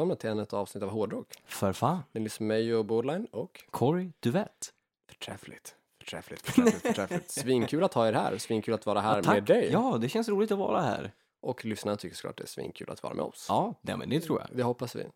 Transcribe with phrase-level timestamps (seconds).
[0.00, 1.26] Välkomna till ännu ett avsnitt av Hårdrock.
[1.44, 1.98] För fan.
[2.12, 4.72] Ni lyssnar med mig och Borderline och Corey Duvett.
[5.08, 7.30] förträffligt, förträffligt, förträffligt, förträffligt.
[7.40, 9.68] Svinkul att ha er här, svinkul att vara här med dig.
[9.72, 11.12] Ja, det känns roligt att vara här.
[11.40, 13.46] Och lyssnarna tycker såklart det är svinkul att vara med oss.
[13.48, 14.56] Ja, det, men det tror jag.
[14.56, 15.06] Det hoppas vi.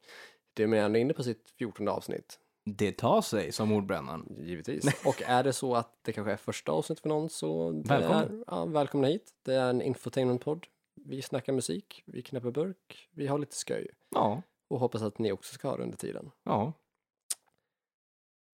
[0.55, 4.37] Det är ändå inne på sitt 14 avsnitt, Det tar sig, som ordbrännan.
[4.39, 5.05] givetvis.
[5.07, 7.83] Och är det så att det kanske är första avsnitt för någon så.
[7.89, 9.33] Är, ja, välkomna hit.
[9.43, 10.67] Det är en infotainmentpodd.
[10.95, 13.89] Vi snackar musik, vi knäpper burk, vi har lite skoj.
[14.11, 14.43] Ja,
[14.75, 16.31] Och hoppas att ni också ska ha det under tiden.
[16.45, 16.73] ja.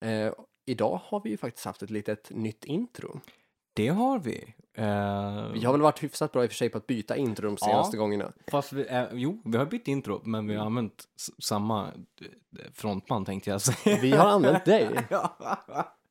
[0.05, 0.33] Eh,
[0.65, 3.19] idag har vi ju faktiskt haft ett litet nytt intro.
[3.73, 4.53] Det har vi.
[4.73, 7.45] Eh, Vi har väl varit hyfsat bra i och för sig på att byta intro
[7.47, 8.33] de senaste gångerna.
[8.51, 12.71] Fast vi, eh, jo, vi har bytt intro, men vi har använt s- samma eh,
[12.73, 13.97] frontman tänkte jag säga.
[14.01, 14.89] Vi har använt dig.
[15.09, 15.37] ja,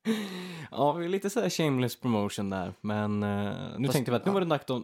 [0.98, 4.26] vi är lite så här shameless promotion där, men eh, nu Fast- tänkte vi att
[4.26, 4.82] nu var det dags, att-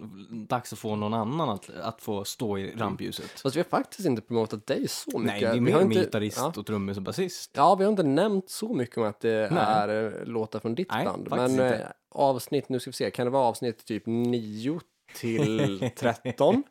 [0.49, 3.41] dags att få någon annan att, att få stå i rampljuset.
[3.41, 5.33] Fast vi har faktiskt inte promotat dig så mycket.
[5.33, 6.53] Nej, det är mer inte, gitarrist ja.
[6.57, 7.51] och trummis och basist.
[7.55, 9.65] ja, vi har inte nämnt så mycket om att det Nej.
[9.67, 11.29] är eh, låtar från ditt Nej, band.
[11.31, 11.77] Men inte.
[11.77, 14.81] eh, avsnitt, nu ska vi se, kan det vara avsnitt typ 9
[15.15, 16.63] till 13?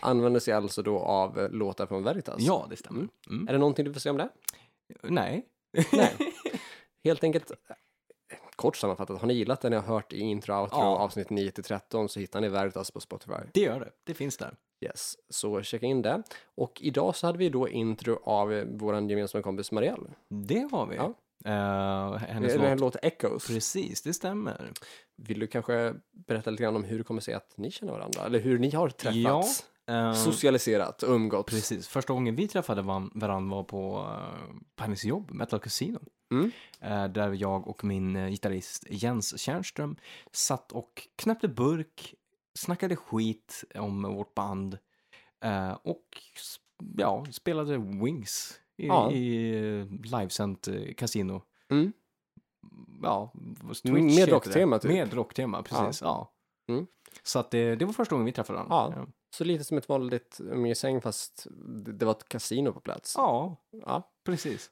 [0.00, 2.36] Använder sig alltså då av eh, låtar från Veritas.
[2.38, 3.08] Ja, det stämmer.
[3.30, 3.48] Mm.
[3.48, 4.28] Är det någonting du får säga om det?
[5.02, 5.46] Nej.
[5.92, 6.14] Nej.
[7.04, 7.50] Helt enkelt,
[8.56, 10.84] kort sammanfattat, har ni gillat det ni har hört i intro, outro, Ja.
[10.98, 13.32] avsnitt 9 till 13 så hittar ni Veritas på Spotify.
[13.54, 13.90] Det gör det.
[14.04, 14.56] Det finns där.
[14.80, 16.22] Yes, så checka in det.
[16.54, 20.08] Och idag så hade vi då intro av vår gemensamma kompis Marielle.
[20.28, 20.96] Det har vi.
[20.96, 21.14] Ja.
[21.44, 22.80] Eh, hennes här låt.
[22.80, 23.46] låten Echoes.
[23.46, 24.72] Precis, det stämmer.
[25.16, 25.94] Vill du kanske
[26.26, 28.26] berätta lite grann om hur det kommer sig att ni känner varandra?
[28.26, 29.64] Eller hur ni har träffats?
[29.88, 31.52] Eh, Socialiserat och umgåtts?
[31.52, 31.88] Precis.
[31.88, 32.82] Första gången vi träffade
[33.14, 36.00] varandra var på uh, på hennes jobb, Metal Casino.
[36.30, 36.50] Mm.
[36.80, 39.96] Eh, där jag och min uh, gitarrist Jens Tjärnström
[40.32, 42.14] satt och knäppte burk,
[42.54, 44.78] snackade skit om vårt band
[45.44, 46.22] eh, och
[46.96, 49.12] ja, spelade Wings i, Ja.
[49.12, 49.50] i
[50.04, 51.42] livesänt kasino.
[51.70, 51.92] Mm.
[53.02, 53.32] Ja,
[53.82, 54.90] Twitch Med rocktema, typ.
[54.90, 56.02] Med rocktema, precis.
[56.02, 56.32] Ja.
[56.68, 56.86] Mm.
[57.22, 58.94] Så att det, det var första gången vi träffade varandra.
[59.00, 59.06] Ja.
[59.30, 61.46] Så lite som ett vanligt umgängessäng fast
[61.84, 63.14] det det var ett kasino på plats.
[63.16, 64.70] ja, Ja, precis.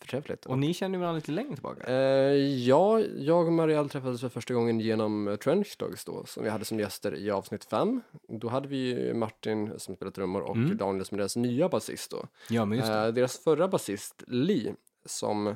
[0.00, 0.46] Förträffligt.
[0.46, 1.86] Och ni känner ju varandra lite längre tillbaka.
[1.86, 2.34] Eh,
[2.66, 6.64] ja, jag och Marielle träffades för första gången genom Trench Dogs då, som vi hade
[6.64, 8.00] som gäster i avsnitt fem.
[8.28, 10.76] Då hade vi ju Martin som spelar trummor och Mm.
[10.76, 12.26] Daniel som är deras nya basist då.
[12.50, 12.90] Ja, men just.
[12.90, 14.74] Eh, deras förra basist, Lee,
[15.04, 15.54] som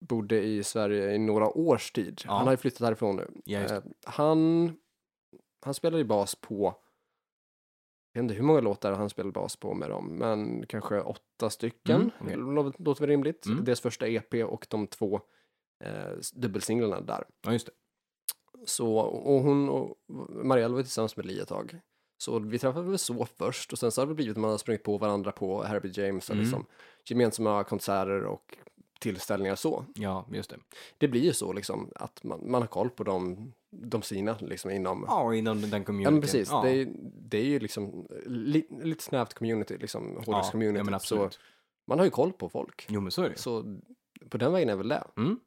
[0.00, 2.22] bodde i Sverige i några års tid.
[2.24, 2.32] Ja.
[2.32, 3.30] Han har ju flyttat härifrån nu.
[3.44, 3.60] Ja.
[3.60, 4.72] Eh, han,
[5.64, 6.74] han spelade ju bas på,
[8.16, 11.50] jag vet inte hur många låtar han spelade bas på med dem, men kanske åtta
[11.50, 12.10] stycken.
[12.20, 12.40] Mm.
[12.56, 13.46] Lå- Låter väl rimligt.
[13.46, 13.64] Mm.
[13.64, 15.20] Deras första EP och de två
[15.84, 17.24] eh, dubbelsinglarna där.
[17.42, 17.72] Ja, just det.
[18.66, 19.96] Så, och hon och
[20.28, 21.78] Marielle var tillsammans med Lee ett tag.
[22.18, 24.58] Så vi träffades väl så först och sen så har det blivit att man har
[24.58, 26.44] sprungit på varandra på Herbie James och Mm.
[26.44, 26.66] liksom
[27.04, 28.56] gemensamma konserter och
[29.04, 29.84] tillställningar så.
[29.94, 30.56] Ja, just det.
[30.98, 34.70] Det blir ju så liksom att man, man har koll på de, de sina liksom
[34.70, 36.12] inom Ja, inom den Ja communityn.
[36.14, 36.88] men precis, Ja, det, är,
[37.30, 40.78] det är ju liksom li, lite snävt community, liksom ja, hårdrockscommunity.
[40.78, 41.38] ja, men så absolut.
[41.88, 42.86] man har ju koll på folk.
[42.88, 43.38] Jo, men så är det.
[43.38, 43.78] Så
[44.28, 45.04] på den vägen är väl det.
[45.16, 45.38] Mm.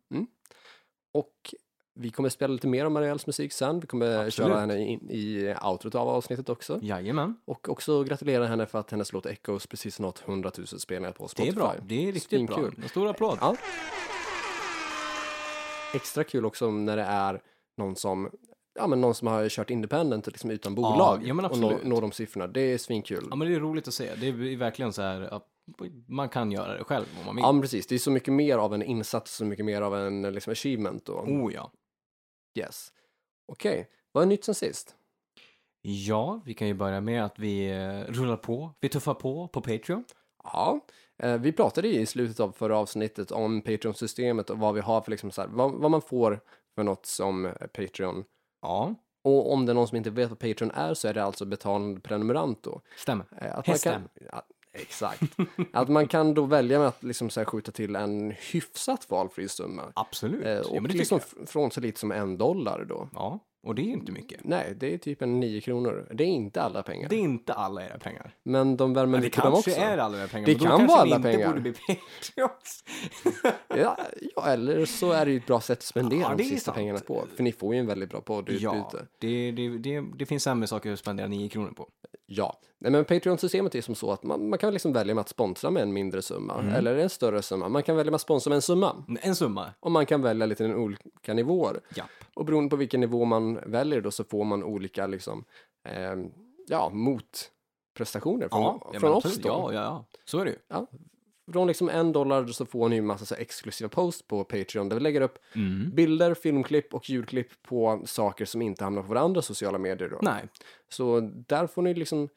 [1.14, 1.54] Och
[2.00, 3.80] vi kommer spela lite mer om Marielles musik sen.
[3.80, 4.34] Vi kommer Absolut.
[4.34, 6.80] köra henne in, i outrot av avsnittet också.
[6.82, 7.36] Jajamän.
[7.46, 11.24] Och också gratulera henne för att hennes låt Echoes precis nått 100 000 spelningar på
[11.24, 11.50] Det Spotify.
[11.50, 11.76] är bra.
[11.86, 12.56] Det är riktigt bra.
[12.58, 12.84] Svinkul.
[12.84, 13.38] En stor applåd.
[13.42, 13.56] Ja.
[15.94, 17.42] Extra kul också när det är
[17.78, 18.30] någon som
[18.80, 22.02] Ja men någon som har kört independent liksom utan bolag ja, men och nå, når
[22.02, 22.48] de siffrorna.
[22.48, 23.28] Det är svinkul.
[23.30, 24.16] Ja, men det är roligt att se.
[24.16, 25.44] Det är verkligen så här att
[26.08, 27.44] man kan göra det själv om man vill.
[27.44, 29.96] Ja men precis, det är så mycket mer av en insats, så mycket mer av
[29.96, 31.14] en liksom, achievement då.
[31.14, 31.72] Oh ja.
[32.56, 32.94] Yes.
[33.48, 34.96] Okej, vad är nytt sen sist?
[35.82, 38.74] Ja, vi kan ju börja med att vi eh, rullar på.
[38.80, 40.04] Vi tuffar på på Patreon.
[40.44, 40.80] Ja,
[41.24, 45.12] eh, vi pratade i slutet av förra avsnittet om Patreon-systemet och vad vi har för
[45.12, 46.40] liksom så här, vad, vad man får
[46.76, 48.24] för något som eh, Patreon.
[48.62, 51.24] Ja, Och om det är någon som inte vet vad Patreon är så är det
[51.24, 52.82] alltså betalande prenumerant då.
[52.98, 53.26] stämmer.
[53.32, 53.68] Att.
[53.68, 54.10] Man kan,
[54.82, 55.22] exakt.
[55.74, 59.48] att man kan då välja med att liksom så här skjuta till en hyfsat valfri
[59.50, 59.84] summa.
[59.96, 60.46] Absolut.
[60.46, 63.10] Eh, ja, och men det liksom från så lite som en dollar då.
[63.14, 64.40] Ja, och det är inte mycket.
[64.44, 66.08] Nej, det är typ en nio kronor.
[66.14, 67.10] Det är inte alla pengar.
[67.10, 68.36] Det är inte alla era pengar.
[68.44, 69.64] Men de värmer Men det på dem också.
[69.70, 70.46] kanske är alla era pengar.
[70.48, 71.48] Det men kan vara alla pengar.
[71.48, 71.74] borde bli.
[72.36, 73.98] Ja,
[74.36, 76.66] ja, eller så är det ju ett bra sätt att spendera Ja, de det sista
[76.66, 76.76] sant.
[76.76, 77.26] pengarna på.
[77.36, 78.66] För ni får ju en väldigt bra poddutbyte.
[78.66, 81.90] ja, det, det, det, det finns sämre saker att spendera 9 kronor på.
[82.30, 82.60] Ja.
[82.80, 85.70] Nej, men Patreon-systemet är som så att man, man kan liksom välja med att sponsra
[85.72, 86.74] med en mindre summa Mm.
[86.74, 87.70] eller en större summa.
[87.70, 89.74] Man kan välja med att sponsra med en summa En summa.
[89.80, 91.80] och man kan välja lite olika nivåer.
[91.96, 92.10] Japp.
[92.34, 95.44] Och beroende på vilken nivå man väljer då så får man olika liksom,
[95.90, 96.16] eh,
[96.68, 96.92] ja,
[97.98, 99.40] prestationer från, Ja, ja, från oss.
[99.44, 100.06] Ja, ja, ja.
[100.26, 100.58] Så är det ju.
[101.52, 104.96] Från liksom en dollar så får ni ju massa så exklusiva post på Patreon där
[104.96, 105.92] vi lägger upp Mm.
[105.96, 110.20] bilder, filmklipp och ljudklipp på saker som inte hamnar på våra andra sociala medier då.
[110.22, 110.44] Nej,
[110.90, 112.30] Så där får ni liksom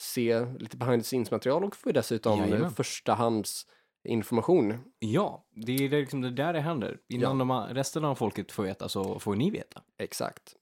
[0.00, 2.62] se lite behind the scenes material och får dessutom Jajamän.
[2.62, 3.66] eh, förstahands
[4.08, 4.78] information.
[4.98, 6.98] ja, det är liksom det där det händer.
[7.08, 7.66] Innan Ja.
[7.68, 9.82] de, resten av folket får veta så får ni veta.
[9.98, 10.54] Exakt.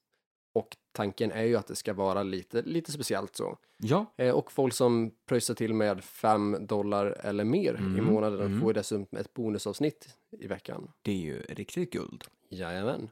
[0.55, 3.59] Och tanken är ju att det ska vara lite, lite speciellt så.
[3.79, 8.41] Ja, Eh, och folk som pröjsar till med 5 dollar eller mer i Mm, månaden
[8.41, 8.61] mm.
[8.61, 10.09] får ju dessutom ett bonusavsnitt
[10.39, 10.91] i veckan.
[11.03, 12.25] det är ju riktigt guld.
[12.49, 13.11] Jajamän.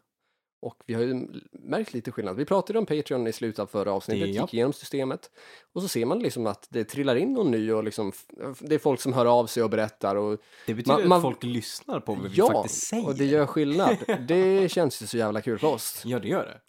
[0.60, 2.36] Och vi har ju märkt lite skillnad.
[2.36, 4.42] Vi pratade om Patreon i slutet av förra avsnittet, Ja.
[4.42, 5.30] gick igenom systemet.
[5.72, 8.12] Och så ser man liksom att det trillar in någon ny och liksom,
[8.60, 11.22] det är folk som hör av sig och berättar och Det betyder Man- man- att
[11.22, 13.06] folk lyssnar på vad vi ja, faktiskt säger.
[13.06, 13.96] och det gör skillnad.
[14.28, 16.02] det känns ju så jävla kul för oss.
[16.04, 16.60] Ja, det gör det.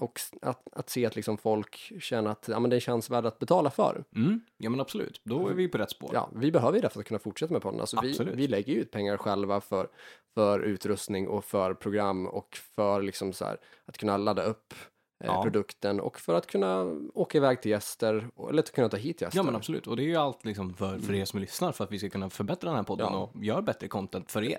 [0.00, 3.38] Och att, att se att liksom folk känner att ja, men det känns värt att
[3.38, 4.04] betala för.
[4.16, 4.40] Mm.
[4.58, 5.20] Ja, men absolut.
[5.24, 6.10] Då är vi på rätt spår.
[6.14, 7.80] Ja, vi behöver ju det för att kunna fortsätta med podden.
[7.80, 8.34] Alltså vi, Absolut.
[8.34, 9.88] vi lägger ju ut pengar själva för,
[10.34, 13.56] för utrustning och för program och för liksom så här,
[13.86, 14.74] att kunna ladda upp
[15.24, 15.42] eh, Ja.
[15.42, 16.82] produkten och för att kunna
[17.14, 19.38] åka iväg till gäster eller att kunna ta hit gäster.
[19.38, 19.86] Ja, men absolut.
[19.86, 22.08] Och det är ju allt liksom för, för er som lyssnar för att vi ska
[22.08, 23.18] kunna förbättra den här podden Ja.
[23.34, 24.58] och göra bättre content för er.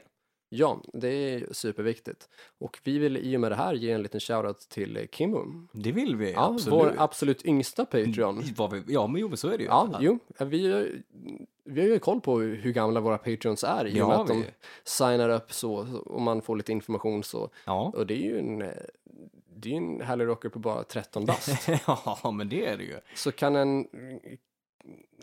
[0.53, 2.30] Ja, det är superviktigt.
[2.59, 5.68] Och vi vill i och med det här ge en liten shoutout till Kimmo.
[5.74, 6.80] Det vill vi, Ja, absolut.
[6.80, 8.42] vår absolut yngsta Patreon.
[8.71, 9.69] Vi, ja, men jo, men så är det ju.
[9.69, 10.88] Ja, jo, vi,
[11.63, 14.27] vi har ju koll på hur gamla våra Patreons är i och med Ja, att
[14.27, 14.45] de vi.
[14.83, 17.50] signar upp så och man får lite information så.
[17.65, 17.92] Ja.
[17.95, 18.59] Och det är ju en,
[19.56, 21.68] det är ju en härlig rocker på bara 13 bast.
[21.88, 23.00] ja, men det är det ju.
[23.15, 23.88] så kan en,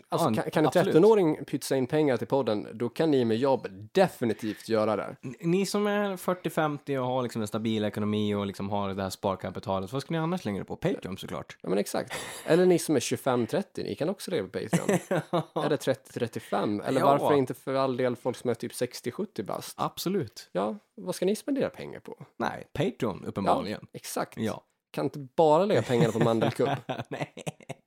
[0.09, 0.95] alltså Ja, kan, kan en absolut.
[0.95, 5.15] 13-åring pytsa in pengar till podden, då kan ni med jobb definitivt göra det.
[5.39, 9.09] Ni som är 40-50 och har liksom en stabil ekonomi och liksom har det här
[9.09, 10.75] sparkapitalet, vad ska ni annars lägga det på?
[10.75, 11.57] Patreon såklart.
[11.61, 12.13] Ja men exakt.
[12.45, 14.89] Eller ni som är 25-30, ni kan också lägga på Patreon.
[15.65, 17.05] Eller 30-35, eller Ja.
[17.05, 19.73] varför inte för all del folk som är typ 60-70 bast.
[19.77, 20.49] Absolut.
[20.51, 22.25] Ja, vad ska ni spendera pengar på?
[22.37, 23.87] Nej, Patreon uppenbarligen.
[23.93, 24.37] Exakt.
[24.37, 24.63] Ja.
[24.91, 26.69] Kan inte bara lägga pengarna på mandelkubb.
[27.09, 27.33] Nej,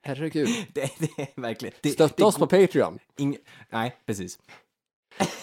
[0.03, 0.47] Herregud.
[0.73, 1.75] det, det är verkligen...
[1.81, 2.99] Det, Stötta oss på Patreon.
[3.17, 3.37] ing-
[3.69, 4.39] Nej, precis.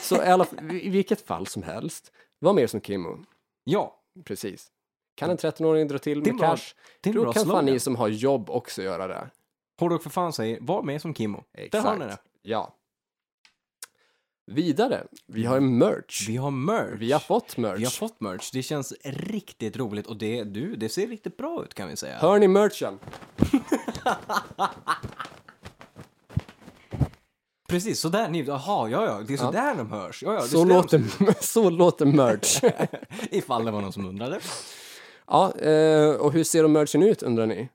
[0.01, 0.47] Så i, alla,
[0.83, 3.25] i vilket fall som helst, var mer som Kimmo.
[3.65, 4.71] Ja, Precis.
[5.15, 8.09] Kan en 13-åring dra till med bra- cash, det då kan fan ni som har
[8.09, 9.31] jobb också göra det.
[9.81, 11.45] Hårdrock för fan säger, var med som Kimmo.
[11.71, 12.19] Där har ni det.
[12.43, 12.75] Ja.
[14.51, 16.29] Vidare, vi har merch.
[16.29, 16.95] Vi har merch.
[17.01, 17.79] Vi har fått merch.
[17.81, 18.51] Vi har fått merch.
[18.53, 22.17] Det känns riktigt roligt och det, du, det ser riktigt bra ut kan vi säga.
[22.19, 22.99] Hör ni merchen?
[27.69, 29.75] Precis, så där ni, jaha, ja, ja, det är så Ja.
[29.77, 30.23] de hörs.
[30.23, 31.03] Ja, ja, Så låter,
[31.45, 32.61] så låter merch.
[33.31, 34.41] Ifall det var någon som undrade.
[35.27, 37.69] ja, eh, och hur ser då merchen ut undrar ni?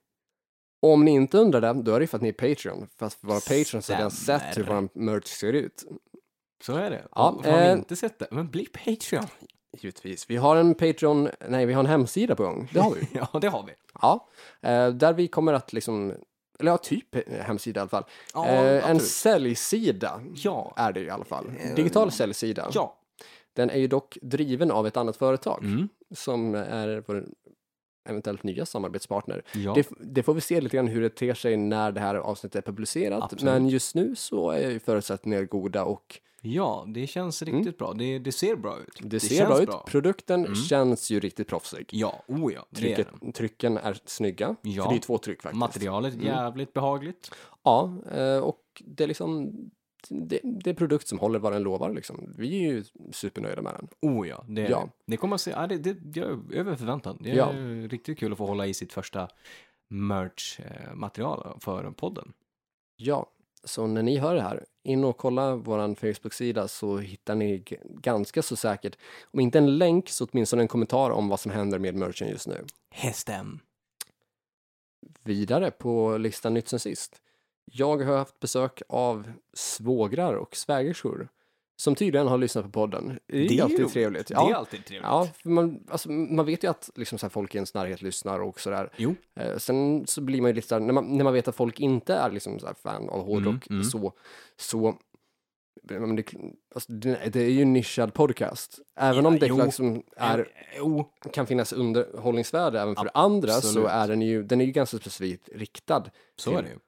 [0.82, 2.86] Om ni inte undrar det, då är det för att ni är Patreon.
[2.98, 5.84] För våra Patreons har redan sett hur vår merch ser ut.
[6.66, 7.02] Så är det.
[7.14, 9.26] Ja, och har eh, inte sett det, men bli Patreon.
[9.78, 10.30] Givetvis.
[10.30, 12.70] Vi har en Patreon, nej vi har en hemsida på gång.
[12.72, 13.08] Det har vi.
[13.32, 13.72] ja, det har vi.
[14.02, 14.28] Ja,
[14.62, 16.12] eh, där vi kommer att liksom,
[16.60, 18.04] eller ja, typ eh, hemsida i alla fall.
[18.34, 20.74] Ja, eh, en säljsida Ja.
[20.76, 21.46] är det i alla fall.
[21.76, 22.70] Digital säljsida.
[22.72, 22.96] Ja.
[23.52, 25.88] Den är ju dock driven av ett annat företag Mm.
[26.14, 27.24] som är vår
[28.08, 29.42] eventuellt nya samarbetspartner.
[29.54, 29.74] Ja.
[29.74, 32.56] Det, det får vi se lite grann hur det ter sig när det här avsnittet
[32.56, 33.22] är publicerat.
[33.22, 33.44] Absolut.
[33.44, 37.92] Men just nu så är ju förutsättningar goda och ja, det känns riktigt bra.
[37.92, 39.00] Det, det ser bra ut.
[39.00, 39.08] Mm.
[39.08, 39.70] det, ser bra ut.
[39.86, 41.88] Produkten känns ju riktigt proffsig.
[41.92, 43.32] Ja, oh ja, det är Trycket, den.
[43.32, 44.56] trycken är snygga.
[44.62, 44.84] Ja.
[44.84, 45.58] För det är två tryck faktiskt.
[45.58, 47.30] Materialet är jävligt behagligt.
[47.62, 49.52] Ja, eh, och det är liksom
[50.10, 52.34] det, det är produkt som håller vad den lovar liksom.
[52.38, 53.88] Vi är ju supernöjda med den.
[54.10, 54.88] Oh ja, det, Ja.
[55.06, 55.16] det.
[55.16, 57.18] kommer att se, ja, det, det, det är över förväntan.
[57.20, 57.48] Det är Ja.
[57.88, 59.28] riktigt kul att få hålla i sitt första
[59.88, 62.32] merch-material för podden.
[62.96, 63.26] Ja,
[63.64, 68.42] så när ni hör det här, in och kolla vår Facebook-sida så hittar ni ganska
[68.42, 68.98] så säkert,
[69.30, 72.48] om inte en länk så åtminstone en kommentar om vad som händer med merchen just
[72.48, 72.64] nu.
[72.90, 73.60] Hästen.
[75.24, 77.22] Vidare på listan nytt sen sist.
[77.72, 81.28] Jag har haft besök av svågrar och svägerskor
[81.78, 83.18] som tydligen har lyssnat på podden.
[83.26, 83.92] Det är, Det är alltid roligt.
[83.92, 84.26] trevligt.
[84.26, 85.04] Det är Ja, alltid trevligt.
[85.06, 88.40] ja man, alltså, man vet ju att liksom, så här, folk i ens närhet lyssnar
[88.40, 88.90] och sådär.
[88.96, 89.14] Jo.
[89.40, 91.80] Eh, sen så blir man ju lite såhär, när man, när man vet att folk
[91.80, 93.84] inte är liksom så här fan av hårdrock, Mm, mm.
[93.84, 94.12] så,
[94.56, 94.98] så
[95.88, 96.24] men det,
[96.74, 98.78] alltså, det, är ju en nischad podcast.
[98.96, 99.64] Även Ja, om det jo.
[99.64, 100.44] liksom är, Eh,
[100.78, 103.88] Jo, kan finnas underhållningsvärde även för andra så Absolut.
[103.88, 106.04] är den ju, den är ju ganska specifikt riktad
[106.36, 106.78] så till, är det ju.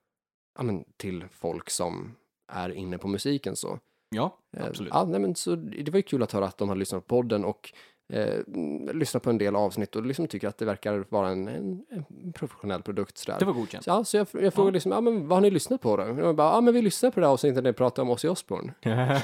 [0.58, 2.14] Ja, men, till folk som
[2.52, 3.78] är inne på musiken så.
[4.10, 4.92] Ja, Eh, absolut.
[4.94, 7.16] Ja, nej, men så det var ju kul att höra att de har lyssnat på
[7.16, 7.72] podden och
[8.12, 8.38] eh,
[8.92, 12.32] lyssnat på en del avsnitt och liksom tycker att det verkar vara en, en, en
[12.32, 13.18] professionell produkt.
[13.18, 13.38] Sådär.
[13.38, 13.84] Det var godkänt.
[13.84, 16.02] Så, ja, så jag, jag frågade liksom, ja, men vad har ni lyssnat på då?
[16.02, 18.10] Och jag bara, ja men vi lyssnade på det här avsnittet när ni pratade om
[18.10, 18.72] Ozzy Osbourne.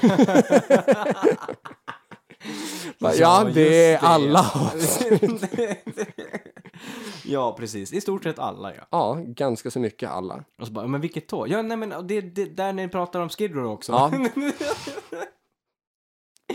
[2.99, 4.41] Ja, det är alla
[7.27, 7.93] ja, precis.
[7.93, 8.87] I stort sett alla, ja.
[8.91, 10.43] Ja, ganska så mycket alla.
[10.59, 11.47] Och så bara, men vilket då?
[11.47, 13.91] Ja, nej men det, det där ni pratar om Skid Row också.
[13.91, 14.11] Ja.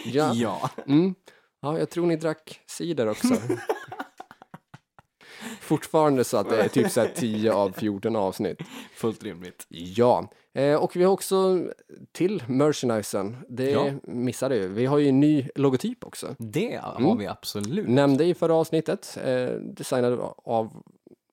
[0.04, 0.70] Ja, ja.
[0.86, 1.14] mm.
[1.60, 3.34] ja jag tror ni drack cider också.
[5.60, 8.58] Fortfarande så att det är typ så här 10 av 14 avsnitt.
[8.94, 9.66] Fullt rimligt.
[9.68, 11.64] Ja, eh, och vi har också
[12.12, 13.90] till merchandisen, det Ja.
[14.02, 14.68] missade ju.
[14.68, 16.34] Vi har ju en ny logotyp också.
[16.38, 17.18] Det har Mm.
[17.18, 17.88] vi absolut.
[17.88, 20.82] Nämnde i förra avsnittet, eh, designad av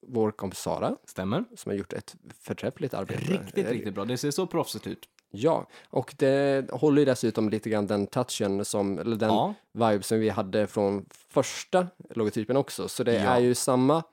[0.09, 1.43] vår kompis Sara, Stämmer.
[1.55, 3.21] som har gjort ett förträffligt arbete.
[3.33, 4.05] Riktigt, Eh, riktigt bra.
[4.05, 5.09] Det ser så proffsigt ut.
[5.31, 10.03] Ja, och det håller ju dessutom lite grann den touchen som, eller den Ja, vibe
[10.03, 12.88] som vi hade från första logotypen också.
[12.88, 13.19] Så det Ja.
[13.36, 14.03] är ju samma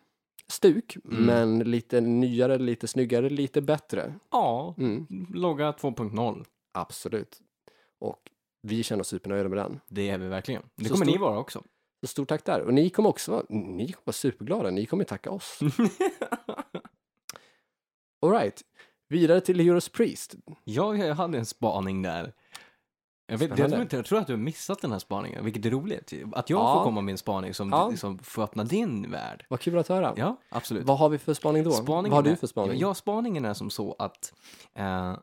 [0.52, 1.24] stuk, Mm.
[1.26, 4.14] men lite nyare, lite snyggare, lite bättre.
[4.30, 4.74] ja.
[4.78, 6.44] Mm, logga 2.0.
[6.72, 7.40] absolut.
[7.98, 8.30] Och
[8.62, 9.80] vi känner oss supernöjda med den.
[9.88, 10.62] Det är vi verkligen.
[10.76, 11.62] Det Så kommer stor- ni vara också.
[12.00, 12.60] Så stort tack där.
[12.60, 15.58] Och ni kommer också vara, ni kommer vara superglada, ni kommer tacka oss.
[18.26, 18.62] Alright,
[19.08, 20.34] vidare till Heroes Priest.
[20.64, 22.32] Ja, jag hade en spaning där.
[23.26, 25.64] Jag, vet, jag, tror inte, jag tror att du har missat den här spaningen, vilket
[25.66, 26.12] är roligt.
[26.32, 26.74] Att jag Ja.
[26.74, 27.96] får komma med en spaning som, Ja.
[27.96, 29.46] som får öppna din värld.
[29.48, 30.14] Vad kul att höra.
[30.16, 30.84] Ja, absolut.
[30.86, 31.70] Vad har vi för spaning då?
[31.70, 32.78] Spaningen Vad har du är- för spaning?
[32.78, 34.32] Ja, spaningen är som så att
[34.74, 35.16] eh,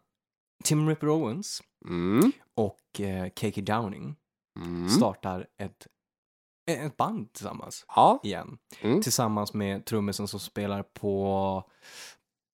[0.63, 2.31] Tim Ripper Owens Mm.
[2.55, 4.15] och eh, KK Downing
[4.59, 4.89] Mm.
[4.89, 5.87] startar ett,
[6.71, 8.19] ett band tillsammans Ja.
[8.23, 8.57] igen.
[8.81, 9.01] Mm.
[9.01, 11.63] Tillsammans med trummisen som spelar på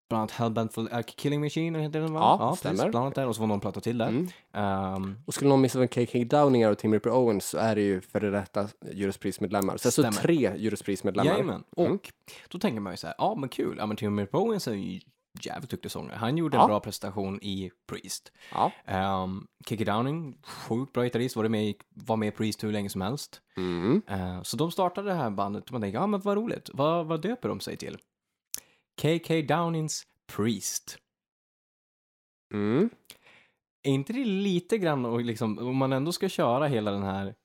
[0.09, 2.19] bland annat Hellbent for uh, Killing Machine, heter den va?
[2.19, 2.59] Ja, precis.
[2.59, 2.91] stämmer.
[2.91, 4.07] Bland annat där, och så var någon platta till där.
[4.07, 4.27] Mm.
[4.53, 7.81] Ehm, Och skulle någon missa vem KK Downingar och Tim Ripper Owens så är det
[7.81, 9.77] ju före detta Judas Priest-medlemmar.
[9.77, 11.31] Så alltså tre Judas Priest-medlemmar.
[11.31, 11.63] Jajamän.
[11.77, 11.91] Mm.
[11.93, 12.11] Och
[12.49, 14.73] då tänker man ju så här, ja men kul, ja men Tim Ripper Owens är
[14.73, 14.99] ju
[15.41, 16.15] jävligt duktig sångare.
[16.15, 16.67] Han gjorde en Ja.
[16.67, 18.31] bra prestation i Priest.
[18.51, 18.71] Ja.
[19.23, 22.89] Um, Kiki Downing, sjukt bra gitarrist, var, det med, var med i Priest hur länge
[22.89, 23.41] som helst.
[23.57, 24.01] Mm.
[24.07, 27.05] Eh, så de startade det här bandet och man tänker, ja men vad roligt, vad,
[27.05, 27.97] vad döper de sig till?
[29.01, 30.98] KK Downings Priest.
[32.54, 32.89] Mm.
[33.84, 37.36] Är inte det lite grann, och liksom, om man ändå ska köra hela den här,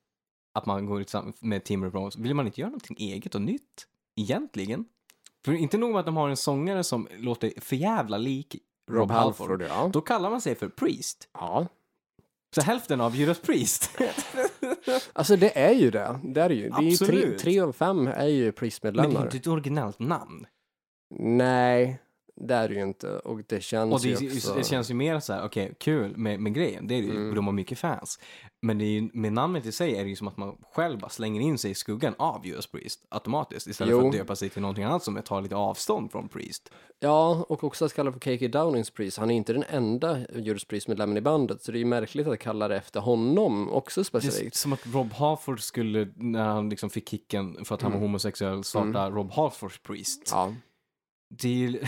[0.53, 3.41] att man går tillsammans med Tim Ripper Owens, vill man inte göra någonting eget och
[3.41, 3.87] nytt?
[4.15, 4.85] Egentligen?
[5.45, 8.55] För inte nog med att de har en sångare som låter för jävla lik
[8.91, 9.89] Rob Halford, ja.
[9.93, 11.29] Då kallar man sig för Priest.
[11.33, 11.67] ja.
[12.55, 13.91] Så hälften av Judas Priest.
[15.13, 16.19] Alltså det är ju det.
[16.23, 16.69] Det är ju.
[16.69, 19.23] Det är ju tre, tre av fem är ju Men det är Priest-medlemmar.
[19.23, 20.45] inte ett originellt namn.
[21.19, 21.99] Nej,
[22.35, 23.07] det är det ju inte.
[23.19, 24.53] Och det känns Och det, ju också...
[24.55, 27.15] det känns ju mer så här, okej, kul med, med grejen, det är det ju,
[27.15, 27.35] Mm.
[27.35, 28.19] de har mycket fans.
[28.61, 30.99] Men det är ju, med namnet i sig är det ju som att man själv
[30.99, 33.99] bara slänger in sig i skuggan av Judas Priest automatiskt, istället Jo.
[33.99, 36.69] för att döpa sig till någonting annat som tar lite avstånd från Priest.
[36.99, 39.17] Ja, och också att kalla för KK Downings Priest.
[39.17, 42.39] Han är inte den enda Judas Priest-medlemmen i bandet, så det är ju märkligt att
[42.39, 44.55] kalla det efter honom också Det är specifikt.
[44.55, 48.63] som att Rob Halford skulle, när han liksom fick kicken för att han var homosexuell,
[48.63, 50.33] starta Rob Halfords Priest.
[50.33, 50.45] Mm.
[50.45, 50.55] Ja.
[51.41, 51.69] Det är ju,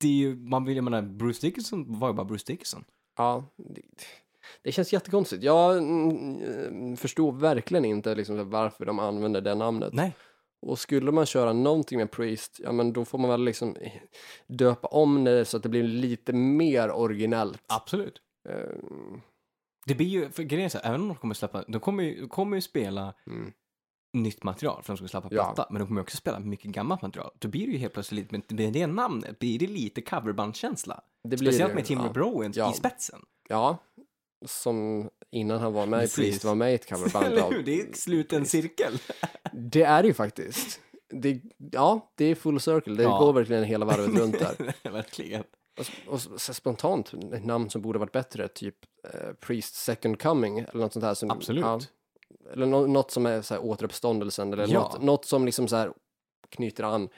[0.00, 2.84] det är ju, man vill ju, menar, Bruce Dickinson var ju bara Bruce Dickinson.
[3.16, 3.82] Ja, det,
[4.62, 5.42] det känns jättekonstigt.
[5.42, 9.92] Jag mm, förstår verkligen inte liksom varför de använder det namnet.
[9.92, 10.16] Nej.
[10.66, 13.76] Och skulle man köra någonting med Priest, ja men då får man väl liksom
[14.46, 17.62] döpa om det så att det blir lite mer originellt.
[17.66, 18.20] Absolut.
[18.48, 18.76] Eh,
[19.86, 22.04] Det blir ju, för grejen är så här, även om de kommer släppa, de kommer
[22.04, 23.52] ju, de kommer ju spela Mm.
[24.12, 25.44] Nytt material för de ska släppa Ja.
[25.44, 27.30] platta, men de kommer också spela mycket gammalt material.
[27.38, 31.00] Då blir det ju helt plötsligt, med, med det namnet, blir det lite coverbandkänsla.
[31.28, 32.22] det blir Speciellt det, med Tim ja.
[32.24, 32.70] Owens Ja.
[32.70, 33.20] i spetsen.
[33.48, 33.78] Ja,
[34.46, 36.16] som innan han var med i Precis.
[36.16, 37.62] Priest var med i ett coverband Eller hur?
[37.62, 38.92] Det är slut en cirkel.
[39.52, 40.80] Det är det ju faktiskt.
[41.14, 41.40] Det,
[41.72, 42.94] ja, det är full circle.
[42.94, 43.18] Det Ja.
[43.18, 44.74] går verkligen hela varvet runt där.
[44.92, 45.44] Verkligen.
[46.06, 48.76] Och, och spontant, ett namn som borde varit bättre, typ
[49.14, 51.14] eh, Priest Second Coming eller något sånt här.
[51.14, 51.64] Som, Absolut.
[52.44, 54.80] Ja, eller nå- något som är så här återuppståndelsen eller Ja.
[54.80, 55.92] något, något som liksom så här
[56.48, 57.08] knyter an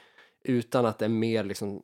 [0.45, 1.83] utan att det är mer liksom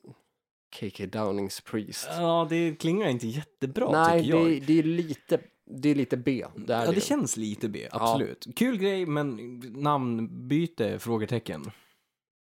[0.81, 2.09] KK Downings Priest.
[2.11, 4.47] Ja, det klingar inte jättebra Nej, tycker jag.
[4.47, 6.47] det, det är lite, det är lite B.
[6.57, 8.47] Det ja, det det känns lite B, absolut.
[8.57, 10.99] Kul grej, men namnbyte?
[10.99, 11.71] Frågetecken.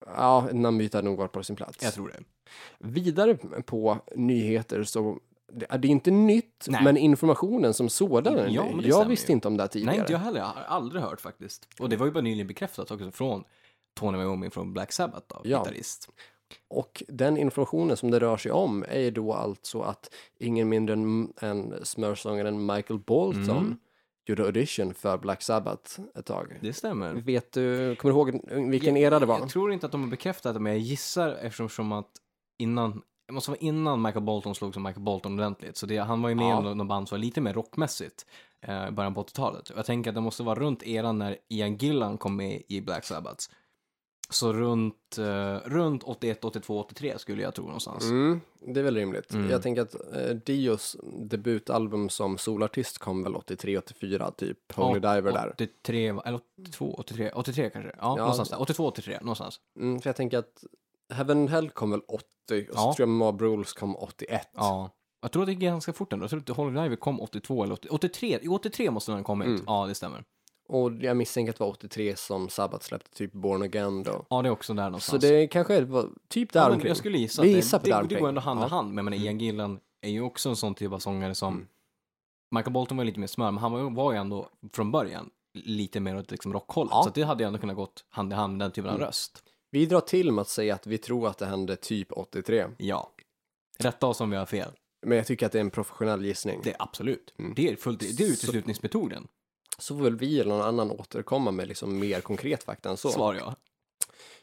[0.07, 1.83] Ja, namnbyte hade nog varit på sin plats.
[1.85, 2.23] Jag tror det.
[2.79, 3.35] Vidare
[3.67, 5.19] på nyheter så
[5.57, 6.85] det är inte nytt, Nej.
[6.85, 8.53] men informationen som sådan.
[8.55, 9.35] Ja, jag stämmer visste ju.
[9.35, 9.93] inte om det här tidigare.
[9.93, 10.39] Nej, inte jag heller.
[10.41, 11.69] Jag har aldrig hört faktiskt.
[11.81, 13.45] Och det var ju bara nyligen bekräftat också från
[13.95, 15.59] Tony Iommi från Black Sabbath, då, Ja.
[15.59, 16.09] gitarrist.
[16.69, 20.93] Och den informationen som det rör sig om är ju då alltså att ingen mindre
[20.93, 23.79] än, än smörsångaren Michael Bolton Mm.
[24.27, 26.59] gjorde audition för Black Sabbath ett tag.
[26.63, 27.15] Det stämmer.
[27.15, 29.39] Vet du, kommer du ihåg vilken era det var?
[29.39, 32.11] Jag tror inte att de har bekräftat det, men jag gissar eftersom att
[32.59, 35.77] innan, det måste vara innan Michael Bolton slog som Michael Bolton ordentligt.
[35.77, 36.71] Så det, han var ju med Ja.
[36.71, 38.27] i någon band som var lite mer rockmässigt
[38.61, 39.71] eh, i början på 80-talet.
[39.71, 42.81] Och Jag tänker att det måste vara runt eran när Ian Gillan kom med i
[42.81, 43.45] Black Sabbath.
[44.31, 48.05] Så runt, eh, runt 81, 82, 83 skulle jag tro någonstans.
[48.05, 49.33] Mm, det är väl rimligt.
[49.33, 49.51] Mm.
[49.51, 54.73] Jag tänker att eh, Dios debutalbum som solartist kom väl 83, 84 typ.
[54.73, 55.51] Holy Diver där.
[55.55, 57.93] 83, eller 82, 83, 83 kanske?
[58.01, 58.61] Ja, någonstans där.
[58.61, 59.61] 82, 83, någonstans.
[59.81, 60.65] Mm, för jag tänker att
[61.15, 62.95] Heaven and Hell kom väl 80 och så Ja.
[62.97, 64.49] tror jag Mob Rules kom 81.
[64.55, 64.91] Ja.
[65.23, 66.23] Jag tror att det gick ganska fort ändå.
[66.25, 68.39] Jag tror att Holy Diver kom 82 eller 80, 83.
[68.43, 69.47] Jo, 83 måste den ha kommit.
[69.49, 69.63] Mm.
[69.67, 70.25] Ja, det stämmer.
[70.69, 74.27] Och jag misstänker att det var 83 som Sabbath släppte typ Born Again då.
[74.31, 75.23] Ja, det är också där någonstans.
[75.23, 76.89] Så det kanske var typ där ja, men omkring.
[76.89, 78.21] jag skulle gissa Vi att det, gissar på det, där det, omkring.
[78.21, 78.89] går ändå hand i hand.
[78.89, 81.55] Men jag menar, Ian Gillan är ju också en sån typ av sångare som...
[81.55, 81.67] Mm.
[82.51, 85.31] Michael Bolton var lite mer smör, men han var ju, var ju ändå från början
[85.55, 86.93] lite mer åt liksom rockhållet.
[86.93, 88.97] Så att det hade ju ändå kunnat gått hand i hand med den typen av
[88.97, 89.07] Mm.
[89.07, 89.43] röst.
[89.71, 92.67] Vi drar till med att säga att vi tror att det hände typ 83.
[92.79, 93.13] Ja.
[93.79, 94.71] Rätta oss om vi har fel.
[95.07, 96.61] Men jag tycker att det är en professionell gissning.
[96.65, 97.35] Det är absolut.
[97.39, 97.55] Mm.
[97.57, 99.29] Det är fullt, det är uteslutningsmetoden.
[99.79, 103.11] Så får väl vi eller någon annan återkomma med liksom mer konkret fakta än så.
[103.11, 103.55] Svar ja.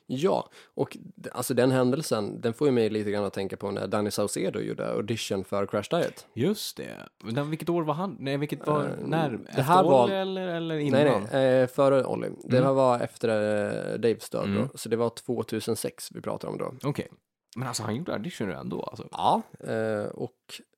[0.06, 0.98] Ja, och
[1.32, 4.60] alltså den händelsen, den får ju mig lite grann att tänka på när Danny Saucedo
[4.60, 6.28] gjorde audition för Crash Diet.
[6.34, 7.08] Just det.
[7.24, 8.18] Men vilket år var han?
[8.20, 9.30] Nej, vilket var, Eh, när?
[9.30, 11.02] det Efter här var- Olli eller, eller innan?
[11.04, 12.30] Nej, nej, eh, före Olli.
[12.44, 12.76] Det Mm.
[12.76, 14.62] var efter eh, Daves död Mm.
[14.72, 16.74] då, så det var 2006 vi pratar om då.
[16.84, 17.08] Okej.
[17.56, 19.08] Men alltså han gjorde audition redan då alltså?
[19.12, 20.32] Ja, eh, och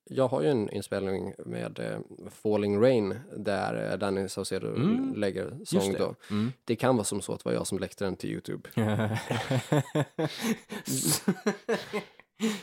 [0.06, 1.98] jag har ju en inspelning med eh,
[2.30, 5.14] Falling Rain där eh, Danny Saucedo Mm.
[5.16, 5.98] lägger sång det.
[6.00, 6.16] då.
[6.30, 6.52] Mm.
[6.66, 8.70] Det kan vara som så att det var jag som läckte den till YouTube.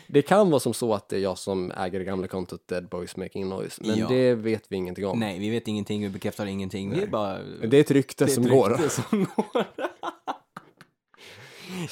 [0.06, 2.88] Det kan vara som så att det är jag som äger det gamla kontot Dead
[2.88, 4.08] Boys Making Noise, men Ja.
[4.08, 5.18] det vet vi ingenting om.
[5.20, 6.90] Nej, vi vet ingenting, vi bekräftar ingenting.
[6.90, 7.38] Vi är bara...
[7.42, 8.68] Det är ett rykte är som ett går.
[8.70, 9.64] rykte som går.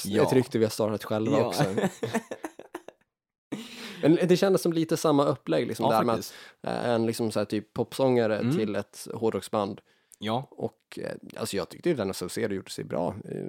[0.05, 1.47] Det är ett rykte vi har startat själva Ja.
[1.47, 1.65] också.
[4.03, 6.35] Men det kändes som lite samma upplägg, liksom, ja, där med faktiskt.
[6.61, 8.57] att eh, en liksom så här, typ popsångare Mm.
[8.57, 9.81] till ett hårdrocksband.
[10.19, 13.45] Ja, Och eh, alltså jag tyckte ju Dennis Saucedo gjorde sig bra eh,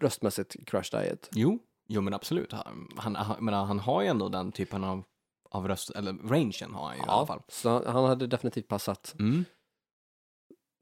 [0.00, 1.28] röstmässigt i Crash Diet.
[1.32, 1.58] jo.
[1.92, 2.52] Jo, men absolut.
[2.52, 5.02] Han, han, menar, han har ju ändå den typen av,
[5.50, 7.42] av röst, eller rangen har han ju i alla fall.
[7.48, 9.44] Så han, han hade definitivt passat Mm,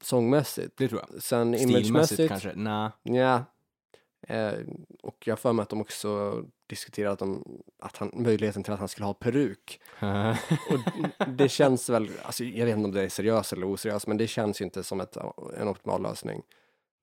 [0.03, 0.77] sångmässigt.
[0.77, 1.23] det tror jag.
[1.23, 2.53] Sen Stilmässigt imagemässigt, kanske?
[2.55, 2.89] Nej.
[3.03, 3.43] ja.
[4.27, 4.51] Eh,
[5.03, 7.43] och jag har för mig att de också diskuterat om
[7.79, 9.79] att han, möjligheten till att han skulle ha peruk.
[10.69, 14.17] Och det känns väl, alltså jag vet inte om det är seriöst eller oseriöst, men
[14.17, 15.17] det känns ju inte som ett,
[15.57, 16.41] en optimal lösning.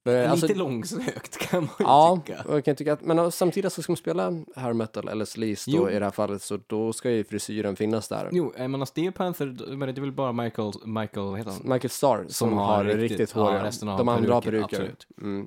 [0.04, 2.44] För, alltså, Lite långsökt kan man ju Ja, tycka.
[2.48, 4.24] jag kan tycka att, men samtidigt så ska man spela
[4.56, 5.90] hair metal eller sleaze då Jo.
[5.90, 8.28] i det här fallet, så då ska ju frisyren finnas där.
[8.32, 11.60] Jo, jag menar Steel Panther, men det är väl bara Michael, Michael, heter han?
[11.64, 13.52] Michael Starr som, Som har riktigt, riktigt- hår.
[13.54, 15.46] ja, De andra har peruker, peruker.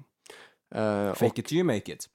[0.76, 1.06] Mm.
[1.06, 2.06] Eh, och Fake it you make it.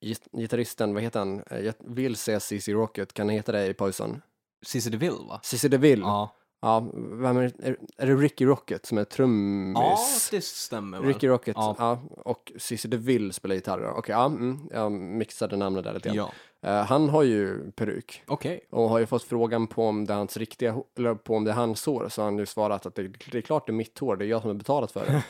[0.00, 1.42] git- gitarristen, vad heter han?
[1.50, 4.22] Eh, Jag vill säga CC Rocket, kan han heta det i Poison?
[4.66, 5.40] Cissi DeVille va?
[5.42, 6.02] CC DeVille?
[6.02, 6.34] Ja.
[6.62, 6.86] Ja.
[6.94, 9.78] vem är, är, är det Ricky Rocket som är trummis?
[9.78, 9.98] Ja,
[10.30, 11.06] det stämmer väl.
[11.08, 11.74] Ricky Rocket, Ja.
[11.78, 12.00] ja.
[12.24, 13.92] och CC DeVille spelar gitarr.
[13.96, 16.16] Okej, ja, mm, jag mixade namnen där lite grann.
[16.16, 16.30] Ja,
[16.62, 18.60] Eh, han har ju peruk okej.
[18.70, 21.50] och har ju fått frågan på om det är hans riktiga, eller på om det
[21.50, 23.74] är hans hår, så har han ju svarat att det, det är klart det är
[23.74, 25.22] mitt hår, det är jag som har betalat för det.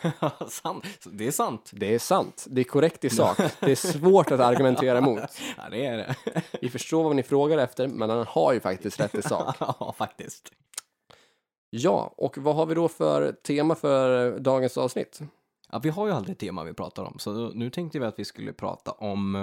[0.50, 0.84] sant.
[1.04, 1.70] Det är sant.
[1.74, 3.36] Det är sant, det är korrekt i sak.
[3.60, 5.20] Det är svårt att argumentera emot.
[5.56, 6.14] Ja, det är det.
[6.60, 9.56] Vi förstår vad ni frågar efter, men han har ju faktiskt rätt i sak.
[9.60, 10.52] ja, faktiskt.
[11.70, 15.20] Ja, och vad har vi då för tema för dagens avsnitt?
[15.72, 18.18] Ja, vi har ju aldrig ett tema vi pratar om, så nu tänkte vi att
[18.18, 19.40] vi skulle prata om, eh,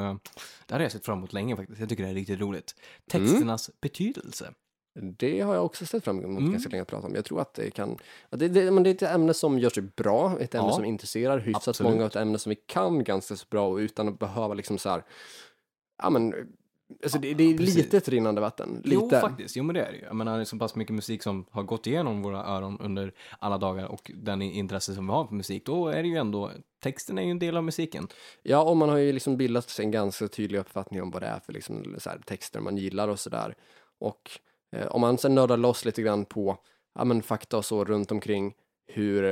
[0.65, 2.75] det här har jag sett fram emot länge faktiskt, jag tycker det är riktigt roligt,
[3.09, 4.53] texternas betydelse.
[4.99, 6.51] Det har jag också sett fram emot Mm.
[6.51, 7.15] ganska länge att prata om.
[7.15, 7.97] Jag tror att det kan...
[8.29, 10.73] att Det, det, men det är ett ämne som gör sig bra, ett ämne Ja,
[10.73, 11.93] som intresserar hyfsat absolut.
[11.93, 14.89] många ett ämne som vi kan ganska så bra och utan att behöva liksom så
[14.89, 15.03] här...
[16.03, 16.33] Ja men,
[17.03, 17.75] alltså det, det är precis.
[17.75, 18.81] lite ett rinnande vatten.
[18.83, 18.95] Lite.
[18.95, 19.55] Jo, faktiskt.
[19.55, 20.03] Jo, men det är det ju.
[20.03, 23.13] Jag menar, det är så pass mycket musik som har gått igenom våra öron under
[23.39, 26.51] alla dagar och den intresse som vi har för musik, då är det ju ändå,
[26.83, 28.07] texten är ju en del av musiken.
[28.43, 31.27] Ja, och man har ju liksom bildat sig en ganska tydlig uppfattning om vad det
[31.27, 33.55] är för liksom så här, texter man gillar och sådär.
[33.99, 34.31] Och
[34.71, 36.57] eh, om man sen nördar loss lite grann på
[36.95, 38.53] ja, men fakta och så runt omkring
[38.87, 39.23] hur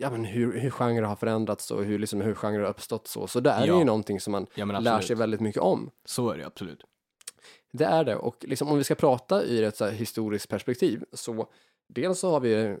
[0.00, 3.26] Ja men hur, hur genrer har förändrats och hur, liksom, hur genrer har uppstått så.
[3.26, 3.78] Så det är Ja.
[3.78, 5.90] ju någonting som man Ja, lär sig väldigt mycket om.
[6.04, 6.84] Så är det absolut.
[7.72, 8.16] Det är det.
[8.16, 11.46] Och liksom, om vi ska prata i ett så här historiskt perspektiv så
[11.88, 12.76] dels så har vi,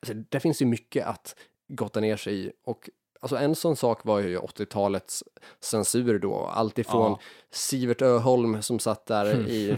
[0.00, 1.36] alltså, det finns ju mycket att
[1.68, 5.24] gotta ner sig i och alltså en sån sak var ju 80-talets
[5.60, 7.18] censur då, alltifrån Ja.
[7.50, 9.76] Sivert Öholm som satt där i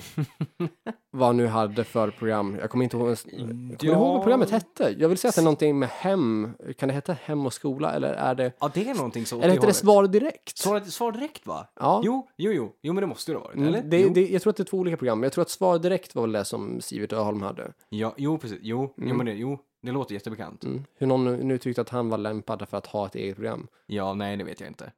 [1.13, 2.57] vad nu hade för program.
[2.61, 4.23] Jag kommer inte ihåg, ens- kommer du ihåg vad Ja.
[4.23, 4.95] programmet hette?
[4.99, 6.53] Jag vill säga att det är någonting med hem.
[6.79, 9.37] Kan det heta hem och skola eller är det, Ja, det är någonting så.
[9.41, 10.59] eller heter det svar direkt?
[10.59, 11.67] Svar, svar direkt va?
[11.81, 12.01] Ja.
[12.05, 13.83] Jo, jo, jo, jo, men det måste det ha varit, Mm, eller?
[13.83, 14.09] det, jo.
[14.09, 16.23] det, jag tror att det är två olika program, jag tror att Svar direkt var
[16.23, 17.73] väl det som Sivert Öholm hade.
[17.89, 18.59] Ja, jo, precis.
[18.63, 19.17] Jo, jo, Mm.
[19.17, 20.65] men det, jo, det låter jättebekant.
[20.65, 20.85] Mm.
[20.95, 23.67] Hur någon nu tyckte att han var lämpad för att ha ett eget program.
[23.87, 24.93] Ja, nej, det vet jag inte.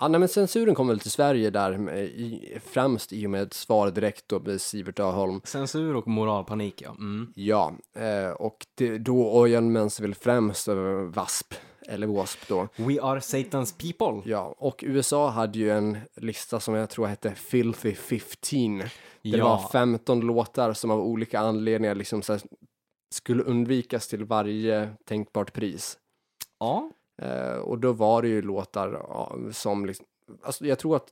[0.00, 3.52] Ja, nej, men censuren kom väl till Sverige där, med, i, främst i och med
[3.52, 5.40] Svar direkt då med Sivert Öholm.
[5.44, 6.90] Censur och moralpanik, ja.
[6.90, 7.32] Mm.
[7.36, 9.22] Ja, eh, och det, då
[9.90, 10.68] sig väl främst
[11.14, 11.54] VASP,
[11.88, 12.68] eller WASP då.
[12.76, 14.30] We are Satan's people.
[14.30, 18.78] Ja, och USA hade ju en lista som jag tror hette Filthy 15.
[18.78, 18.90] Där
[19.22, 19.48] det Ja.
[19.48, 22.38] var 15 låtar som av olika anledningar liksom så
[23.12, 25.98] skulle undvikas till varje tänkbart pris.
[26.58, 26.90] Ja,
[27.22, 30.06] Eh, och då var det ju låtar ja, som, liksom,
[30.42, 31.08] alltså jag tror att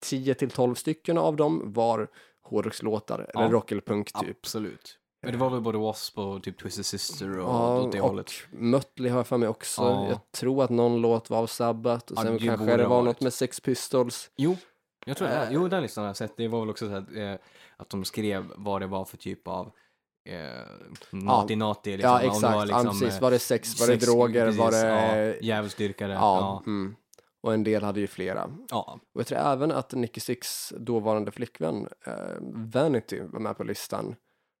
[0.00, 2.08] 10 till 12 stycken av dem var
[2.42, 3.44] hårdrockslåtar, Ja.
[3.46, 4.36] eller punk typ.
[4.38, 4.98] absolut.
[5.22, 8.08] Men det var väl både Wasp och typ Twisted Sister och Ja, åt det och
[8.08, 8.30] hållet.
[8.50, 9.82] Mötley har jag för mig också.
[9.82, 10.08] Ja.
[10.08, 12.88] Jag tror att någon låt var av Sabbath och Ja, sen det kanske det var
[12.96, 13.04] varit.
[13.04, 14.30] något med Sex Pistols.
[14.36, 14.56] Jo,
[15.06, 15.48] jag tror Eh.
[15.50, 16.36] Jo, den listan har jag sett.
[16.36, 17.38] Det var väl också så här, eh,
[17.76, 19.72] att de skrev vad det var för typ av eh,
[21.10, 21.90] nati nati.
[21.96, 22.42] Liksom, ja, exakt.
[22.54, 23.14] var liksom, ja, precis.
[23.14, 25.26] eh, Var det sex, var det droger, precis, var det...
[25.26, 26.12] Ja, djävulsdyrkare.
[26.12, 26.62] Ja, Ja.
[26.66, 26.94] Mm.
[27.40, 28.50] Och en del hade ju flera.
[28.70, 28.98] ja.
[29.14, 32.12] Och jag tror även att Nicky Six dåvarande flickvän, eh,
[32.74, 34.14] Vanity, var med på listan.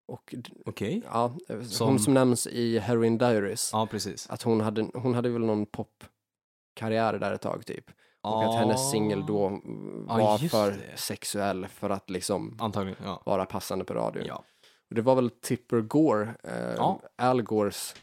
[0.08, 0.34] Och
[0.66, 1.02] Okej.
[1.12, 1.32] ja,
[1.68, 4.30] Som- hon som nämns i Heroin Diaries, Ja, precis.
[4.30, 7.84] att hon hade, hon hade väl någon popkarriär där ett tag typ.
[8.22, 9.60] Och att hennes singel då
[10.08, 10.96] Ja, var just för det.
[10.98, 13.22] sexuell för att liksom Antagligen, ja.
[13.26, 14.22] vara passande på radio.
[14.26, 14.42] Ja.
[14.88, 17.00] Och det var väl Tipper Gore, eh, Ja.
[17.16, 17.94] Al Gores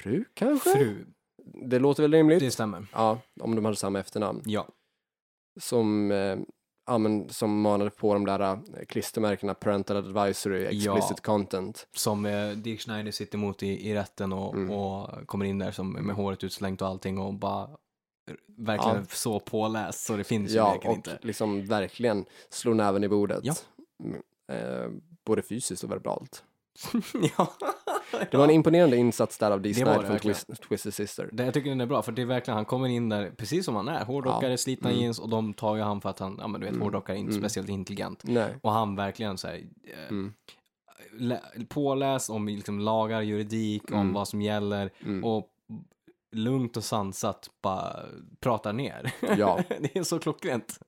[0.00, 0.70] fru kanske?
[0.70, 1.06] Fru,
[1.68, 2.40] Det låter väl rimligt?
[2.40, 2.86] det stämmer.
[2.92, 4.42] Ja, om de hade samma efternamn.
[4.44, 4.66] Ja.
[5.60, 6.38] Som, eh,
[6.86, 11.16] ja, men, som manade på de där eh, klistermärkena Parental Advisory, Explicit Ja.
[11.22, 11.86] Content.
[11.92, 14.70] Som eh, Dick Schneider sitter emot i, i rätten och, Mm.
[14.70, 17.68] och kommer in där som, med håret utslängt och allting och bara
[18.58, 19.04] verkligen Ja.
[19.08, 21.18] så påläst så det finns ju Ja, verkligen och inte.
[21.22, 23.40] liksom verkligen slå näven i bordet.
[23.44, 23.54] Ja.
[24.04, 24.90] Mm, Eh,
[25.28, 26.44] både fysiskt och verbalt.
[27.36, 27.52] ja.
[28.30, 30.18] Det var en imponerande insats där av Dee Snider det från.
[30.18, 31.28] Twist, Twisted Sister.
[31.32, 33.64] Det, jag tycker den är bra, för det är verkligen, han kommer in där precis
[33.64, 34.04] som han är.
[34.04, 34.56] Hårdrockare, Ja.
[34.56, 35.02] slitna Mm.
[35.02, 36.82] jeans och de tar ju han för att han, ja men du vet, Mm.
[36.82, 37.42] hårdrockare är inte Mm.
[37.42, 38.20] speciellt intelligent.
[38.24, 38.54] Nej.
[38.62, 40.32] Och han verkligen så här, eh, Mm.
[41.12, 44.12] lä- påläst om liksom lagar, juridik, om Mm.
[44.12, 45.24] vad som gäller Mm.
[45.24, 45.48] och
[46.32, 47.96] lugnt och sansat bara
[48.40, 49.12] pratar ner.
[49.38, 49.60] Ja.
[49.80, 50.78] det är så klockrent.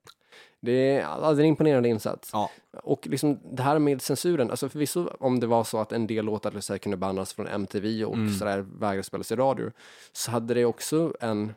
[0.63, 2.31] Det är, alltså, en imponerande insats.
[2.33, 2.51] Ja.
[2.83, 6.25] Och liksom det här med censuren, alltså förvisso om det var så att en del
[6.25, 8.33] låtar så här, kunde bannas från MTV och Mm.
[8.35, 9.71] sådär vägrade spelas i radio,
[10.13, 11.53] så hade det också en,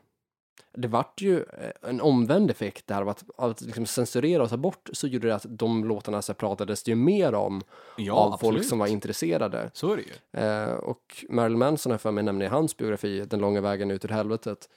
[0.78, 4.58] det vart ju eh, en omvänd effekt där av att, att liksom censurera och ta
[4.58, 7.62] bort så gjorde det att de låtarna så pratades det ju mer om
[7.98, 8.56] Ja, av absolut.
[8.56, 9.70] folk som var intresserade.
[9.74, 10.44] Så är det ju.
[10.46, 14.10] Eh, och Marilyn Manson för mig nämner i hans biografi, Den långa vägen ut ur
[14.10, 14.70] helvetet,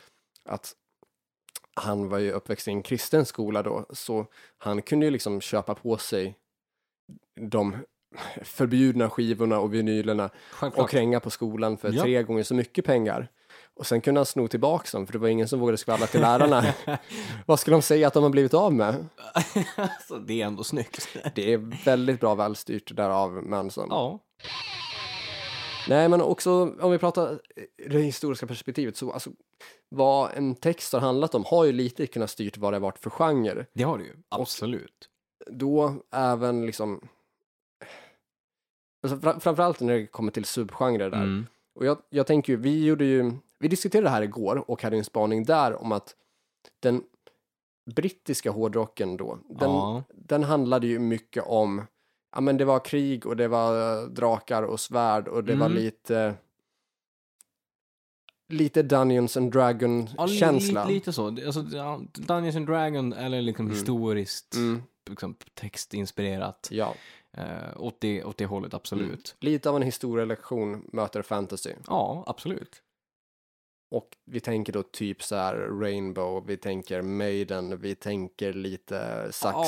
[0.48, 0.72] att
[1.76, 4.26] han var ju uppväxt i en kristen skola då, så
[4.58, 6.36] han kunde ju liksom köpa på sig
[7.50, 7.76] de
[8.42, 10.84] förbjudna skivorna och vinylerna Självklart.
[10.84, 12.02] och kränga på skolan för Ja.
[12.02, 13.28] tre gånger så mycket pengar.
[13.74, 16.20] Och sen kunde han sno tillbaka dem, för det var ingen som vågade skvallra till
[16.20, 16.64] lärarna.
[17.46, 19.06] Vad skulle de säga att de har blivit av med?
[19.76, 21.08] alltså, det är ändå snyggt.
[21.34, 23.86] Det är väldigt bra välstyrt där av Manson.
[23.90, 24.18] ja.
[25.88, 27.40] Nej, men också om vi pratar
[27.88, 29.30] det historiska perspektivet så alltså
[29.88, 32.98] vad en text har handlat om har ju lite kunnat styrt vad det har varit
[32.98, 33.66] för genre.
[33.72, 34.14] Det har du ju.
[34.28, 35.08] Absolut.
[35.46, 37.08] Då även liksom
[39.02, 41.22] alltså fra, framförallt när det kommer till subgenrer där.
[41.22, 41.46] Mm.
[41.78, 44.96] Och jag, jag tänker ju, vi gjorde ju, vi diskuterade det här igår och hade
[44.96, 46.14] en spaning där om att
[46.82, 47.02] den
[47.94, 50.02] brittiska hårdrocken då, den, Ja.
[50.14, 51.82] den handlade ju mycket om,
[52.32, 55.66] ja men det var krig och det var eh, drakar och svärd och det var
[55.66, 55.78] Mm.
[55.78, 56.34] lite
[58.48, 60.84] lite Dungeons and Ja, Dragon-känsla.
[60.84, 61.26] lite, lite så.
[61.26, 61.62] Alltså,
[62.14, 63.76] Dungeons and Dragon eller liksom Mm.
[63.78, 66.68] historiskt Mm, liksom, textinspirerat.
[66.72, 66.94] ja,
[67.38, 69.36] Eh, åt, det, åt det hållet, absolut.
[69.40, 71.72] lite av en historielektion möter fantasy.
[71.86, 72.82] Ja, absolut.
[73.96, 79.64] Och vi tänker då typ så här Rainbow, vi tänker Maiden, vi tänker lite Saxon.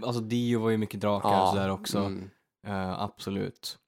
[0.00, 1.98] Ja, alltså Dio var ju mycket drakar Ja, och sådär också.
[1.98, 2.30] mm.
[2.66, 3.78] Eh, absolut.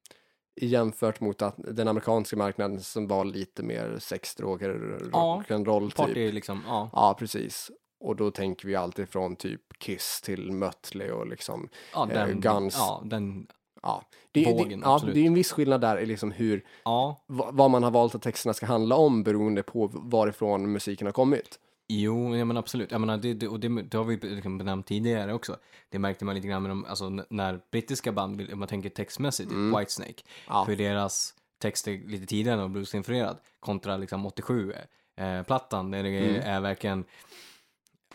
[0.60, 6.34] jämfört mot att den amerikanska marknaden som var lite mer sex, droger, Ja, rock'n'roll typ.
[6.34, 6.90] Liksom, ja.
[6.92, 7.70] Ja, precis.
[8.00, 12.40] Och då tänker vi alltid från typ Kiss till Mötley och liksom, ja, Eh, den,
[12.40, 12.76] Guns.
[12.78, 13.46] Ja, den,
[13.82, 14.02] ja.
[14.32, 17.24] Det, är- Vågen, det, ja, det är en viss skillnad där i liksom hur, ja,
[17.26, 21.12] va- vad man har valt att texterna ska handla om beroende på varifrån musiken har
[21.12, 21.58] kommit.
[21.88, 22.90] Jo, ja, men absolut.
[22.92, 25.56] Jag menar, det, det, och det, det har vi liksom benämnt tidigare också.
[25.88, 29.50] Det märkte man lite grann med de, alltså, när brittiska band, om man tänker textmässigt,
[29.50, 29.78] Mm.
[29.78, 30.64] Whitesnake, Ja.
[30.64, 34.82] för deras texter lite tidigare och bluesinfluerad kontra liksom 87 eh,
[35.16, 36.40] där det Mm.
[36.44, 37.04] är verkligen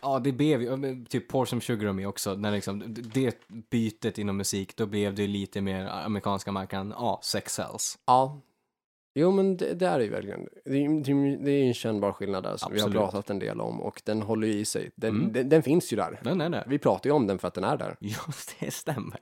[0.01, 3.37] Ja, det blev ju, typ Pour Some Sugar och Me också, när liksom, det
[3.69, 7.97] bytet inom musik, då blev det lite mer amerikanska marknaden, ja, sex cells.
[8.05, 8.41] Ja.
[9.13, 10.47] Jo, men det, det är det ju verkligen.
[10.65, 13.01] Det det är ju- en kännbar skillnad där som vi har Absolut.
[13.11, 14.91] pratat en del om och den håller ju i sig.
[14.95, 15.31] Den, Mm.
[15.33, 16.19] den, den finns ju där.
[16.23, 16.63] Den är det.
[16.67, 17.95] Vi pratar ju om den för att den är där.
[17.99, 18.19] Ja,
[18.59, 19.19] det stämmer.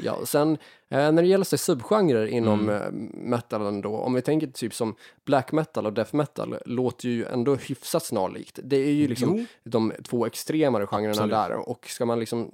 [0.00, 0.52] Ja, sen
[0.88, 2.82] eh, när det gäller sig subgenrer inom Mm.
[2.82, 2.90] eh,
[3.30, 7.54] metalen då, om vi tänker typ som black metal och death metal, låter ju ändå
[7.54, 8.58] hyfsat snarlikt.
[8.62, 11.30] Det är ju liksom Jo, de två extremare genrerna Absolut.
[11.32, 12.52] där och ska man liksom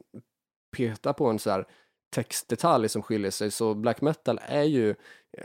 [0.76, 1.66] peta på en så här
[2.14, 4.94] textdetalj som skiljer sig så black metal är ju,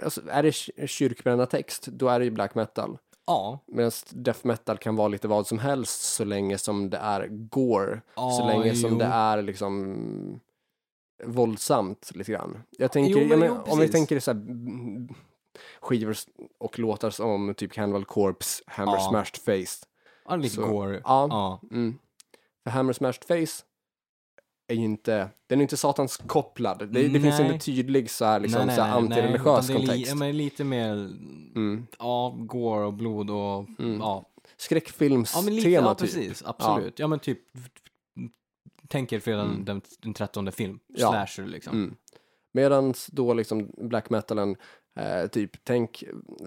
[0.04, 2.98] alltså är det ky- kyrkbränna-text, då är det ju black metal.
[3.28, 3.60] ja.
[3.68, 8.02] Medan death metal kan vara lite vad som helst så länge som det är gore,
[8.16, 8.98] så Ja, länge som jo.
[8.98, 10.40] det är liksom
[11.24, 12.64] våldsamt lite grann.
[12.78, 14.42] Jag tänker, Jo, jag men men, jo, om vi tänker så här
[15.82, 16.16] skivor
[16.58, 19.10] och låtar som typ Cannibal Corpse, Hammer Ja.
[19.10, 19.86] Smashed Face.
[20.30, 21.02] Ja, lite Så, gore.
[21.04, 21.62] Ja, Ja.
[21.72, 21.98] Mm.
[22.64, 23.64] För Hammer Smashed Face
[24.70, 26.80] är ju inte, den är inte satans kopplad.
[26.80, 27.50] Det, det finns Nej.
[27.54, 29.88] en tydlig så här, liksom, Nej, så här nej, nej, antireligiös utan det är li-
[29.88, 30.10] kontext.
[30.12, 30.92] Ja, men lite mer,
[31.56, 31.88] Mm.
[32.00, 34.00] ja, gore och blod och, Mm.
[34.00, 34.26] ja.
[34.58, 36.00] Skräckfilmstema Ja, lite, ja, typ.
[36.00, 37.00] precis, absolut.
[37.00, 37.40] Ja, men typ,
[38.88, 39.66] tänk er fredag Mm.
[39.66, 41.10] den, den 13 film, Ja.
[41.12, 41.74] slasher liksom.
[41.74, 41.96] Mm.
[42.54, 44.56] Medan då liksom black metalen,
[45.00, 46.04] eh, typ, tänk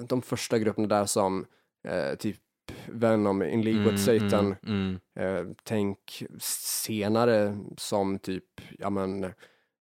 [0.09, 1.47] de första grupperna där som
[1.89, 2.37] eh, typ
[2.87, 5.49] Venom, In League with Satan, mm, mm.
[5.49, 8.45] eh, tänk senare som typ,
[8.79, 9.25] ja men,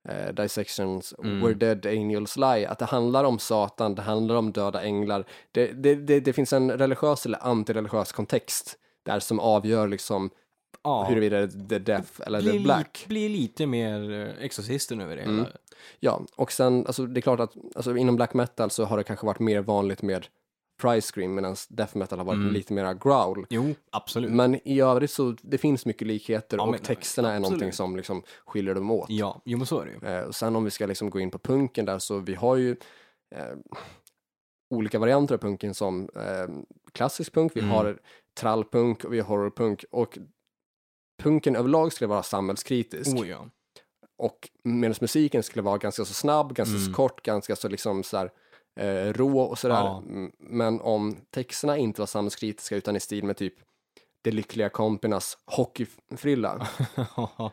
[0.09, 1.41] eh, Dissections, Mm.
[1.41, 5.25] Where Dead Angels Lie, att det handlar om Satan, det handlar om döda änglar.
[5.51, 10.29] Det, det, det, det finns en religiös eller antireligiös kontext där som avgör liksom
[10.83, 12.99] Ja, huruvida det är the death eller blir, the black.
[13.01, 15.45] Li, blir lite mer eh, exorcisten över det Mm.
[15.99, 19.03] Ja, och sen, alltså det är klart att alltså, inom black metal så har det
[19.03, 20.27] kanske varit mer vanligt med
[20.81, 22.53] price scream medan death metal har varit Mm.
[22.53, 23.45] lite mer growl.
[23.49, 24.31] Jo, absolut.
[24.31, 27.95] Men i övrigt så det finns mycket likheter Ja, och men- texterna är någonting som
[27.95, 29.09] liksom skiljer dem åt.
[29.09, 30.15] Ja, jo men så är det ju.
[30.15, 32.55] Eh, och sen om vi ska liksom gå in på punken där så vi har
[32.55, 32.71] ju
[33.35, 33.45] eh,
[34.73, 36.47] olika varianter av punken som eh,
[36.91, 37.71] klassisk punk, vi Mm.
[37.71, 37.99] har
[38.39, 40.17] trallpunk och vi har horrorpunk och
[41.23, 43.49] punken överlag skulle vara samhällskritisk Oh ja.
[44.17, 46.93] och medan musiken skulle vara ganska så snabb, ganska så Mm.
[46.93, 48.31] kort, ganska så liksom så här,
[48.79, 49.75] eh, rå och sådär.
[49.75, 50.03] Ja.
[50.07, 53.53] Mm, Men om texterna inte var samhällskritiska utan i stil med typ
[54.21, 56.67] De lyckliga kompinas hockeyfrilla.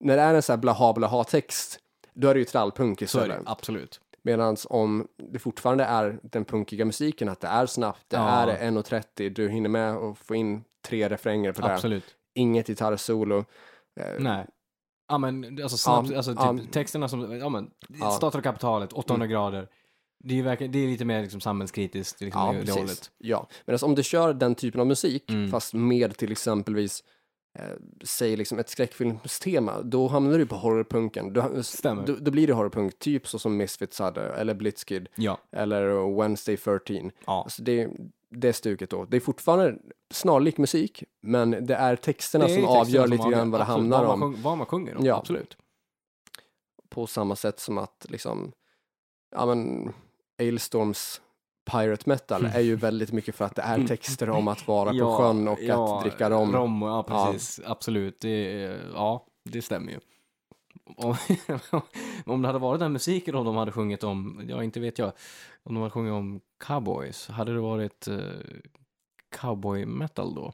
[0.00, 1.78] När det är en sån här blaha blaha text,
[2.14, 3.44] då är det ju trallpunk så istället.
[3.44, 4.00] det, absolut.
[4.24, 8.28] Medan om det fortfarande är den punkiga musiken, att det är snabbt, det Ja.
[8.28, 11.74] är 1.30, du hinner med att få in tre refränger på det.
[11.74, 12.04] Absolut.
[12.34, 13.38] Inget gitarrsolo.
[14.00, 14.46] Eh, Nej.
[15.08, 16.72] Ja men alltså snabbt, Ja, alltså typ ja.
[16.72, 18.10] texterna som, ja men, Ja.
[18.10, 19.68] staten och kapitalet, 800 grader.
[20.24, 22.76] Det är verkligen, det är lite mer liksom samhällskritiskt, liksom Ja, precis.
[22.76, 23.10] hållet.
[23.18, 25.50] Ja, men alltså om du kör den typen av musik, Mm.
[25.50, 27.04] fast med till exempelvis,
[27.58, 27.64] eh,
[28.04, 31.32] säg liksom ett skräckfilmstema, då hamnar du på horrorpunken.
[31.32, 32.06] Du, Stämmer.
[32.06, 35.38] då, då blir det horrorpunk, typ så som Misfits hade, eller Blitzkid, Ja.
[35.52, 37.10] eller Wednesday 13.
[37.26, 37.42] Ja.
[37.42, 37.88] Alltså det,
[38.30, 39.04] det stuket då.
[39.04, 39.78] Det är fortfarande
[40.10, 43.60] snarlik musik, men det är texterna Det är som texterna avgör som lite grann vad
[43.60, 44.20] det handlar om.
[44.20, 45.16] Sjung, vad man sjunger om, Ja.
[45.16, 45.56] absolut.
[46.88, 48.52] På samma sätt som att liksom,
[49.36, 49.92] ja men,
[50.42, 51.20] Ailstorms
[51.70, 55.16] Pirate Metal är ju väldigt mycket för att det är texter om att vara på
[55.16, 56.52] sjön och att dricka rom.
[56.52, 57.60] Rom, ja precis.
[57.66, 58.20] Absolut.
[58.20, 58.52] Det,
[58.94, 60.00] ja, det stämmer ju.
[60.96, 61.16] Om,
[62.26, 65.12] om det hade varit den musiken de hade sjungit om, ja inte vet jag,
[65.62, 68.20] om de hade sjungit om cowboys, hade det varit uh,
[69.40, 70.52] cowboy metal då?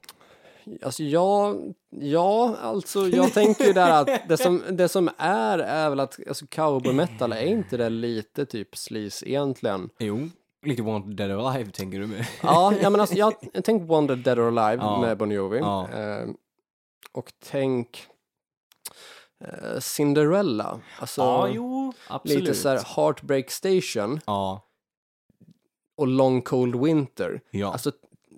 [0.83, 1.55] Alltså ja,
[1.91, 6.19] ja, alltså jag tänker ju där att det som, det som är är väl att
[6.29, 9.91] alltså, cowboy metal är inte det lite typ sleaze egentligen?
[9.99, 10.29] Jo,
[10.63, 12.27] lite Wanted Dead or Alive tänker du med.
[12.43, 15.01] Ja, ja men alltså jag, tänker Wonder Dead or Alive Ja.
[15.01, 15.59] med Bon Jovi.
[15.59, 15.89] Ja.
[15.93, 16.29] Eh,
[17.13, 18.07] och tänk
[19.45, 22.41] eh, Cinderella, alltså ja, jo, absolut.
[22.43, 24.65] lite så här Heartbreak Station Ja,
[25.97, 27.41] och Long Cold Winter.
[27.51, 27.73] ja.
[27.73, 27.93] Alltså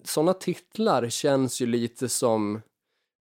[0.04, 2.62] sådana titlar känns ju lite som,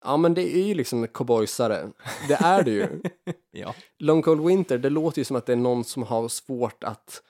[0.06, 1.90] ja men det är ju liksom cowboysare.
[2.28, 3.02] Det är det ju.
[3.52, 3.76] ja.
[4.00, 7.24] Long Cold Winter, det låter ju som att det är någon som har svårt att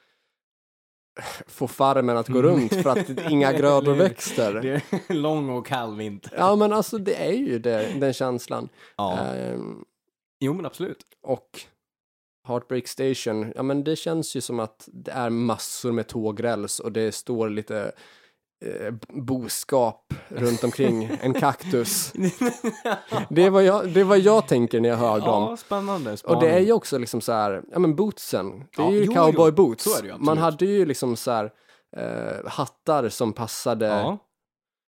[1.47, 4.53] få farmen att gå runt för att inga grödor växer.
[4.53, 6.33] Det är lång och kall vinter.
[6.37, 8.69] Ja men alltså det är ju det, den känslan.
[8.95, 9.17] Ja.
[9.19, 9.85] Ehm,
[10.39, 11.05] Jo, men absolut.
[11.21, 11.61] och
[12.47, 16.91] Heartbreak Station, ja men det känns ju som att det är massor med tågräls och
[16.91, 17.91] det står lite
[18.65, 22.13] eh, boskap runt omkring en kaktus.
[23.29, 25.43] Det är, vad jag, det är vad jag tänker när jag hör dem.
[25.43, 26.17] ja, spännande.
[26.23, 29.03] Och det är ju också liksom så här, ja men bootsen, det är Ja, ju
[29.03, 30.03] jo, cowboy jo, boots.
[30.17, 31.51] Man hade ju liksom så här
[31.97, 34.17] eh, hattar som passade Ja,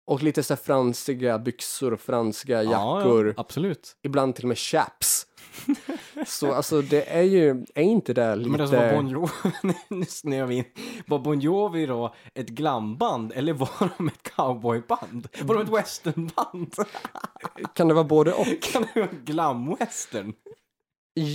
[0.08, 3.28] och lite så här fransiga byxor och franska ja, jackor.
[3.28, 3.96] ja, absolut.
[4.04, 5.28] ibland till och med chaps.
[6.26, 8.50] Så alltså det är ju, är inte det lite...
[8.50, 9.32] Men alltså var Bon Jovi,
[9.90, 10.64] nu snöar vi in,
[11.08, 15.28] var Bon Jovi då ett glamband eller var de ett cowboyband?
[15.42, 16.76] Var de ett westernband?
[17.74, 18.62] Kan det vara både och?
[18.62, 20.34] Kan det vara glamwestern?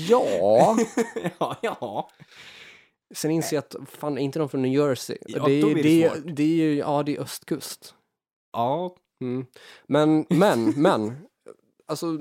[0.09, 0.77] Ja.
[1.39, 2.11] ja, ja.
[3.15, 5.17] Sen inser jag att, fan, är inte de från New Jersey?
[5.27, 6.37] Ja, det, är, blir det det, är, svårt.
[6.37, 7.95] det är ju, ja det är östkust.
[8.53, 9.47] Ja, Mm.
[9.87, 11.17] Men, men, men.
[11.87, 12.19] Alltså,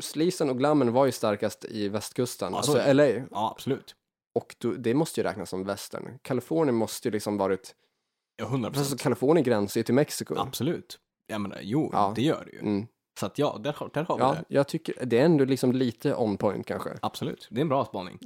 [0.00, 3.06] sleazen och glammen var ju starkast i västkusten, alltså så är LA.
[3.06, 3.94] ja absolut.
[4.34, 6.18] Och då, det måste ju räknas som västern.
[6.22, 7.74] Kalifornien måste ju liksom varit,
[8.36, 9.00] Ja, 100 alltså procent.
[9.00, 10.34] Kalifornien gränsar ju till Mexiko.
[10.38, 10.98] Absolut.
[11.26, 12.12] Jag menar, jo, Ja.
[12.16, 12.58] det gör det ju.
[12.58, 12.86] Mm.
[13.20, 14.44] Så att ja, där, där har vi Ja, det.
[14.48, 16.90] jag tycker det är ändå liksom lite on point kanske.
[17.02, 17.48] Absolut.
[17.50, 18.18] Det är en bra spaning.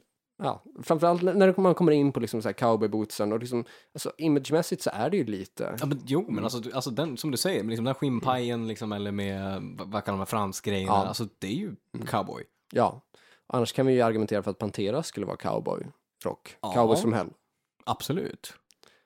[0.42, 4.82] Ja, framförallt när man kommer in på liksom så här cowboybootsen och liksom, alltså imagemässigt
[4.82, 6.34] så är det ju lite, Ja, men, jo, Mm.
[6.34, 10.04] men alltså, du- alltså den, som du säger, liksom den skinnpajen liksom, eller med, vad
[10.04, 11.06] kallar man fransgrejerna, Ja.
[11.06, 12.06] alltså det är ju Mm.
[12.06, 12.44] cowboy.
[12.72, 13.00] ja.
[13.46, 16.56] Annars kan vi ju argumentera för att Pantera skulle vara cowboy-rock.
[16.60, 16.72] Ja.
[16.72, 17.28] Cowboys from hell.
[17.86, 18.52] Absolut.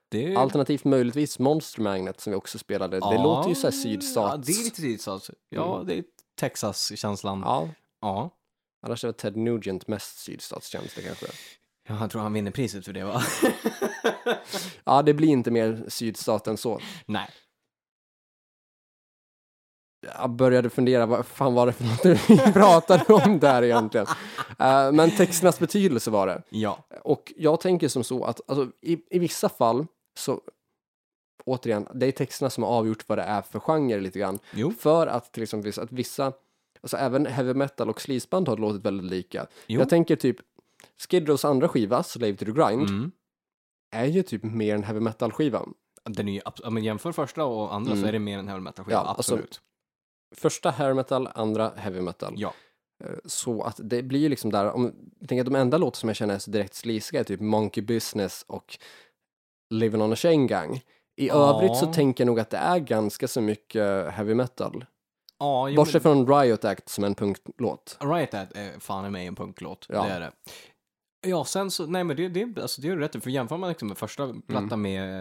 [0.09, 0.37] Det.
[0.37, 2.97] Alternativt möjligtvis Monster Magnet som vi också spelade.
[3.01, 4.47] Det Ja, låter ju så här Ja, sydstats.
[4.47, 5.31] det är lite sydstats.
[5.49, 5.87] Ja, Mm.
[5.87, 6.05] det är
[6.37, 7.42] Texas-känslan.
[7.45, 7.68] Ja,
[8.01, 8.31] ja.
[8.83, 11.27] Annars är det Ted Nugent mest sydstatstjänster kanske.
[11.88, 13.23] Jag tror han vinner priset för det, va?
[14.85, 16.81] Ja, det blir inte mer sydstat än så.
[17.07, 17.29] Nej.
[20.18, 24.07] Jag började fundera, vad fan var det för något vi pratade om där egentligen?
[24.59, 26.42] Eh, men texternas betydelse var det.
[26.49, 26.85] Ja.
[27.03, 29.87] Och jag tänker som så att alltså, i, i vissa fall
[30.18, 30.40] så,
[31.45, 34.38] återigen, det är texterna som har avgjort vad det är för genre lite grann.
[34.55, 34.73] Jo.
[34.81, 36.33] För att till exempel att vissa,
[36.83, 39.47] alltså även heavy metal och sleazeband har låtit väldigt lika.
[39.66, 39.81] Jo.
[39.81, 40.37] Jag tänker typ,
[41.09, 43.11] Skid Rows andra skiva, Slave to the Grind, Mm.
[43.95, 45.62] är ju typ mer en heavy metal-skiva.
[46.05, 48.09] Den är ju, men jämför första och andra så Mm.
[48.09, 49.61] är det mer en heavy metal-skiva, Ja, alltså- absolut.
[50.35, 52.35] Första hair metal, andra heavy metal.
[52.37, 52.55] Ja.
[53.05, 55.97] Eh, Så att det blir ju liksom där, om, jag tänker att de enda låtar
[55.97, 58.79] som jag känner är så direkt sleaziga är typ Monkey Business och
[59.71, 60.77] Living on a Chain Gang.
[61.16, 61.35] I Ja.
[61.57, 64.85] övrigt så tänker jag nog att det är ganska så mycket heavy metal.
[65.43, 67.97] Ja, jo, Bortsett från Riot Act som en punktlåt.
[68.01, 69.87] Riot Act är fan i mig en punklåt.
[69.89, 70.05] Ja.
[70.05, 70.33] Det är det.
[71.27, 73.69] Ja, sen så, nej men det, det, alltså, det är ju rätt, för jämför man
[73.69, 75.19] liksom med första plattan med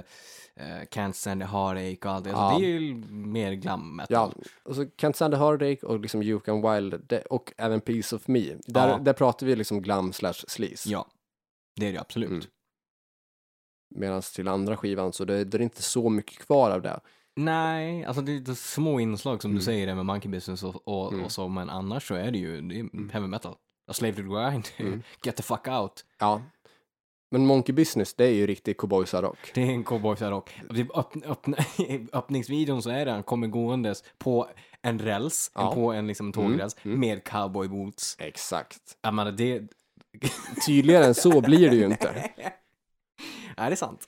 [0.55, 2.39] eh, Can't Stand the Heartache och allt det, Mm.
[2.41, 2.45] Ja.
[2.45, 4.33] alltså, det är ju mer glam metal.
[4.37, 7.81] Ja, och så Can't Stand the Heartache och liksom You Can Wild det, och även
[7.81, 8.55] Piece of Me.
[8.65, 8.97] Där, Ja.
[8.97, 10.89] där pratar vi liksom glam slash sleaze.
[10.89, 11.07] Ja,
[11.79, 12.29] det är det absolut.
[12.29, 12.43] Mm.
[13.95, 16.99] Medan till andra skivan så det, det är inte så mycket kvar av det.
[17.35, 19.59] Nej, alltså det är lite små inslag som Mm.
[19.59, 21.25] du säger det med Monkey Business och, och, Mm.
[21.25, 23.55] och så, men annars så är det ju det är heavy metal.
[23.87, 25.03] A Slave to Grind, Mm.
[25.23, 26.05] Get the fuck out.
[26.19, 26.41] Ja.
[27.33, 29.37] Men Monkey Business, det är ju riktig cowboysrock.
[29.53, 30.49] Det är en cowboysrock.
[30.69, 31.55] Typ öppn, öppn,
[32.13, 34.47] öppningsvideon så är det han kommer gåendes på
[34.81, 35.73] en räls, Ja.
[35.73, 36.99] på en liksom tågräls, Mm, mm.
[36.99, 38.15] med cowboyboots.
[38.19, 38.97] Exakt.
[39.01, 39.61] Jag menar det...
[40.65, 42.29] Tydligare än så blir det ju inte.
[43.57, 44.07] är det sant?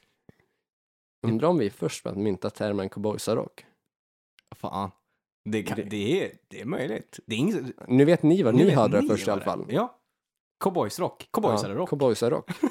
[1.24, 3.66] Undrar om vi är först med att mynta termen cowboysrock.
[4.56, 4.92] Fan.
[5.46, 7.20] Det, kan, Det- det, är, det är möjligt.
[7.26, 7.66] Det är inget...
[7.88, 9.66] Nu vet ni vad ni vet hörde ni först i alla fall.
[9.70, 10.00] Ja.
[10.60, 11.28] Cowboysrock.
[11.32, 11.90] Cowboysare rock.
[11.90, 12.50] Cowboysrock.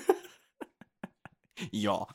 [1.70, 2.10] Ja.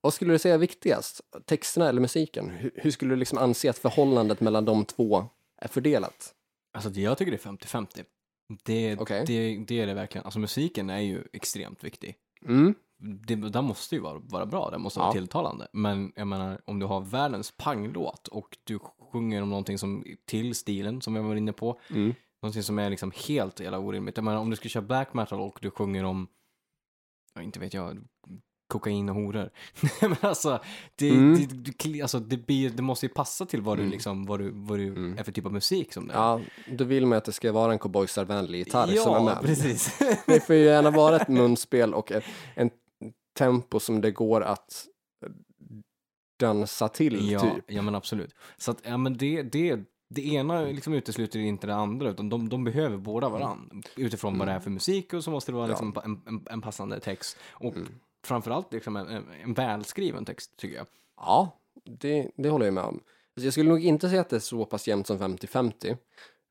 [0.00, 1.20] Vad skulle du säga är viktigast?
[1.46, 2.50] Texterna eller musiken?
[2.50, 5.24] Hur, hur skulle du liksom anse att förhållandet mellan de två
[5.56, 6.34] är fördelat?
[6.72, 8.04] Alltså jag tycker det är 50-50.
[8.64, 9.24] Det, Okej.
[9.26, 10.24] det, det är det verkligen.
[10.24, 12.16] Alltså musiken är ju extremt viktig.
[12.46, 12.74] Mm.
[13.04, 15.12] Det, den måste ju vara, vara bra, den måste vara Ja.
[15.12, 15.68] tilltalande.
[15.72, 18.78] Men jag menar, om du har världens panglåt och du
[19.12, 22.14] sjunger om någonting som till stilen, som jag var inne på, Mm.
[22.42, 24.16] någonting som är liksom helt jävla orimligt.
[24.16, 26.28] Jag menar, om du skulle köra black metal och du sjunger om,
[27.34, 27.98] ja, inte vet jag,
[28.68, 29.50] kokain och horor.
[30.00, 30.60] men alltså,
[30.96, 31.34] det, Mm.
[31.34, 33.92] det, det, alltså det, blir, det måste ju passa till vad du, Mm.
[33.92, 35.18] liksom, vad du, vad du Mm.
[35.18, 36.18] är för typ av musik som det är.
[36.18, 36.40] Ja,
[36.70, 39.38] då vill man att det ska vara en cowboysarvänlig gitarr ja, som är med.
[39.42, 39.98] precis.
[40.26, 42.24] Det får ju gärna vara ett munspel och ett,
[42.54, 42.70] en
[43.32, 44.86] tempo som det går att
[46.38, 47.64] dansa till, ja, typ.
[47.66, 48.34] ja, men absolut.
[48.56, 52.48] Så att, ja, men det, det, det ena liksom utesluter inte det andra, utan de,
[52.48, 53.82] de behöver båda varann.
[53.96, 55.92] Utifrån vad det är för musik och så måste det vara Mm.
[55.94, 56.02] Ja.
[56.02, 57.36] liksom en, en, en passande text.
[57.50, 57.88] Och Mm.
[58.24, 60.86] framförallt liksom en, en, en välskriven text, tycker jag.
[61.16, 62.94] Ja, det, det håller jag med om.
[63.36, 65.96] Alltså jag skulle nog inte säga att det är så pass jämnt som 50-50.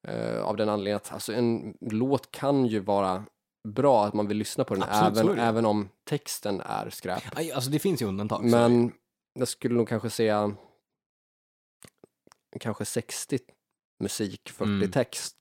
[0.07, 3.23] Eh, av den anledningen att alltså, en låt kan ju vara
[3.67, 7.23] bra att man vill lyssna på den Absolut, även, även om texten är skräp.
[7.35, 8.43] Aj, Alltså det finns ju undantag.
[8.43, 8.91] Men
[9.33, 10.55] jag skulle nog kanske säga
[12.59, 13.39] kanske 60
[13.99, 14.91] musik, 40 Mm.
[14.91, 15.35] text.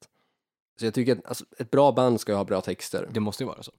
[0.78, 3.08] Så jag tycker att alltså, ett bra band ska ju ha bra texter.
[3.12, 3.72] Det måste ju vara så.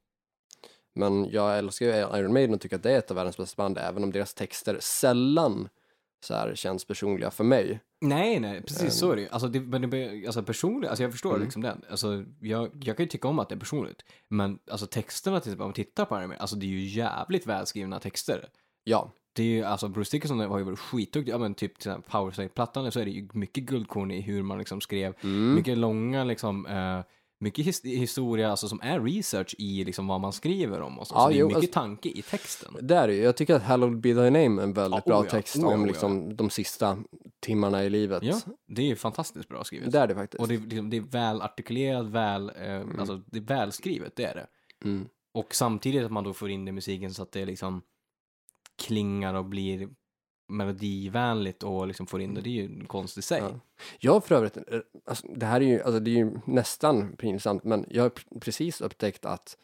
[0.93, 3.63] Men jag älskar ju Iron Maiden och tycker att det är ett av världens bästa
[3.63, 5.69] band, även om deras texter sällan
[6.23, 7.79] så här känns personliga för mig.
[8.01, 8.89] Nej, nej, precis Ehm.
[8.89, 9.29] så är det ju.
[9.29, 11.43] Alltså, det, men det, alltså personligt, alltså jag förstår Mm.
[11.43, 11.81] liksom den.
[11.89, 14.05] Alltså, jag, jag kan ju tycka om att det är personligt.
[14.27, 17.47] Men alltså texterna, till exempel, om man tittar på det, alltså det är ju jävligt
[17.47, 18.49] välskrivna texter.
[18.83, 21.91] Ja, Det är ju, alltså Bruce Dickinson har ju varit skitduktig, ja men typ till
[21.91, 25.55] exempel Powerslave-plattan så är det ju mycket guldkorn i hur man liksom skrev, mm.
[25.55, 26.99] mycket långa liksom, eh,
[27.41, 31.15] mycket his historia, alltså som är research i liksom vad man skriver om och så.
[31.15, 32.75] Ja, så det är jo, mycket alltså- tanke i texten.
[32.81, 33.21] det är det ju.
[33.21, 35.73] Jag tycker att Hallowed Be Thy Name är en väldigt Ja, bra oh text oh
[35.73, 36.97] om oh liksom de sista
[37.39, 38.23] timmarna i livet.
[38.23, 39.91] Ja, det är ju fantastiskt bra skrivet.
[39.91, 40.41] Det är det faktiskt.
[40.41, 44.23] Och det, är liksom, det är väl artikulerat, väl, eh, alltså det är välskrivet, det
[44.23, 44.47] är det.
[44.83, 45.07] Mm.
[45.33, 47.81] Och samtidigt att man då får in det i musiken så att det liksom
[48.83, 49.89] klingar och blir
[50.51, 53.39] melodivänligt och liksom får in det, det är ju konst i sig.
[53.41, 53.59] Ja.
[53.99, 54.63] Jag för övrigt, eh,
[55.05, 58.81] alltså, det här är ju, alltså, det är ju nästan pinsamt, men jag har precis
[58.81, 59.57] upptäckt att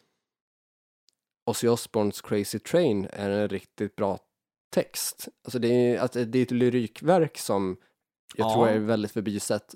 [1.46, 4.18] Ozzy Osbournes Crazy Train är en riktigt bra
[4.70, 5.28] text.
[5.44, 7.76] Alltså det är, att det är ett lyrikverk som
[8.34, 8.54] jag Ja.
[8.54, 9.74] tror är väldigt förbisett,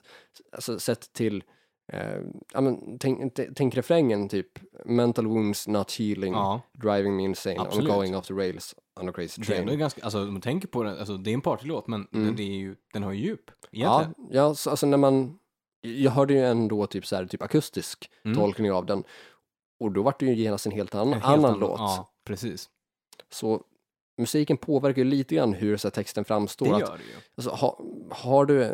[0.52, 1.44] alltså sett till
[1.92, 2.20] Eh,
[2.52, 4.46] ja, men, tänk, tänk refrängen typ,
[4.84, 7.90] mental wounds not healing, Ja, driving me insane, Absolut.
[7.90, 9.78] I'm going off the rails on a crazy det är train.
[9.78, 12.36] ganska, alltså om man tänker på den, alltså det är en partylåt men Mm.
[12.36, 14.30] det är ju, den har ju djup Ja, egentligen.
[14.34, 15.38] ja så, alltså när man,
[15.80, 18.36] jag hörde ju ändå typ så här, typ akustisk Mm.
[18.38, 19.04] tolkning av den.
[19.80, 21.78] Och då var det ju genast en helt, an, En helt annan låt.
[21.80, 22.68] Ja, precis.
[23.30, 23.62] Så
[24.18, 26.66] musiken påverkar ju lite grann hur så här, texten framstår.
[26.66, 27.18] Det att, gör det ju.
[27.36, 27.80] alltså, ha,
[28.10, 28.64] har du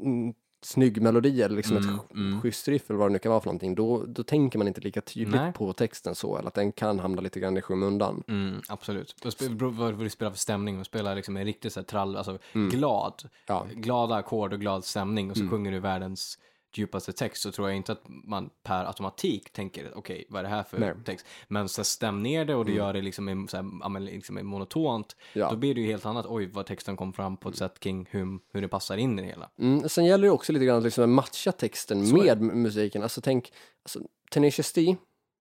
[0.00, 2.40] en snygg melodi eller liksom Mm, ett mm.
[2.40, 4.80] schysst riff eller vad det nu kan vara för någonting, då, då tänker man inte
[4.80, 5.52] lika tydligt Nej.
[5.52, 8.22] på texten så, eller att den kan hamna lite grann i skymundan.
[8.28, 9.14] Mm, absolut.
[9.24, 10.74] Och spe- beror på vad du spelar för stämning.
[10.76, 12.68] Man spelar liksom en riktigt så här trall, alltså Mm.
[12.68, 15.50] glad, Ja, glada ackord och glad stämning och så Mm.
[15.50, 16.38] sjunger du världens
[16.78, 20.48] djupaste text så tror jag inte att man per automatik tänker okej, vad är det
[20.48, 20.94] här för Nej.
[21.04, 21.26] text?
[21.48, 22.84] Men så stäm ner det och du Mm.
[22.84, 25.50] gör det liksom, så här, liksom monotont, ja.
[25.50, 26.26] då blir det ju helt annat.
[26.28, 29.22] Oj, vad texten kom fram på ett sätt kring hur, hur det passar in i
[29.22, 29.50] det hela.
[29.58, 33.02] Mm, sen gäller det också lite grann att liksom matcha texten Så med musiken.
[33.02, 33.52] Alltså tänk,
[33.82, 34.00] alltså,
[34.30, 34.96] Tenacious D,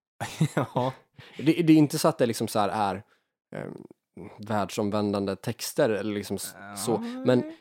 [0.55, 0.93] ja,
[1.37, 3.03] det, det är inte så att det liksom så här är
[3.55, 3.71] eh,
[4.39, 6.55] världsomvändande texter eller liksom s-
[6.85, 7.53] så, men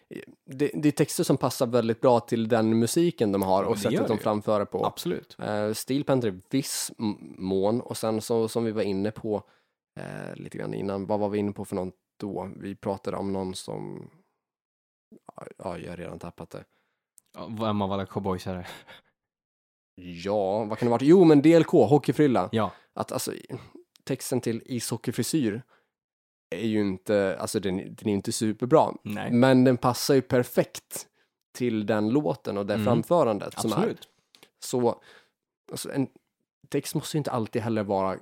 [0.45, 3.75] det, det är texter som passar väldigt bra till den musiken de har Ja, och
[3.75, 4.87] det sättet de framför det på.
[4.87, 5.37] absolut.
[5.41, 6.93] Uh, Steel Panther i viss
[7.39, 9.43] mån och sen så som vi var inne på
[10.01, 12.51] eh, lite grann innan, vad var vi inne på för något då?
[12.57, 14.11] Vi pratade om någon som,
[15.37, 16.65] ja, ja jag har redan tappat det.
[17.37, 18.67] Ja, Vem av alla cowboys är det?
[20.03, 21.03] Ja, vad kan det vara?
[21.05, 22.49] Jo, men DLK, Hockeyfrilla.
[22.53, 23.33] Ja, Att alltså,
[24.05, 25.63] texten till ishockeyfrisyr
[26.63, 28.93] är ju inte, alltså den, den är inte superbra.
[29.03, 29.33] nej.
[29.33, 31.07] Men den passar ju perfekt
[31.55, 32.85] till den låten och det Mm.
[32.87, 33.77] framförandet som är.
[33.77, 34.09] Absolut.
[34.65, 35.03] Så,
[35.71, 36.09] alltså en
[36.69, 38.19] text måste ju inte alltid heller vara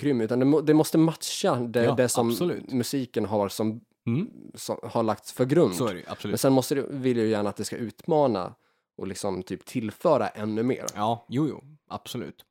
[0.00, 2.72] grym, utan det, må, det måste matcha det, Ja, det som absolut.
[2.72, 4.30] musiken har som, Mm.
[4.54, 5.74] som har lagts för grund.
[5.74, 6.40] Ju, Men absolut.
[6.40, 8.54] sen måste det, vill jag ju gärna att det ska utmana
[8.98, 10.86] och liksom typ tillföra ännu mer.
[10.94, 12.44] Ja, jo, jo, absolut.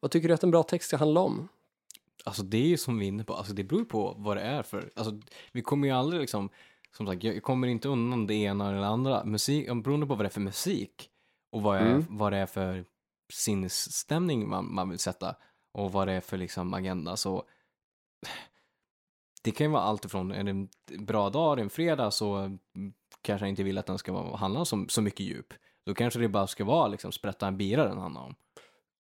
[0.00, 1.48] Vad tycker du att en bra text ska handla om?
[2.24, 4.40] Alltså det är ju som vi är inne på, alltså det beror på vad det
[4.40, 5.20] är för, alltså
[5.52, 6.50] vi kommer ju aldrig liksom,
[6.96, 9.24] som sagt, jag kommer inte undan det ena eller det andra.
[9.24, 11.10] Musik, beroende på vad det är för musik
[11.52, 12.04] och vad, är, Mm.
[12.08, 12.84] vad det är för
[13.32, 15.36] sinnesstämning man, man vill sätta
[15.72, 17.44] och vad det är för liksom agenda så
[19.42, 20.68] det kan ju vara allt ifrån, är det en
[20.98, 22.60] bra dag, är det en fredag så mm,
[23.22, 25.54] kanske jag inte vill att den ska handla om så, så mycket djup.
[25.86, 28.34] Då kanske det bara ska vara liksom sprätta en bira den handlar om.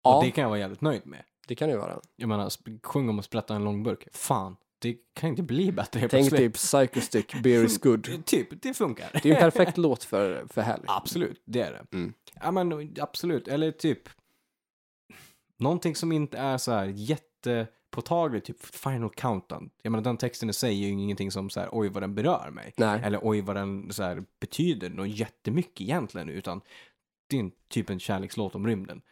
[0.02, 1.22] Ja, Och det kan jag vara jävligt nöjd med.
[1.50, 2.00] Det kan det ju vara.
[2.16, 2.50] Jag menar,
[2.82, 4.08] sjung om att sprätta en långburk.
[4.12, 6.40] Fan, det kan inte bli bättre Tänk plötsligt.
[6.40, 8.24] typ Psychostick, Beer is good.
[8.26, 9.20] Typ, det funkar.
[9.22, 10.84] Det är en perfekt låt för, för helg.
[10.86, 11.96] Absolut, det är det.
[11.96, 12.12] Mm.
[12.40, 14.08] Ja men absolut, eller typ
[15.56, 19.70] någonting som inte är så här jättepåtagligt, typ Final Countdown.
[19.82, 22.14] Jag menar den texten i sig är ju ingenting som så här, oj vad den
[22.14, 22.72] berör mig.
[22.76, 23.00] Nej.
[23.04, 26.60] Eller oj vad den så här betyder något jättemycket egentligen, utan
[27.26, 29.02] det är en, typ en kärlekslåt om rymden.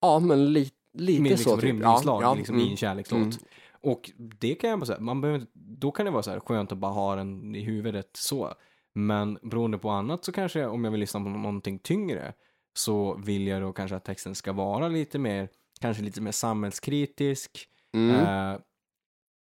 [0.00, 1.36] Ja, men li, lite Med så.
[1.36, 1.64] liksom typ.
[1.64, 2.66] rymdinslag Ja, ja, liksom, mm.
[2.66, 3.20] i en kärlekslåt.
[3.20, 3.32] Mm.
[3.80, 6.72] Och det kan jag bara säga, man behöver, då kan det vara så här skönt
[6.72, 8.54] att bara ha den i huvudet så.
[8.94, 12.32] Men beroende på annat så kanske jag, om jag vill lyssna på någonting tyngre
[12.76, 15.48] så vill jag då kanske att texten ska vara lite mer,
[15.80, 17.68] kanske lite mer samhällskritisk.
[17.94, 18.20] Mm.
[18.20, 18.60] Eh,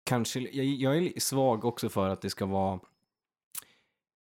[0.04, 2.80] kanske, jag, jag är svag också för att det ska vara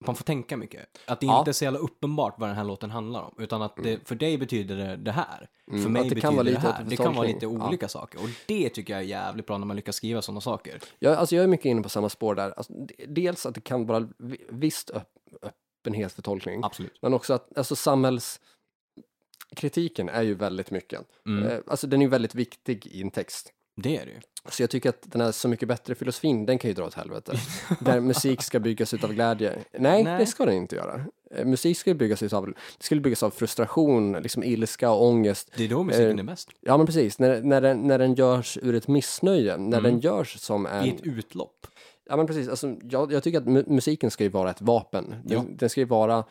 [0.05, 0.87] man får tänka mycket.
[1.07, 1.39] Att det Ja.
[1.39, 3.35] inte är så jävla uppenbart vad den här låten handlar om.
[3.37, 5.49] Utan att det, för dig betyder det det här.
[5.71, 6.83] Mm, För mig det betyder det här.
[6.83, 7.67] Det kan vara lite Ja.
[7.67, 8.19] olika saker.
[8.23, 10.79] Och det tycker jag är jävligt bra när man lyckas skriva sådana saker.
[10.99, 12.53] Jag, alltså jag är mycket inne på samma spår där.
[12.57, 12.73] Alltså,
[13.07, 15.09] dels att det kan vara vi- visst öpp,
[15.41, 16.97] öppenhet för tolkning, Absolut.
[17.01, 21.01] men också att alltså, samhällskritiken är ju väldigt mycket.
[21.27, 21.47] Mm.
[21.49, 23.53] Eh, alltså den är ju väldigt viktig i en text.
[23.81, 24.19] Det är det ju.
[24.49, 26.93] Så jag tycker att den här Så mycket bättre filosofin, den kan ju dra åt
[26.93, 27.33] helvete.
[27.79, 29.59] Där musik ska byggas utav glädje.
[29.79, 30.19] Nej, Nej.
[30.19, 31.05] det ska den inte göra.
[31.31, 32.45] Eh, Musik ska ju byggas utav,
[32.77, 35.51] det skulle byggas av frustration, liksom ilska och ångest.
[35.57, 36.49] Det är då musiken Eh, är bäst.
[36.61, 39.91] Ja men precis, när, när, den, när den görs ur ett missnöje, när Mm.
[39.91, 40.85] den görs som en...
[40.85, 41.67] I ett utlopp.
[42.05, 45.09] Ja men precis, alltså, jag, jag tycker att mu musiken ska ju vara ett vapen.
[45.09, 45.45] Den, Ja.
[45.49, 46.23] den ska ju vara...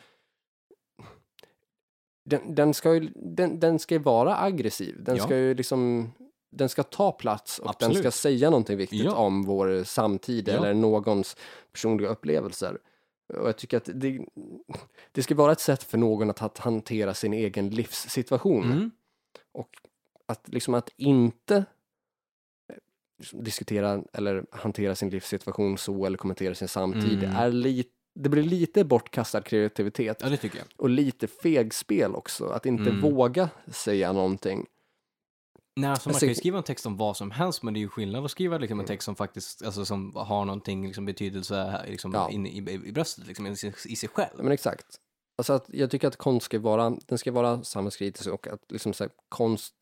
[2.25, 4.95] Den, den, ska ju, den, den ska vara aggressiv.
[5.03, 5.23] Den Ja.
[5.23, 6.11] ska ju liksom...
[6.51, 7.97] Den ska ta plats och den Absolut.
[7.97, 9.15] ska säga någonting viktigt Ja.
[9.15, 10.53] om vår samtid Ja.
[10.53, 11.35] eller någons
[11.71, 12.77] personliga upplevelser.
[13.39, 14.19] Och jag tycker att det,
[15.11, 18.63] det ska vara ett sätt för någon att, hantera sin egen livssituation.
[18.71, 18.91] Mm.
[19.51, 19.69] Och
[20.25, 22.75] att liksom att inte eh,
[23.17, 27.35] liksom diskutera eller hantera sin livssituation så eller kommentera sin samtid Mm.
[27.35, 32.45] är lite det blir lite bortkastad kreativitet Ja, och lite fegspel också.
[32.49, 33.01] Att inte Mm.
[33.01, 34.65] våga säga någonting.
[35.79, 37.77] Nej, alltså man Alltså- kan ju skriva en text om vad som helst, men det
[37.77, 41.05] är ju skillnad att skriva liksom, en text som faktiskt, alltså som har någonting liksom,
[41.05, 42.29] betydelse liksom, Ja.
[42.29, 44.43] in i, i, bröstet, liksom, i, sig- i sig själv.
[44.43, 44.85] Men exakt.
[45.37, 48.93] Alltså att jag tycker att konst ska vara, den ska vara samhällskritisk och att liksom
[48.93, 49.73] så här, konst,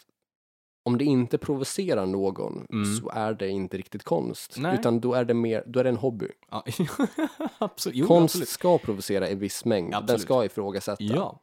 [0.86, 2.96] om det inte provocerar någon Mm.
[2.96, 4.56] så är det inte riktigt konst.
[4.58, 4.80] Nej.
[4.80, 6.28] Utan då är det mer, då är det en hobby.
[6.52, 6.64] Ja,
[7.58, 7.98] absolut.
[7.98, 8.50] Jo, konst absolut.
[8.50, 9.92] ska provocera i viss mängd.
[9.92, 10.22] Den Absolut.
[10.22, 11.04] ska ifrågasätta.
[11.04, 11.40] Ja.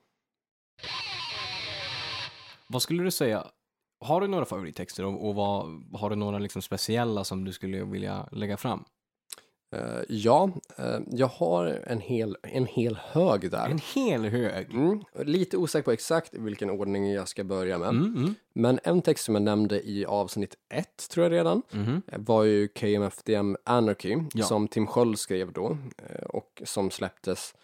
[2.68, 3.46] Vad skulle du säga,
[4.04, 7.84] har du några favorittexter och, och vad, har du några liksom speciella som du skulle
[7.84, 8.84] vilja lägga fram?
[9.74, 13.68] Eh, ja, eh, jag har en hel, en hel hög där.
[13.68, 14.74] En hel hög.
[14.74, 17.88] Mm, lite osäker på exakt vilken ordning jag ska börja med.
[17.88, 22.02] Mm, mm, Men en text som jag nämnde i avsnitt ett, tror jag redan, mhm.
[22.06, 24.44] eh, var ju KMFDM Anarchy, Ja.
[24.44, 25.76] som Tim Sköld skrev då
[26.28, 27.54] och som släpptes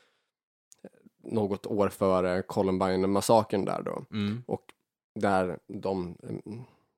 [1.24, 4.04] något år före Columbine-massakern där då.
[4.12, 4.42] Mm.
[4.46, 4.62] Och
[5.14, 6.16] där de,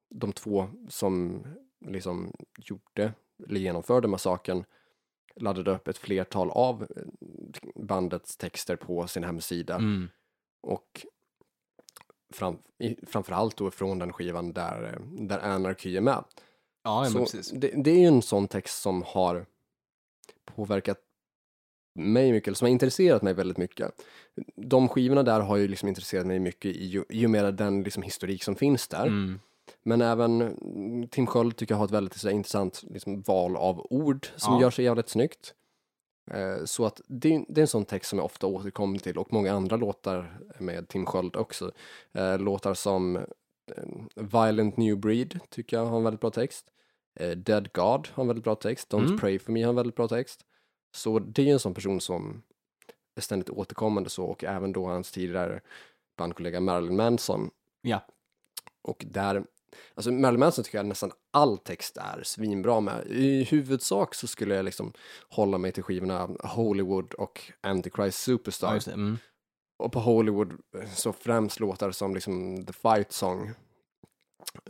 [0.08, 1.44] de två som
[1.80, 3.12] liksom gjorde,
[3.48, 4.64] eller genomförde massakern
[5.36, 7.02] laddade upp ett flertal av eh,
[7.74, 9.74] bandets texter på sin hemsida.
[9.74, 10.08] Mm.
[10.60, 11.06] Och
[12.30, 16.24] fram, i, framförallt då från den skivan där, eh, där Anarchy är med.
[16.82, 17.50] Ja, ja Så precis.
[17.50, 19.46] det, det är ju en sån text som har
[20.44, 20.98] påverkat
[21.94, 23.90] mig mycket, eller som har intresserat mig väldigt mycket.
[24.56, 28.02] De skivorna där har ju liksom intresserat mig mycket i, i och med den liksom
[28.02, 29.06] historik som finns där.
[29.06, 29.40] Mm.
[29.82, 33.56] Men även mm, Tim Sköld tycker jag har ett väldigt så, här, intressant liksom, val
[33.56, 34.60] av ord som Ja.
[34.62, 35.54] gör sig jävligt snyggt.
[36.30, 39.32] Eh, så att det, det är en sån text som jag ofta återkommer till och
[39.32, 41.70] många andra låtar med Tim Sköld också.
[42.12, 43.22] Eh, låtar som eh,
[44.16, 46.66] Violent New Breed tycker jag har en väldigt bra text.
[47.20, 48.92] Eh, Dead God har en väldigt bra text.
[48.92, 49.18] Don't Mm.
[49.18, 50.40] Pray For Me har en väldigt bra text.
[50.94, 52.42] Så det är ju en sån person som
[53.16, 55.60] är ständigt återkommande så och även då hans tidigare
[56.16, 57.50] bandkollega Marilyn Manson
[57.82, 58.00] Ja.
[58.82, 59.44] och där,
[59.94, 63.06] alltså Marilyn Manson tycker jag nästan all text är svinbra med.
[63.06, 64.92] I huvudsak så skulle jag liksom
[65.28, 68.74] hålla mig till skivorna Hollywood och Antichrist ja, Superstar.
[68.74, 68.92] just det.
[68.92, 69.18] Mm.
[69.78, 70.52] och på Hollywood
[70.94, 73.50] så främst låtar som liksom The Fight Song.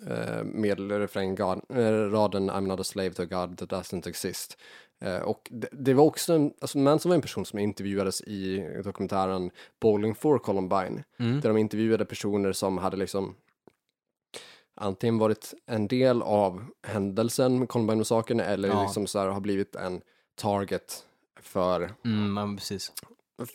[0.07, 4.59] Eh, med refrängraden I'm not a slave to a God that doesn't exist.
[5.01, 8.68] Eh, och det, det var också, en, alltså Manson var en person som intervjuades i
[8.85, 9.51] dokumentären
[9.81, 11.05] Bowling for Columbine.
[11.18, 11.41] Mm.
[11.41, 13.35] Där de intervjuade personer som hade liksom
[14.75, 18.83] antingen varit en del av händelsen, Columbine-massakern, eller Ja.
[18.83, 20.01] liksom så här, har blivit en
[20.35, 21.07] target
[21.41, 22.59] för, Mm,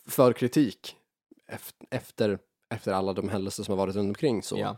[0.07, 0.95] för kritik
[1.51, 2.39] ef- efter,
[2.69, 4.43] efter alla de händelser som har varit runt omkring.
[4.43, 4.57] Så.
[4.57, 4.77] Ja.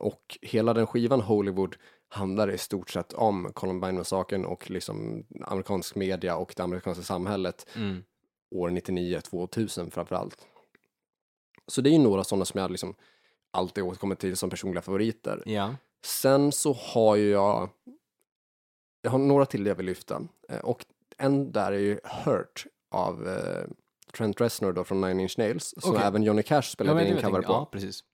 [0.00, 1.76] Och hela den skivan Hollywood
[2.08, 8.04] handlar i stort sett om Columbine-massakern och liksom amerikansk media och det amerikanska samhället Mm.
[8.50, 10.46] år 99-2000 framför allt.
[11.66, 12.94] Så det är ju några sådana som jag liksom
[13.50, 15.42] alltid återkommer till som personliga favoriter.
[15.46, 15.74] Ja.
[16.04, 17.68] Sen så har ju jag,
[19.02, 20.22] jag har några till jag vill lyfta.
[20.48, 20.86] Eh, Och
[21.16, 23.64] en där är ju Hurt av eh,
[24.16, 26.06] Trent Reznor då från Nine Inch Nails, som Okej.
[26.06, 27.52] även Johnny Cash Ja, spelade det in cover på.
[27.52, 28.04] Ja, precis.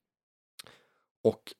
[1.24, 1.54] Och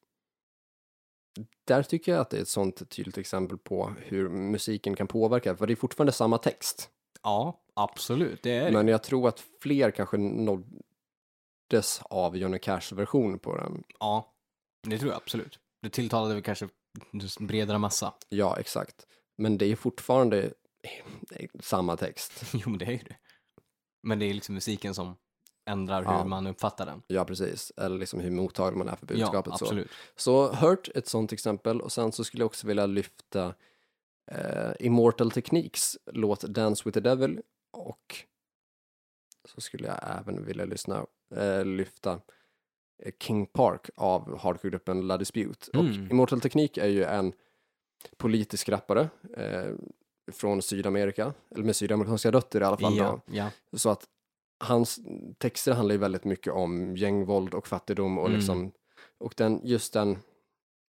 [1.67, 5.57] där tycker jag att det är ett sånt tydligt exempel på hur musiken kan påverka,
[5.57, 6.91] för det är fortfarande samma text.
[7.23, 8.43] Ja, absolut.
[8.43, 8.71] Det är det.
[8.71, 13.85] Men jag tror att fler kanske nåddes av Johnny Cash version på den.
[14.01, 14.35] Ja,
[14.83, 15.59] det tror jag absolut.
[15.83, 16.69] Det tilltalade väl kanske
[17.41, 18.15] en bredare massa.
[18.29, 19.07] Ja, exakt.
[19.39, 20.53] Men det är fortfarande
[21.61, 22.43] samma text.
[22.53, 23.17] jo, men det är ju det.
[24.03, 25.17] Men det är liksom musiken som
[25.67, 26.25] ändrar hur Ja.
[26.25, 27.03] man uppfattar den.
[27.07, 27.73] Ja, precis.
[27.77, 29.59] Eller liksom hur mottaglig man är för Ja, budskapet.
[29.59, 29.65] så.
[29.65, 29.91] absolut.
[30.17, 31.81] Så Hurt, ett sånt exempel.
[31.81, 33.55] Och sen så skulle jag också vilja lyfta
[34.31, 37.41] eh, Immortal Techniques låt Dance with the Devil.
[37.73, 38.17] Och
[39.45, 41.07] så skulle jag även vilja lyssna,
[41.37, 42.21] eh, lyfta
[43.03, 45.71] eh, King Park av hardcore-gruppen La Dispute.
[45.75, 45.87] Mm.
[45.87, 47.33] Och Immortal Technique är ju en
[48.17, 49.73] politisk rappare eh,
[50.33, 52.97] från Sydamerika, eller med sydamerikanska rötter i alla fall.
[52.97, 53.35] Ja, Då.
[53.37, 53.51] ja.
[53.73, 54.09] Så att
[54.59, 55.01] hans
[55.39, 58.39] texter handlar ju väldigt mycket om gängvåld och fattigdom och Mm.
[58.39, 58.73] liksom,
[59.19, 60.19] och den, just den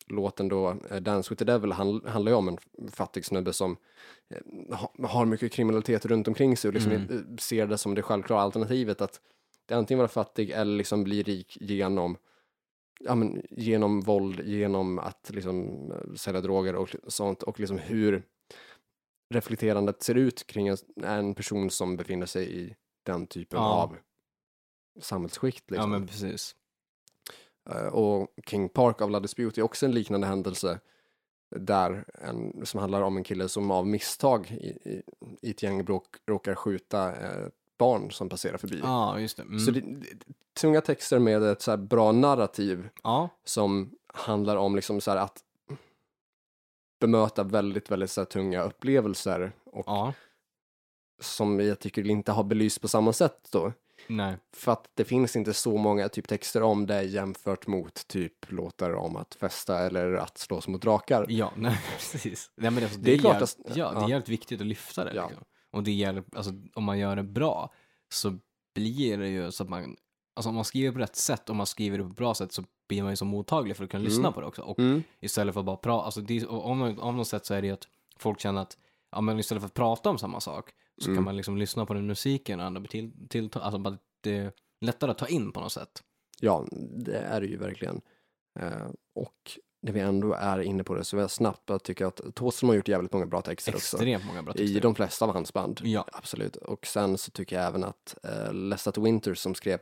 [0.07, 2.57] låten då, eh, Dance with the Devil, han, handlar ju om en
[2.91, 3.77] fattig snubbe som
[4.29, 7.09] eh, ha, har mycket kriminalitet runt omkring sig och liksom Mm.
[7.17, 9.21] eh, ser det som det självklara alternativet att
[9.65, 12.17] det antingen vara fattig eller liksom bli rik genom
[12.99, 18.23] ja, men, genom våld, genom att liksom sälja droger och sånt och liksom hur
[19.33, 22.75] reflekterandet ser ut kring en, en person som befinner sig i
[23.07, 23.65] den typen Ja.
[23.83, 23.97] av
[25.01, 25.63] samhällsskikt.
[25.67, 25.91] ja, Liksom.
[25.91, 26.55] men precis.
[27.69, 30.79] Eh, Och King Park av La Dispute är också en liknande händelse
[31.55, 35.03] där en, som handlar om en kille som av misstag i, i,
[35.41, 38.79] i ett gäng bråk, råkar skjuta ett barn som passerar förbi.
[38.83, 39.43] Ja, just det.
[39.43, 39.59] Mm.
[39.59, 40.07] Så det, det,
[40.61, 45.17] tunga texter med ett så här bra narrativ Ja, som handlar om liksom så här
[45.17, 45.43] att
[46.99, 50.13] bemöta väldigt, väldigt så här tunga upplevelser och ja,
[51.19, 53.73] som jag tycker inte har belyst på samma sätt då.
[54.07, 54.37] nej.
[54.55, 58.93] För att det finns inte så många typ texter om det jämfört mot typ låtar
[58.93, 61.25] om att festa eller att slåss mot drakar.
[61.29, 61.79] Ja, nej,
[62.11, 62.51] precis.
[62.55, 64.09] Nej, men alltså, Det är klart att- ja, det är ja.
[64.09, 65.13] jävligt viktigt att lyfta det.
[65.15, 65.27] Ja.
[65.27, 65.45] Liksom.
[65.71, 67.73] Och det gäller, alltså, om man gör det bra
[68.09, 68.37] så
[68.75, 69.95] blir det ju så att man,
[70.35, 72.51] alltså om man skriver på rätt sätt, om man skriver det på ett bra sätt
[72.51, 74.09] så blir man ju så mottaglig för att kunna Mm.
[74.11, 74.61] lyssna på det också.
[74.61, 75.03] Och Mm.
[75.19, 77.67] istället för att bara prata, alltså det, och om, om något sätt så är det
[77.67, 77.87] ju att
[78.19, 78.77] folk känner att,
[79.11, 81.17] ja men istället för att prata om samma sak så Mm.
[81.17, 84.51] kan man liksom lyssna på den musiken och ändå till, till alltså bara det är
[84.81, 86.03] lättare att ta in på något sätt.
[86.39, 86.67] Ja,
[87.05, 88.01] det är det ju verkligen.
[88.59, 92.07] Eh, och när vi ändå är inne på det så vill jag snabbt bara tycka
[92.07, 93.97] att Thåström har gjort jävligt många bra texter också.
[93.97, 94.81] Extremt många bra I texter.
[94.81, 95.81] de flesta av hans band.
[95.83, 96.05] Ja.
[96.11, 96.55] Absolut.
[96.55, 99.79] Och sen så tycker jag även att uh, Lestat Winter som skrev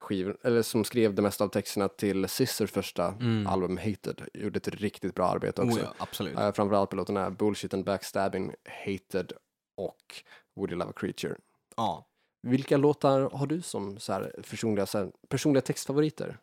[0.00, 3.46] skivor, eller som skrev det mesta av texterna till Scissors första Mm.
[3.46, 5.78] album Hated gjorde ett riktigt bra arbete också.
[5.78, 6.38] Oh, ja, absolut.
[6.38, 8.54] Eh, framförallt på låtarna Bullshit and Backstabbing,
[8.86, 9.32] Hated
[9.76, 10.22] och
[10.56, 11.36] Would You Love a Creature.
[11.76, 12.08] ja.
[12.46, 16.38] Vilka låtar har du som så här, personliga, så här, personliga textfavoriter?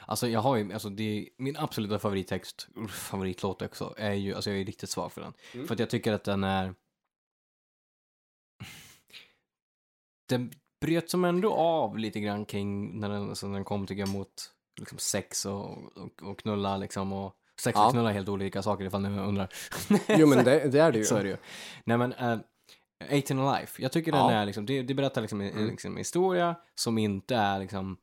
[0.00, 4.60] Alltså jag har ju, alltså det min absoluta favorittext, favoritlåt också, är ju, alltså jag
[4.60, 5.32] är riktigt svag för den.
[5.54, 5.66] Mm.
[5.66, 6.74] För att jag tycker att den är,
[10.28, 14.00] den bröt som ändå av lite grann kring när den, alltså när den kom tycker
[14.00, 17.86] jag mot liksom sex och, och, och knulla liksom och sex Ja.
[17.86, 19.48] och knulla är helt olika saker ifall ni undrar.
[20.08, 21.04] Jo men det, det är det ju.
[21.10, 21.36] Så är det ju.
[21.84, 22.38] Nej men, uh,
[23.04, 24.28] 18 Alive, jag tycker Ja.
[24.28, 25.66] den är liksom, det, det berättar liksom en, Mm.
[25.70, 27.96] liksom historia som inte är liksom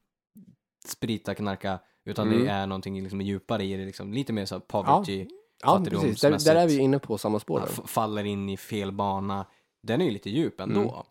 [0.87, 2.43] sprita, knarka, utan Mm.
[2.43, 5.27] det är någonting liksom djupare i det, liksom, lite mer så poverty,
[5.63, 6.21] Ja, precis.
[6.21, 7.59] Där, där är vi inne på samma spår.
[7.59, 7.87] ja, där.
[7.87, 9.45] faller in i fel bana.
[9.83, 11.05] Den är ju lite djup ändå.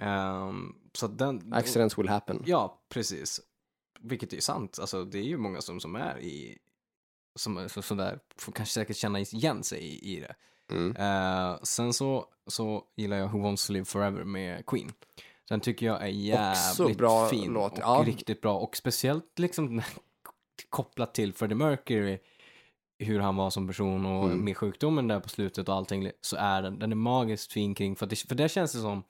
[0.00, 1.52] Ehm, så att den...
[1.54, 2.42] Accidents will happen.
[2.46, 3.40] Ja, precis.
[4.00, 4.78] Vilket är sant.
[4.80, 6.58] Alltså, det är ju många som, som är i...
[7.34, 10.34] Som, som, som där, får kanske säkert känna igen sig i, i det.
[10.70, 10.96] Mm.
[10.96, 14.92] Eh, sen så, så gillar jag Who Wants to Live Forever med Queen.
[15.48, 18.02] Den tycker jag är jävligt bra fin låt, och ja.
[18.06, 18.58] riktigt bra.
[18.58, 19.82] Och speciellt liksom
[20.68, 22.18] kopplat till Freddie Mercury,
[22.98, 24.44] hur han var som person och Mm.
[24.44, 27.96] med sjukdomen där på slutet och allting, så är den, den är magiskt fin kring,
[27.96, 29.02] för, att det, för där känns det som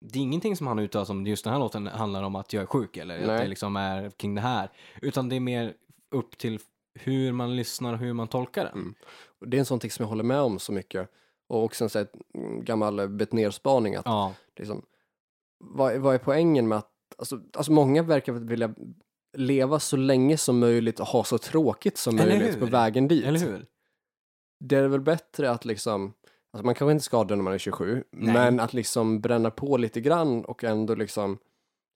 [0.00, 2.62] det är ingenting som han uttalar som just den här låten handlar om att jag
[2.62, 3.42] är sjuk eller att Nej.
[3.42, 4.70] det liksom är kring det här.
[5.02, 5.74] Utan det är mer
[6.10, 6.60] upp till
[6.94, 8.74] hur man lyssnar och hur man tolkar den.
[8.74, 8.94] Mm.
[9.46, 11.10] Det är en sån text som jag håller med om så mycket.
[11.48, 14.82] Och också en sån mm, gammal Betnér-spaning att Ja, liksom,
[15.58, 18.74] vad, vad är poängen med att, alltså, alltså många verkar vilja
[19.36, 22.60] leva så länge som möjligt och ha så tråkigt som Eller möjligt hur?
[22.60, 23.24] på vägen dit.
[23.24, 23.66] eller hur?
[24.60, 26.12] Det är väl bättre att liksom,
[26.52, 28.34] alltså man kanske inte ska dö när man är 27, Nej.
[28.34, 31.38] men att liksom bränna på lite grann och ändå liksom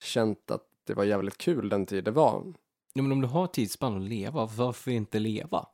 [0.05, 2.43] känt att det var jävligt kul den tid det var.
[2.93, 5.67] Ja, men om du har tidsspann att leva, varför inte leva?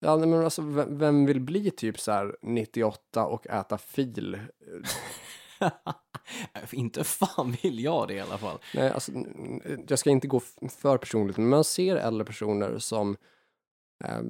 [0.00, 4.38] Ja, men alltså vem, vem vill bli typ så här 98 och äta fil?
[6.72, 8.58] inte fan vill jag det i alla fall.
[8.74, 9.12] Nej, alltså,
[9.88, 13.16] jag ska inte gå för personligt, men man ser äldre personer som
[14.04, 14.20] eh,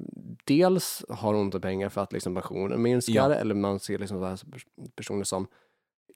[0.43, 3.35] dels har ont om pengar för att liksom pensionen minskar, Ja.
[3.35, 4.37] eller man ser liksom
[4.95, 5.47] personer som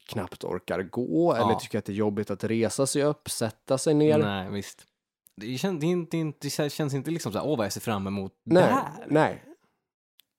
[0.10, 1.60] knappt orkar gå, eller Ja.
[1.60, 4.18] tycker att det är jobbigt att resa sig upp, sätta sig ner.
[4.18, 4.86] Nej, visst.
[5.42, 7.82] Det känns, det, inte, det, det känns inte liksom så här, åh vad jag ser
[7.82, 9.06] fram emot det nej, här.
[9.08, 9.44] nej.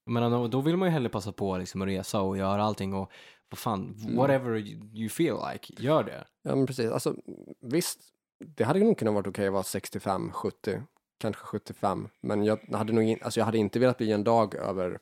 [0.06, 2.94] Menar, då, då vill man ju hellre passa på liksom, att resa och göra allting
[2.94, 3.12] och
[3.48, 6.26] vad fan, whatever you, you feel like, gör det.
[6.42, 6.90] Ja, men precis.
[6.90, 7.16] Alltså,
[7.60, 8.00] visst,
[8.44, 10.82] det hade nog kunnat vara okej att vara 65, 70,
[11.18, 12.08] kanske 75.
[12.20, 14.98] Men jag hade nog in, alltså jag hade inte velat bli en dag över,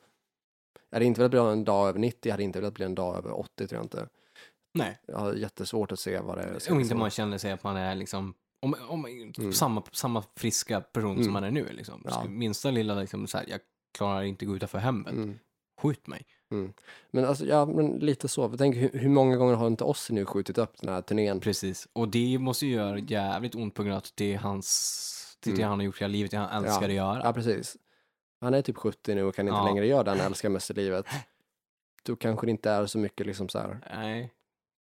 [0.89, 2.95] jag hade inte velat bli en dag över 90, jag hade inte velat bli en
[2.95, 4.07] dag över 80 tror jag inte.
[4.73, 4.99] Nej.
[5.07, 6.71] Jag har jättesvårt att se vad det är.
[6.71, 11.23] Om inte man känner sig att man är liksom, om, om, samma, samma friska person
[11.23, 11.93] som man är nu liksom.
[11.93, 12.05] Mm.
[12.09, 12.23] Ja.
[12.29, 13.59] Minsta lilla liksom så här, jag
[13.97, 15.39] klarar inte gå utanför hemmet, Mm.
[15.81, 16.25] skjut mig.
[17.11, 18.57] Men alltså, ja, men lite så.
[18.57, 21.39] Tänker, hur, hur många gånger har inte Ozzy nu skjutit upp den här turnén?
[21.39, 25.37] Precis, och det måste ju göra jävligt ont på grund av att det är hans,
[25.43, 27.15] det är det han har gjort hela livet, det han älskar att göra.
[27.15, 27.25] Mm.
[27.25, 27.77] Ja, precis.
[28.41, 29.65] Han är typ 70 nu och kan inte Ja.
[29.65, 31.05] längre göra det han älskar mest i livet.
[32.03, 33.79] Då kanske det inte är så mycket liksom så här.
[33.95, 34.31] Nej,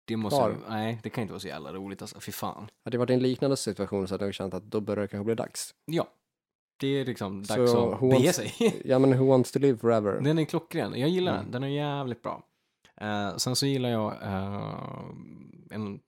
[0.06, 0.56] det måste, Kvar.
[0.70, 2.68] nej, det kan inte vara så jävla roligt alltså, fy fan.
[2.86, 5.26] Hade det varit en liknande situation så hade jag känt att då börjar det kanske
[5.26, 5.76] bli dags.
[5.86, 6.08] Ja,
[6.80, 8.82] det är liksom Så dags who att bege wants- sig.
[8.86, 10.22] Ja, men Who wants to live forever?
[10.22, 11.00] Den är klockren.
[11.00, 11.44] Jag gillar Mm.
[11.44, 11.52] den.
[11.52, 12.44] Den är jävligt bra.
[13.02, 15.06] Eh, sen så gillar jag eh,
[15.70, 16.00] en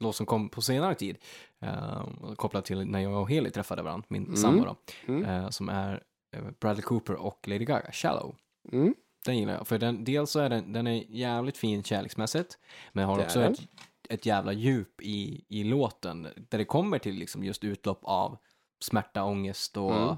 [0.00, 1.18] låt som kom på senare tid.
[1.64, 4.36] Uh, kopplat till när jag och Heli träffade varandra, min Mm.
[4.36, 4.76] sambo då.
[5.06, 5.24] Mm.
[5.24, 6.02] eh, som är
[6.36, 8.34] eh, Bradley Cooper och Lady Gaga, Shallow.
[8.72, 8.94] Mm.
[9.24, 9.66] Den gillar jag.
[9.66, 12.58] För den, dels så är den, den är jävligt fin kärleksmässigt.
[12.92, 13.60] Men har Det också ett,
[14.08, 16.28] ett jävla djup i, i låten.
[16.48, 18.38] Där det kommer till liksom just utlopp av
[18.80, 20.16] smärta, ångest och, Mm.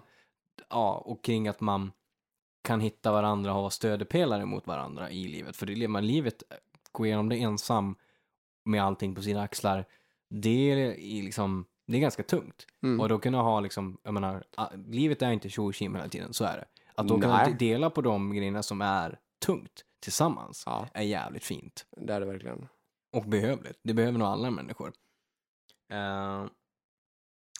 [0.71, 1.93] ja, och kring att man
[2.63, 5.57] kan hitta varandra och vara stödepelare mot varandra i livet.
[5.57, 6.43] För det, man, livet,
[6.93, 7.97] gå igenom det ensam
[8.65, 9.85] med allting på sina axlar,
[10.29, 12.67] det är, liksom, det är ganska tungt.
[12.83, 13.01] Mm.
[13.01, 14.45] Och då kunna ha liksom, jag menar,
[14.87, 16.65] livet är inte tjo hela tiden, så är det.
[17.01, 21.87] Att de- dela på de grejerna som är tungt tillsammans Ja, är jävligt fint.
[21.97, 22.69] det är det verkligen.
[23.13, 23.79] Och behövligt.
[23.83, 24.93] Det behöver nog alla människor.
[25.93, 26.47] Eh,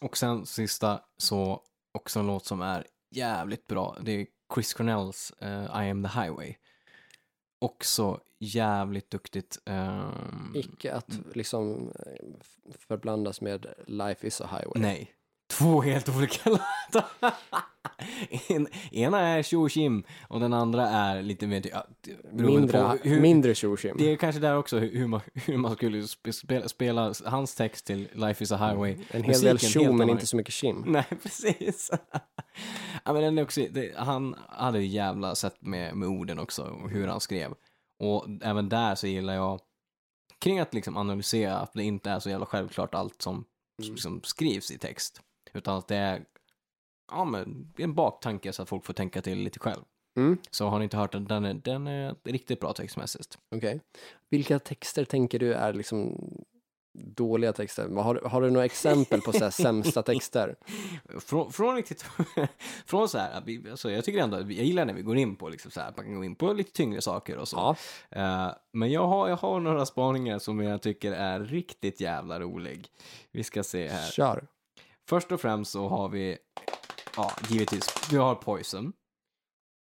[0.01, 1.63] och sen sista så
[1.99, 3.97] också en låt som är jävligt bra.
[4.03, 6.55] Det är Chris Cornells eh, I am the highway.
[7.61, 9.59] Också jävligt duktigt.
[9.67, 12.27] ehm, Icke att liksom eh,
[12.79, 14.83] förblandas med Life is a highway.
[14.83, 15.15] nej.
[15.51, 17.35] Två helt olika låtar.
[18.49, 19.69] en, ena är tjo
[20.29, 21.63] och den andra är lite mer...
[21.73, 21.87] Ja,
[22.33, 23.77] Mindre, hur, mindre tjo.
[23.99, 27.87] Det är kanske där också hur man, hur man skulle spe- spela, spela hans text
[27.87, 28.97] till Life is a highway.
[29.11, 30.85] En hel del Musiken tjo helt men inte så mycket kim.
[30.87, 31.91] Nej, precis.
[33.05, 36.63] ja, men den är också, det, han hade ju jävla sätt med, med orden också,
[36.63, 37.55] och hur han skrev.
[37.99, 39.61] Och även där så gillar jag,
[40.39, 43.45] kring att liksom analysera att det inte är så jävla självklart allt som,
[43.83, 45.21] som liksom skrivs i text.
[45.53, 46.25] Utan att det är,
[47.13, 49.83] ja men, en baktanke så att folk får tänka till lite själv.
[50.17, 50.39] Mm.
[50.51, 53.39] Så har ni inte hört den, den är, den är riktigt bra textmässigt.
[53.57, 53.81] Okej.
[54.31, 56.17] Vilka texter tänker du är liksom
[56.99, 57.89] dåliga texter?
[57.89, 60.57] Har, har du några exempel på så här sämsta texter?
[61.21, 62.05] Från, från riktigt,
[62.87, 65.71] från så här, alltså jag tycker ändå, jag gillar när vi går in på liksom
[65.71, 67.57] så här, man kan gå in på lite tyngre saker och så.
[67.57, 67.77] Ja.
[68.21, 72.89] Eh, men jag har, jag har några spaningar som jag tycker är riktigt jävla rolig.
[73.33, 74.11] Vi ska se här.
[74.11, 74.47] Kör.
[75.11, 76.39] Först och främst så har vi,
[77.17, 78.93] ja, givetvis, vi har Poison.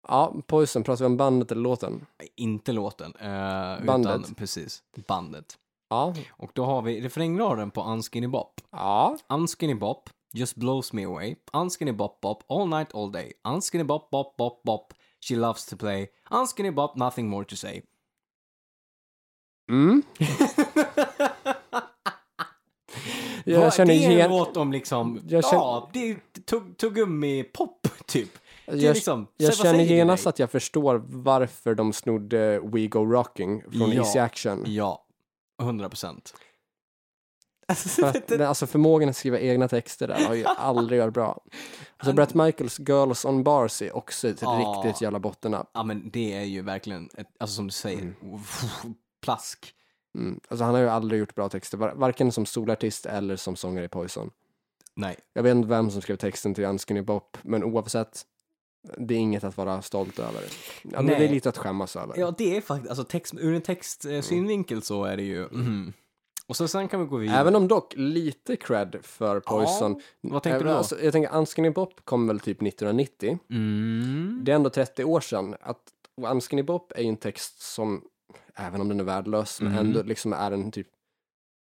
[0.09, 2.07] Ja, Poison, pratar vi om bandet eller låten?
[2.37, 4.21] Inte låten, eh, Bandet.
[4.21, 5.59] utan precis, bandet.
[5.89, 6.15] Ja.
[6.31, 8.61] Och då har vi refrängraden på Unskinny Bop.
[8.71, 9.19] Ja.
[9.29, 11.37] Unskinny Bop just blows me away.
[11.53, 13.33] Unskinny Bop Bop all night all day.
[13.45, 16.09] Unskinny Bop Bop Bop Bop she loves to play.
[16.31, 17.83] Unskinny Bop nothing more to say.
[19.71, 20.03] Mm.
[23.51, 24.31] Jag Vad- känner det är en igen...
[24.31, 28.31] låt om liksom, Jag känner- ja, det är tugg- tuggummi-pop typ.
[28.67, 33.63] Det Jag, liksom, jag känner genast att jag förstår varför de snodde We Go Rocking
[33.63, 33.93] från Ja.
[33.93, 34.65] Easy Action.
[34.67, 35.05] Ja,
[35.63, 36.35] 100 procent.
[37.75, 41.41] För att, den- alltså förmågan att skriva egna texter där har ju aldrig varit bra.
[41.97, 44.83] Alltså Brett Michaels Girls on Bars är också ett Ja.
[44.85, 45.71] riktigt jävla bottennapp.
[45.75, 48.15] Ja men det är ju verkligen, ett, alltså som du säger,
[49.23, 49.75] plask.
[50.15, 50.41] Mm.
[50.49, 53.85] Alltså han har ju aldrig gjort bra texter, var- varken som solartist eller som sångare
[53.85, 54.31] i Poison.
[54.95, 58.23] Nej, Jag vet inte vem som skrev texten till Unskinny Bop, men oavsett,
[58.99, 60.43] det är inget att vara stolt över.
[60.83, 61.19] Ja, men Nej.
[61.19, 62.19] det är lite att skämmas över.
[62.19, 65.93] ja det är faktiskt, alltså text, ur en textsynvinkel så är det ju, mhm.
[66.47, 67.39] Och så sen kan vi gå vidare.
[67.41, 70.01] Även om dock lite cred för Poison.
[70.21, 70.77] vad tänkte du då?
[70.77, 73.39] Alltså, jag tänker Unskinny Bop kom väl typ 1990.
[73.51, 74.41] Mm.
[74.45, 75.57] Det är ändå 30 år sedan.
[75.61, 75.79] Att,
[76.31, 78.05] Unskinny Bop är ju en text som,
[78.61, 79.79] även om den är värdelös, men Mhm.
[79.87, 80.89] ändå liksom är en typ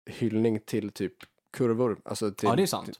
[0.09, 1.13] hyllning till typ
[1.53, 2.01] kurvor.
[2.05, 2.85] Alltså till, Ja, det är sant.
[2.85, 2.95] till,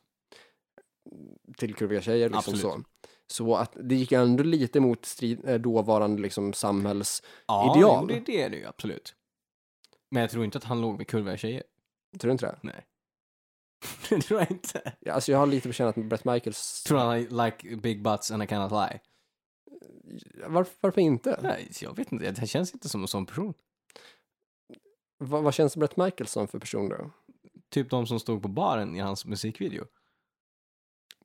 [1.57, 2.61] till kurviga tjejer liksom Absolut.
[2.61, 2.83] så.
[3.27, 7.23] Så att det gick ändå lite mot strid, eh, dåvarande liksom samhälls...
[7.47, 9.15] Ja, jo, det, det är det ju absolut.
[10.11, 11.63] Men jag tror inte att han låg med kurviga tjejer.
[12.19, 12.59] Tror du inte det?
[12.63, 12.85] Nej.
[14.09, 14.93] det tror jag inte.
[14.99, 16.83] Ja, alltså jag har lite på känn att Brett Michaels...
[16.83, 18.99] Tror han like big butts and I cannot lie.
[20.47, 21.39] Varför, varför inte?
[21.43, 22.31] Nej, jag vet inte.
[22.31, 23.53] Det känns inte som en sån person.
[25.25, 27.11] Vad, vad känns Brett Michaels som för person då?
[27.69, 29.85] Typ de som stod på baren i hans musikvideo.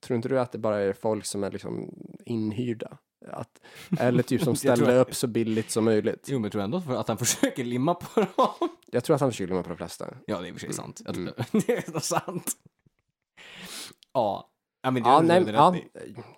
[0.01, 1.91] Tror inte du att det bara är folk som är liksom
[2.27, 2.99] inhyrda?
[3.29, 3.61] Att,
[3.99, 6.27] eller typ som Jag tror- upp så billigt som möjligt.
[6.29, 8.69] Jo, men jag tror ändå att han försöker limma på dem.
[8.87, 10.15] Jag tror att han försöker glömma på de flesta.
[10.27, 11.01] Ja, det är i och för sig sant.
[11.05, 11.33] Jag Mm.
[11.53, 12.53] det är sant.
[14.13, 14.51] Ja.
[14.83, 15.77] Ja, men det Ja, nej, ja,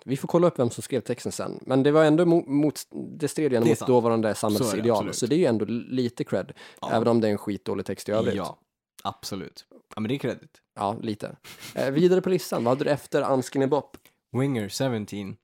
[0.05, 1.59] vi får kolla upp vem som skrev texten sen.
[1.65, 2.81] Men det var ändå mot, mot
[3.19, 3.87] det stred ju ändå Det mot sant.
[3.87, 4.91] dåvarande samhällsideal.
[4.97, 5.15] absolut.
[5.15, 6.51] Så det är ju ändå lite cred.
[6.81, 6.91] Ja.
[6.91, 8.35] Även om det är en skitdålig text i övrigt.
[8.35, 8.57] Ja,
[9.03, 9.65] absolut.
[9.95, 10.57] Ja, men det är kredit.
[10.75, 11.35] Ja, lite.
[11.75, 13.97] Eh, vidare på listan, vad hade du efter Unskinny Bop?
[14.37, 15.35] Winger 17.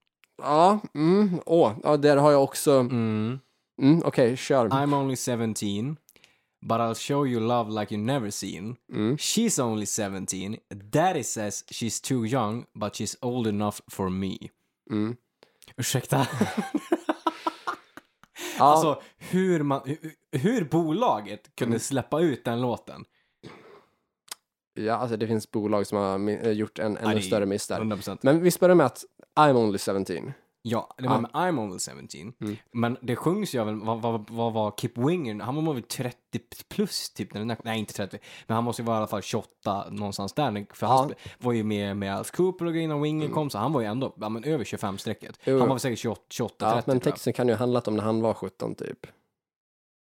[0.41, 3.39] Ja, mm, åh, ja, där har jag också, Mm.
[3.82, 4.70] mm, okej, kör.
[4.70, 5.97] I'm only 17,
[6.62, 8.76] but I'll show you love like you never seen.
[8.93, 9.18] Mm.
[9.18, 10.57] She's only 17.
[10.91, 14.38] Daddy says she's too young, but she's old enough for me.
[14.91, 15.16] Mm.
[15.78, 16.28] Ursäkta?
[18.57, 21.80] Ja, Alltså, hur, man, hur, hur bolaget kunde Mm.
[21.80, 23.05] släppa ut den låten.
[24.74, 27.80] ja, alltså det finns bolag som har eh, gjort en ännu större miss där.
[27.80, 28.18] 100%.
[28.22, 29.03] Men vi börjar med att
[29.39, 30.05] I'm only 17.
[30.62, 32.34] Ja, det var med I'm only 17.
[32.41, 32.57] Mm.
[32.74, 35.39] Men det sjungs ju även, vad, vad, vad var Kip Winger?
[35.43, 36.16] Han var väl 30
[36.70, 37.34] plus typ?
[37.34, 38.20] När den, nej, inte 30.
[38.47, 40.66] Men han måste ju vara i alla fall 28 någonstans där.
[40.74, 40.97] För Ja.
[40.97, 43.82] han var ju med med Alice Cooper och grejer när Winger kom, så han var
[43.82, 45.39] ju ändå ja, men över 25-strecket.
[45.43, 45.60] Jo.
[45.60, 47.95] Han var väl säkert 28, 28 Ja, 30 men texten kan ju ha handlat om
[47.95, 48.99] när han var 17 typ.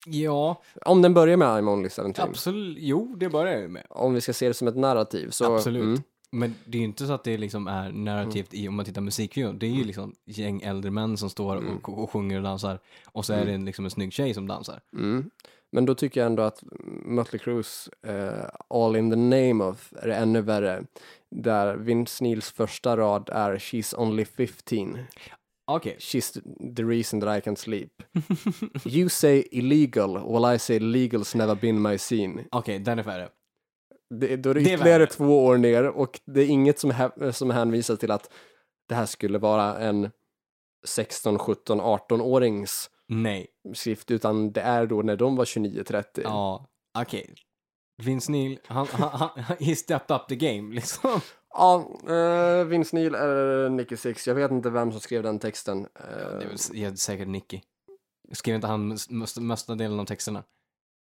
[0.07, 2.13] Ja, Om den börjar med I'm only 17.
[2.19, 2.77] absolut.
[2.81, 3.87] Jo, det börjar ju med.
[3.91, 5.55] Om vi ska se det som ett narrativ så.
[5.55, 5.83] Absolut.
[5.83, 6.03] Mm,
[6.33, 9.01] Men det är ju inte så att det liksom är narrativt i, om man tittar
[9.01, 9.59] musikvideon.
[9.59, 11.77] Det är ju liksom gäng äldre män som står Mm.
[11.77, 12.79] och, och sjunger och dansar.
[13.07, 14.81] Och så är det en, liksom en snygg tjej som dansar.
[14.97, 15.31] mm.
[15.75, 16.63] Men då tycker jag ändå att
[17.05, 20.85] Mötley Crües eh, All in the name of är ännu värre.
[21.31, 24.99] Där Vince Neils första rad är She's only 15.
[25.65, 25.97] Okej.
[25.99, 26.41] She's
[26.77, 28.03] the reason that I can sleep.
[28.85, 32.45] you say illegal, while I say legal's never been my scene.
[32.51, 33.29] Okej, den är värre.
[34.21, 35.07] Det, då är det Det ytterligare värre.
[35.07, 38.33] två år ner och det är inget som, som hänvisar till att
[38.89, 40.11] det här skulle vara en
[40.87, 43.47] 16, 17, 18-årings Nej.
[43.75, 46.05] skrift, utan det är då när de var 29-30.
[46.25, 46.67] Ja,
[46.99, 47.35] okej.
[48.03, 51.21] Vince Neil, han, han, han, he stepped up the game liksom.
[51.55, 55.79] Ja, uh, Vince Neil eller Nicky Six, jag vet inte vem som skrev den texten.
[55.95, 57.61] Eh, Det är väl ja, säkert Nicky.
[58.33, 60.43] Skrev inte han mest- mesta delen av texterna?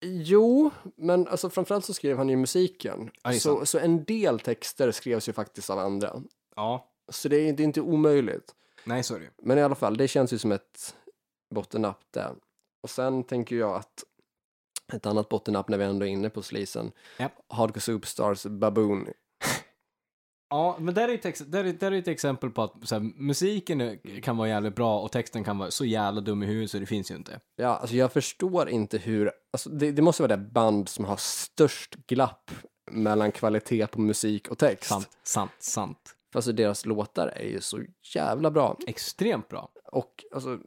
[0.01, 3.11] Jo, men alltså framförallt så skrev han ju musiken.
[3.23, 6.23] Ja, så, så en del texter skrevs ju faktiskt av andra.
[6.57, 6.91] Ja.
[7.09, 8.55] Så det är, det är inte omöjligt.
[8.85, 9.31] Nej, så är det.
[9.43, 10.95] Men i alla fall, det känns ju som ett
[11.55, 12.35] bottennapp där.
[12.83, 14.05] Och sen tänker jag att
[14.93, 16.93] ett annat bottennapp när vi ändå är inne på slisen.
[17.19, 17.33] Japp.
[17.49, 19.09] Hardcore Superstars Baboon.
[20.51, 22.95] Ja, men där är ett, ex- där är, där är ett exempel på att så
[22.95, 26.71] här, musiken kan vara jävligt bra och texten kan vara så jävla dum i huvudet
[26.71, 27.41] så det finns ju inte.
[27.57, 31.17] Ja, alltså jag förstår inte hur, alltså det, det måste vara det band som har
[31.17, 32.51] störst glapp
[32.91, 34.89] mellan kvalitet på musik och text.
[34.89, 36.15] Sant, sant, sant.
[36.33, 37.81] För alltså deras låtar är ju så
[38.15, 38.77] jävla bra.
[38.87, 39.69] Extremt bra.
[39.93, 40.59] Och alltså,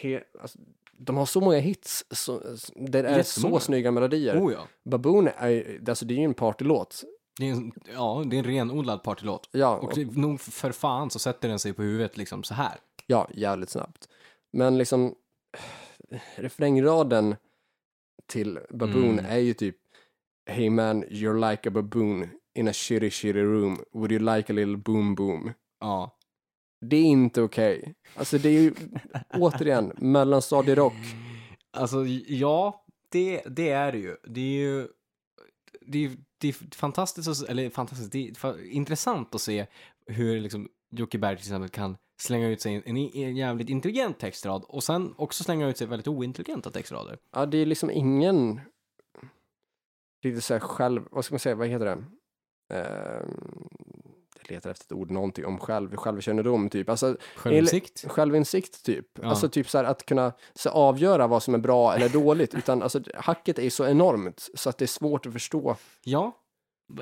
[0.00, 0.58] he, alltså
[0.92, 2.42] de har så många hits, så,
[2.90, 4.40] det är så snygga melodier.
[4.44, 4.68] Oh ja.
[4.90, 7.04] Baboon är ju- alltså det är ju en partylåt.
[7.38, 9.48] Det är en, ja, det är en renodlad partylåt.
[9.52, 12.54] Ja, Och och, det, nog för fan så sätter den sig på huvudet liksom så
[12.54, 12.78] här.
[13.06, 14.08] ja, jävligt snabbt.
[14.52, 15.14] Men liksom,
[16.36, 17.36] refrängraden
[18.26, 19.24] till Baboon Mm.
[19.26, 19.76] är ju typ
[20.50, 23.84] Hey man, you're like a baboon in a shitty shitty room.
[23.92, 25.52] Would you like a little boom boom?
[25.80, 26.16] Ja.
[26.80, 27.94] Det är inte okej.
[28.16, 28.74] Alltså det är ju,
[29.34, 30.92] återigen, mellanstadierock.
[31.70, 34.16] Alltså, ja, det, det är det ju.
[34.24, 34.88] Det är ju...
[35.86, 36.10] Det är,
[36.40, 39.66] det är fantastiskt, eller fantastiskt, det är intressant att se
[40.06, 44.64] hur liksom Jocke Berg till exempel kan slänga ut sig en, en jävligt intelligent textrad
[44.68, 47.18] och sen också slänga ut sig väldigt ointelligenta textrader.
[47.32, 48.60] Ja, det är liksom ingen
[50.22, 52.04] lite så här själv, vad ska man säga, vad heter det?
[52.74, 53.68] Ehm,
[54.50, 56.88] letar efter ett ord, någonting om själv, självkännedom typ.
[56.88, 58.04] Alltså Självinsikt.
[58.08, 59.06] självinsikt typ.
[59.22, 59.28] Ja.
[59.28, 62.54] Alltså typ så här att kunna så avgöra vad som är bra eller dåligt.
[62.54, 65.76] Utan alltså hacket är så enormt så att det är svårt att förstå.
[66.04, 66.32] Ja,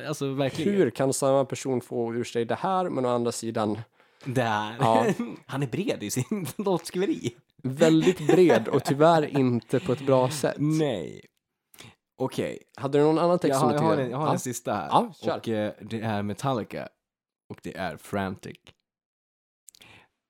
[0.08, 0.72] alltså verkligen.
[0.74, 3.78] Hur kan samma person få ur sig det här men å andra sidan
[4.24, 4.76] Där.
[4.80, 5.06] Ja.
[5.46, 7.34] Han är bred i sin låtskriveri.
[7.62, 10.56] väldigt bred och tyvärr inte på ett bra sätt.
[10.58, 11.20] Nej.
[12.20, 14.26] Okej, Hade du någon annan text jag som har, du jag har, en, jag har
[14.26, 14.32] Ja.
[14.32, 14.88] en sista här.
[15.22, 16.88] Ja, och eh, det är Metallica.
[17.50, 18.58] Och det är Frantic.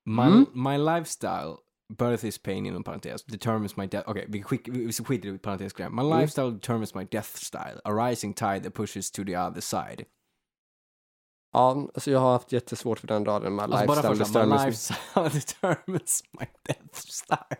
[0.07, 0.47] My, Mm.
[0.55, 1.57] my lifestyle,
[1.99, 4.09] birth is pain inom parentes, determines my death.
[4.11, 5.95] Okej, vi, skick, vi vi skiter i parentesgrejen.
[5.95, 6.21] My Mm.
[6.21, 7.81] lifestyle determines my death style.
[7.85, 10.05] A rising tide that pushes to the other side.
[11.53, 13.55] Ja, alltså jag har haft jättesvårt för den raden.
[13.57, 15.31] My Alltså bara lifestyle för att my determines- lifestyle
[15.85, 17.57] determines my death style.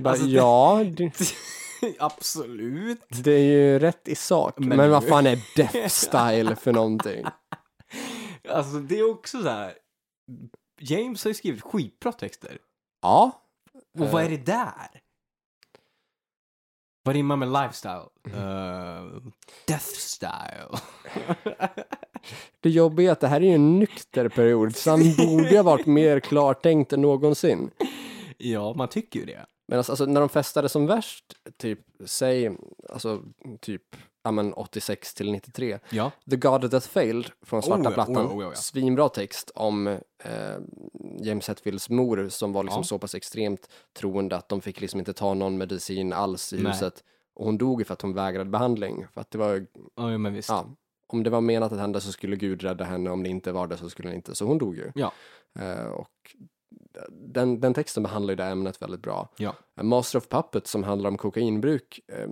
[0.00, 1.12] Bara, Alltså, ja, det,
[1.98, 3.02] Absolut.
[3.24, 4.54] det är ju rätt i sak.
[4.58, 7.24] Men, Men- vad fan är death style för någonting?
[8.48, 9.74] Alltså det är också så här.
[10.80, 12.58] James har ju skrivit skitbra texter.
[13.02, 13.42] Ja,
[13.98, 14.26] Och vad Eh.
[14.26, 15.00] är det där?
[17.02, 18.08] Vad rimmar med lifestyle?
[18.28, 19.22] Uh,
[19.66, 20.78] death style.
[22.60, 25.62] det jobbiga är att det här är ju en nykter period, så han borde ha
[25.62, 27.70] varit mer klartänkt än någonsin.
[28.36, 29.46] ja, man tycker ju det.
[29.68, 31.24] Men alltså, alltså när de festade som värst,
[31.56, 32.56] typ, säg,
[32.88, 33.22] alltså
[33.60, 33.96] typ,
[34.26, 35.78] ja men 86 till 93.
[35.90, 36.10] Ja.
[36.30, 38.16] The God That Failed från Svarta Oh Plattan.
[38.26, 38.52] oh oh.
[38.54, 40.56] Svinbra text om eh,
[41.20, 42.84] James Hetfields mor som var liksom Ja.
[42.84, 43.68] så pass extremt
[43.98, 46.72] troende att de fick liksom inte ta någon medicin alls i Nej.
[46.72, 47.04] huset.
[47.34, 49.06] Och hon dog för att hon vägrade behandling.
[49.14, 49.66] För att det var,
[49.96, 50.48] Ja, ja, men visst.
[50.48, 50.66] ja,
[51.06, 53.66] om det var menat att hända så skulle Gud rädda henne, om det inte var
[53.66, 54.34] det så skulle han inte.
[54.34, 54.92] Så hon dog ju.
[54.94, 55.12] Ja.
[55.58, 56.36] Eh, och
[57.10, 59.28] den, den texten behandlar ju det ämnet väldigt bra.
[59.36, 59.54] Ja.
[59.82, 62.28] Master of Puppets som handlar om kokainbruk eh,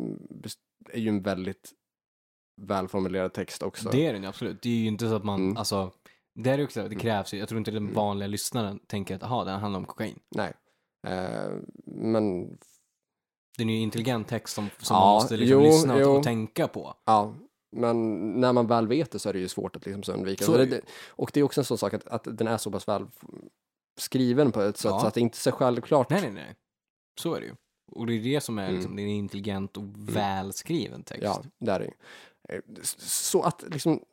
[0.92, 1.72] är ju en väldigt
[2.62, 3.88] välformulerad text också.
[3.88, 4.62] Det är den absolut.
[4.62, 5.56] Det är ju inte så att man, Mm.
[5.56, 5.90] alltså,
[6.34, 9.44] det är också, det krävs ju, jag tror inte den vanliga lyssnaren tänker att, aha,
[9.44, 10.18] den handlar om kokain.
[10.36, 10.52] Nej.
[11.06, 11.50] Eh,
[11.86, 12.56] men
[13.58, 16.10] Den är ju intelligent text som, som Ja, man måste liksom jo, lyssna jo.
[16.10, 16.94] och, tänka på.
[17.04, 17.34] Ja,
[17.76, 20.44] men när man väl vet det så är det ju svårt att liksom undvika.
[20.44, 22.56] Så det, det det, och det är också en sån sak att, att den är
[22.56, 23.06] så pass väl
[24.00, 25.00] skriven på ett sätt Ja.
[25.00, 26.10] så att det inte är så självklart.
[26.10, 26.54] Nej, nej, nej.
[27.20, 27.52] Så är det ju.
[27.92, 28.74] Och det är det som är Mm.
[28.74, 31.22] liksom, det är en intelligent och välskriven text.
[31.22, 31.92] Ja, det är det ju.
[32.98, 34.04] Så att liksom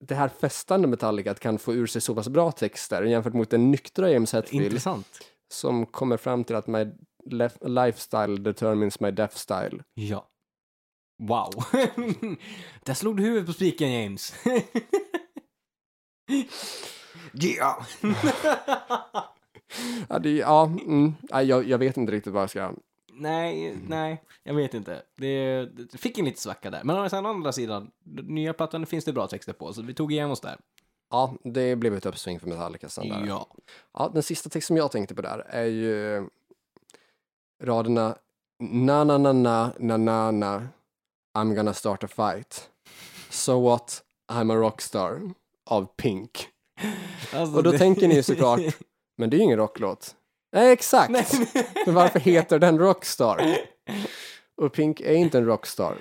[0.00, 3.70] det här festande Metallica kan få ur sig så pass bra texter jämfört mot den
[3.70, 5.20] nyktra James Hetfield Intressant.
[5.48, 6.86] som kommer fram till att my
[7.60, 9.84] lifestyle determines my death style.
[9.94, 10.26] Ja.
[11.22, 11.50] Wow.
[12.84, 14.34] Där slog du huvudet på spiken, James.
[17.42, 17.86] yeah.
[20.08, 22.74] Ja, det, ja, mm, ja, jag, jag vet inte riktigt vad jag ska...
[23.20, 25.02] nej, nej, jag vet inte.
[25.16, 26.84] Det, det fick en liten svacka där.
[26.84, 27.90] Men å andra sidan,
[28.22, 30.58] nya plattan finns det bra texter på, så vi tog igen oss där.
[31.10, 33.24] Ja, det blev ett uppsving för Metallica sen där.
[33.28, 33.46] Ja.
[33.92, 36.28] Ja, den sista text som jag tänkte på där är ju
[37.62, 38.16] raderna
[38.58, 40.62] na na na na na na na
[41.34, 42.70] I'm gonna start a fight.
[43.30, 44.02] So what?
[44.32, 45.20] I'm a rockstar
[45.66, 46.48] av Pink.
[47.34, 48.60] Alltså, Och då det- tänker ni ju såklart,
[49.16, 50.16] men det är ju ingen rocklåt.
[50.52, 51.10] Nej, exakt.
[51.10, 51.26] Nej.
[51.86, 53.56] Men varför heter den Rockstar?
[54.62, 55.96] Och Pink är inte en rockstar.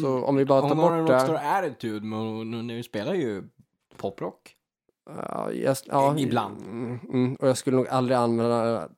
[0.00, 1.40] Så om vi bara tar Hon har en bort rockstar det.
[1.40, 3.42] attitude, men hon, spelar ju
[3.96, 4.56] poprock.
[5.10, 6.62] Ja, jag, ja, Ibland.
[6.62, 8.88] Mm, mm, och jag skulle nog aldrig använda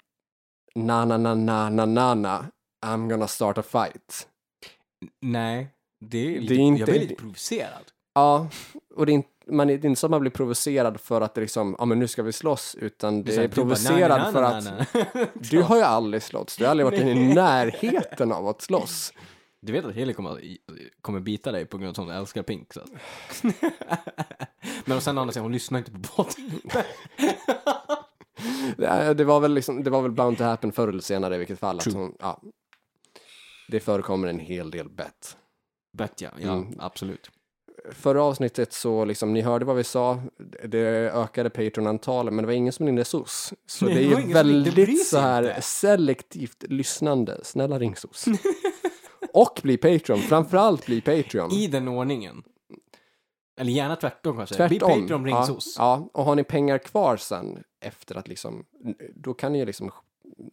[0.74, 2.44] na na na na na na na
[2.86, 4.28] I'm gonna start a fight.
[5.20, 5.68] Nej,
[6.00, 7.82] det är, Det är lite, inte- jag blir lite provocerad.
[8.14, 8.48] Ja,
[8.94, 11.20] och det är inte, man är, det är inte så att man blir provocerad för
[11.20, 14.42] att det liksom, ja men nu ska vi slåss, utan det är bara, provocerad för
[14.42, 15.30] att nej, nej.
[15.50, 19.12] du har ju aldrig slåss, du har aldrig varit i närheten av att slåss.
[19.60, 20.40] Du vet att Heli kommer,
[21.00, 22.72] kommer bita dig på grund av att hon älskar Pink.
[22.72, 22.80] Så.
[24.84, 26.60] Men sen andra sidan, hon lyssnar inte på podden.
[28.76, 31.38] Det, det var väl liksom, det var väl bound to happen förr eller senare i
[31.38, 31.78] vilket fall.
[31.78, 32.42] Att hon, ja,
[33.68, 35.36] det förekommer en hel del bett.
[35.92, 36.74] Bet ja, ja Mm.
[36.78, 37.30] absolut.
[37.90, 40.22] Förra avsnittet så liksom, ni hörde vad vi sa,
[40.64, 43.52] det ökade Patreon-antal, men det var ingen som ringde SOS.
[43.66, 45.62] Så Nej, det är ju väldigt så här inte.
[45.62, 47.40] selektivt lyssnande.
[47.44, 48.24] Snälla ring SOS.
[49.34, 51.52] Och bli Patreon, framförallt bli Patreon.
[51.52, 52.42] I den ordningen.
[53.60, 54.54] Eller gärna tvärtom kanske.
[54.54, 54.68] Tvärtom.
[54.78, 55.74] Bli Patreon, ring ja, SOS.
[55.78, 58.64] ja, och har ni pengar kvar sen efter att liksom,
[59.14, 59.90] då kan ni ju liksom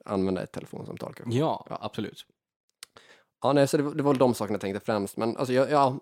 [0.05, 1.39] använda ett telefonsamtal kanske.
[1.39, 2.25] Ja, absolut.
[3.41, 5.71] Ja, nej, så det, var- det var de sakerna jag tänkte främst, men alltså jag,
[5.71, 5.99] ja.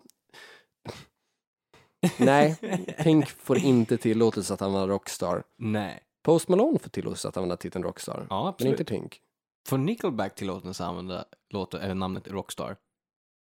[2.18, 2.56] Nej,
[3.04, 5.44] Pink får inte tillåtelse att använda Rockstar.
[5.58, 6.04] Nej.
[6.24, 9.20] Post Malone får tillåtelse att använda titeln Rockstar, Ja, men inte Pink.
[9.68, 12.76] Får Nickelback tillåtelse att använda låten, eller namnet Rockstar?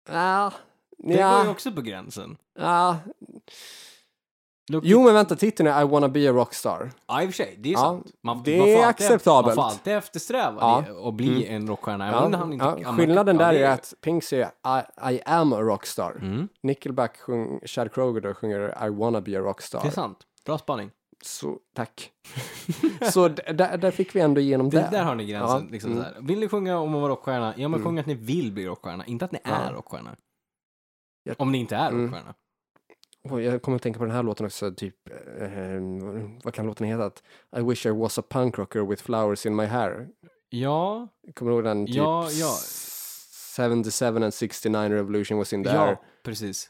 [0.10, 0.54] Ja,
[0.98, 2.38] Det går ju också på gränsen.
[2.60, 2.98] ja.
[4.74, 6.92] Look, Jo, men vänta, titeln är I wanna be a rockstar.
[7.08, 8.06] Ja, i och för sig, det är Ja, sant.
[8.24, 9.46] Man, det man är acceptabelt.
[9.46, 10.84] Man får alltid eftersträva Ja.
[10.88, 12.08] det och bli en rockstjärna.
[12.12, 16.12] Ja, han inte- ja, skillnaden där är att Pink säger I, I am a rockstar.
[16.22, 19.82] Mm, Nickelback, sjung, Chad Kroger då sjunger I wanna be a rockstar.
[19.82, 20.18] det är sant.
[20.46, 20.92] Bra spaning.
[21.24, 22.12] Så, tack.
[23.14, 24.78] så där, där fick vi ändå igenom det.
[24.78, 25.62] Det, där har ni gränsen.
[25.66, 26.06] Ja, Liksom mm.
[26.20, 27.48] Vill ni sjunga om att vara rockstjärna?
[27.58, 27.84] Ja, men Mm.
[27.84, 30.16] sjung att ni vill bli rockstjärna, inte att ni är rockstjärna.
[31.24, 32.02] Jag- Om ni inte är Mm.
[32.04, 32.34] rockstjärna.
[33.30, 35.10] Jag kommer att tänka på den här låten också, typ,
[35.40, 35.50] eh,
[36.44, 37.12] vad kan låten heta?
[37.58, 40.10] I wish I was a punk rocker with flowers in my hair.
[40.50, 41.86] Ja, Kommer du ihåg den?
[41.86, 42.56] Typ, Ja, ja.
[43.58, 45.76] 77 and 69 revolution was in there.
[45.76, 46.70] ja, precis.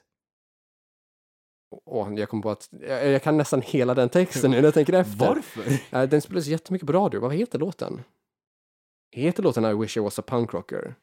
[1.85, 4.73] Och jag kom på att jag, jag kan nästan hela den texten nu när jag
[4.73, 5.25] tänker efter.
[5.27, 6.07] Varför?
[6.07, 7.19] Den spelas jättemycket på radio.
[7.19, 8.03] Vad heter låten?
[9.11, 10.95] Heter låten I wish I was a punk rocker?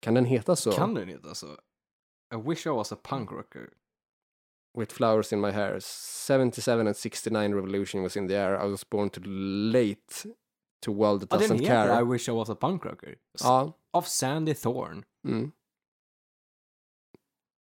[0.00, 0.72] Kan den heta så?
[0.72, 1.46] Kan den heta så?
[2.34, 3.68] I wish I was a punk rocker.
[4.78, 5.80] With flowers in my hair.
[5.80, 8.66] 77 and 69 revolution was in the air.
[8.66, 9.22] I was born too
[9.72, 10.14] late
[10.84, 12.00] to world that Ja, den doesn't heter care.
[12.00, 13.14] I wish I was a punk rocker.
[13.42, 13.72] Ja.
[13.92, 15.02] Av Sandy Thorne.
[15.28, 15.52] Mm.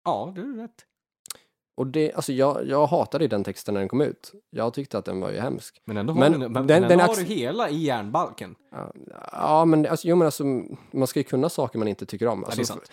[0.04, 0.84] Ja, det är rätt.
[1.76, 4.32] Och det, alltså jag, jag hatade den texten när den kom ut.
[4.50, 5.82] Jag tyckte att den var ju hemsk.
[5.84, 8.54] Men ändå har, Men den, men, den- den har du hela i järnbalken.
[8.70, 8.92] Ja,
[9.32, 10.44] Ja, men alltså, jo, men alltså,
[10.92, 12.40] man ska ju kunna saker man inte tycker om.
[12.40, 12.90] Ja, Alltså, sant.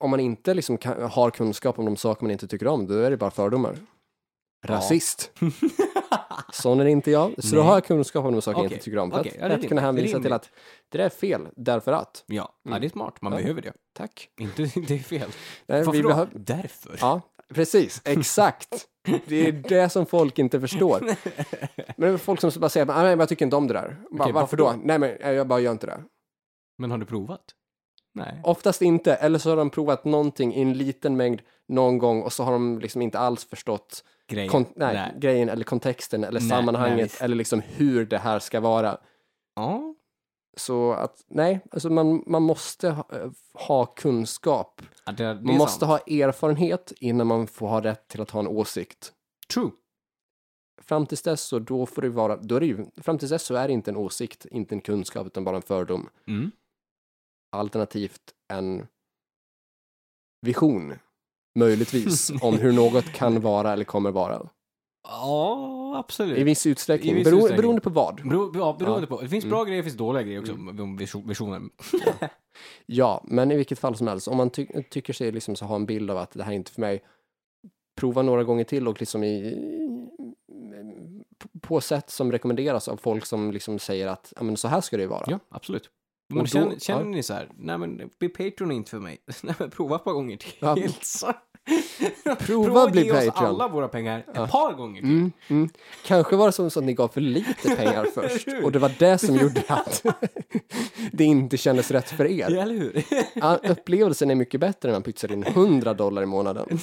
[0.00, 2.94] Om man inte liksom kan, har kunskap om de saker man inte tycker om, då
[2.94, 3.76] är det bara fördomar.
[4.66, 5.32] Rasist.
[6.52, 7.44] Sån är inte jag.
[7.44, 7.68] Så då Nej.
[7.68, 9.10] har jag kunskap om de saker jag Okej, inte tycker om.
[9.10, 10.50] För okej, att, ja, att kunna hänvisa till att
[10.88, 12.24] det där är fel, därför att.
[12.26, 12.80] Ja, ja, Mm.
[12.80, 13.22] det är smart.
[13.22, 13.38] Man Ja.
[13.38, 13.72] behöver det.
[13.94, 14.28] Tack.
[14.40, 15.28] Inte det är fel.
[15.66, 16.08] Nej, Varför vi då?
[16.08, 16.96] behöv- Därför.
[17.00, 17.20] Ja,
[17.54, 18.02] precis.
[18.04, 18.86] Exakt.
[19.26, 21.00] Det är det som folk inte förstår.
[21.96, 23.82] Men det är folk som bara säger, "Nej, men jag tycker inte om det där.
[24.10, 24.64] Bara, Okej, varför varför då?
[24.64, 24.78] då?
[24.84, 26.02] Nej, men jag bara gör inte det.
[26.78, 27.40] Men har du provat?
[28.16, 28.40] Nej.
[28.44, 32.32] Oftast inte, eller så har de provat någonting i en liten mängd någon gång och
[32.32, 34.48] så har de liksom inte alls förstått Grejen.
[34.50, 38.60] kon- nej, grejen eller kontexten eller Nej, sammanhanget nej, eller liksom hur det här ska
[38.60, 38.98] vara.
[39.56, 39.94] Ja.
[40.56, 44.82] Så att nej, alltså man, man måste ha, eh, ha kunskap.
[45.06, 45.90] ja det, det Man är måste sant.
[45.90, 49.12] ha erfarenhet innan man får ha rätt till att ha en åsikt.
[49.54, 49.70] True.
[50.82, 53.42] Fram tills dess så då får det vara, då är det ju, fram tills dess
[53.42, 56.08] så är det inte en åsikt, inte en kunskap utan bara en fördom.
[56.26, 56.50] Mm.
[57.52, 58.22] Alternativt
[58.52, 58.86] en
[60.46, 60.94] vision,
[61.58, 64.48] möjligtvis, om hur något kan vara eller kommer vara.
[65.08, 66.38] Ja, absolut.
[66.38, 67.56] I viss utsträckning, I viss bero, utsträckning.
[67.56, 68.16] beroende på vad.
[68.28, 69.16] Bero, ja, beroende Ja.
[69.16, 69.22] på.
[69.22, 70.52] Det finns bra grejer, det finns dåliga grejer också.
[70.52, 70.96] Mm.
[70.96, 71.62] Visioner.
[72.86, 75.74] Ja, men i vilket fall som helst, om man ty tycker sig liksom så ha
[75.76, 77.02] en bild av att det här är inte för mig,
[78.00, 79.54] prova några gånger till och liksom i,
[81.60, 84.96] på sätt som rekommenderas av folk som liksom säger att ja, men så här ska
[84.96, 85.24] det ju vara.
[85.26, 85.90] Ja, absolut.
[86.28, 87.06] Men då- känner, känner ja.
[87.06, 89.18] ni så här, nej men bli Patreon är inte för mig.
[89.42, 90.52] nej men prova ett par gånger till.
[90.58, 90.76] Ja.
[91.02, 91.32] Så.
[92.38, 93.48] Prova att bli ge oss Patreon.
[93.48, 95.10] alla våra pengar ett par gånger till.
[95.10, 95.68] Mm, mm.
[96.04, 98.92] Kanske var det som så att ni gav för lite pengar först och det var
[98.98, 100.04] det som gjorde att
[101.12, 102.50] det inte kändes rätt för er.
[102.50, 103.04] Ja, eller hur?
[103.34, 106.78] Ja, upplevelsen är mycket bättre när man pytsar in 100 dollar i månaden.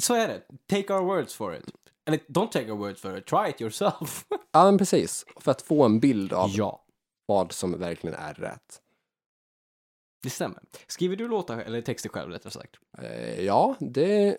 [0.00, 0.42] så är det.
[0.70, 1.64] Take our words for it.
[2.06, 4.26] Eller don't take our words for it, try it yourself.
[4.52, 5.24] Ja, men precis.
[5.36, 6.84] För att få en bild av ja,
[7.26, 8.82] vad som verkligen är rätt.
[10.22, 10.62] det stämmer.
[10.86, 12.76] Skriver du låtar, eller texter själv rättare sagt?
[12.98, 14.38] Eh, ja, det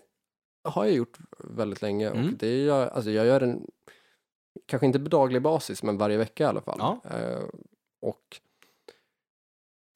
[0.64, 2.36] har jag gjort väldigt länge och Mm.
[2.38, 3.66] det gör, alltså jag gör den,
[4.66, 6.76] kanske inte på daglig basis, men varje vecka i alla fall.
[6.78, 7.00] Ja.
[7.10, 7.44] Eh,
[8.02, 8.40] och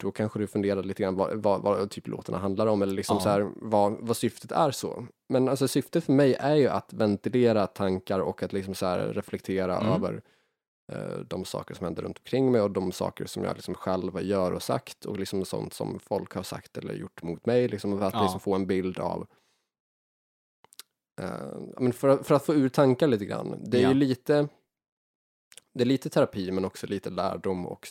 [0.01, 3.17] då kanske du funderar lite grann vad, vad, vad typ låtarna handlar om eller liksom
[3.17, 3.21] Ja.
[3.23, 5.07] så här, vad, vad syftet är så.
[5.29, 8.99] Men alltså syftet för mig är ju att ventilera tankar och att liksom så här
[9.13, 9.93] reflektera Mm.
[9.93, 10.23] över
[10.93, 14.23] eh, de saker som händer runt omkring mig och de saker som jag liksom själv
[14.23, 17.69] gör och sagt och liksom sånt som folk har sagt eller gjort mot mig.
[17.69, 18.23] Liksom för att Ja.
[18.23, 19.27] liksom få en bild av
[21.21, 23.65] eh, men för, för att få ur tankar lite grann.
[23.65, 23.89] Det är Ja.
[23.89, 24.49] ju lite
[25.75, 27.89] det är lite terapi men också lite lärdom och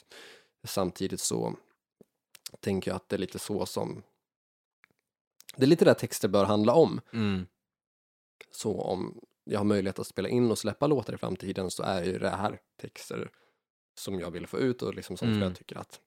[0.67, 1.53] samtidigt så
[2.59, 4.03] tänker jag att det är lite så som
[5.55, 7.01] det är lite där texter bör handla om.
[7.13, 7.45] Mm.
[8.51, 12.03] Så om jag har möjlighet att spela in och släppa låtar i framtiden så är
[12.03, 13.31] ju det här texter
[13.95, 15.47] som jag vill få ut och liksom sånt som Mm.
[15.47, 16.01] jag tycker att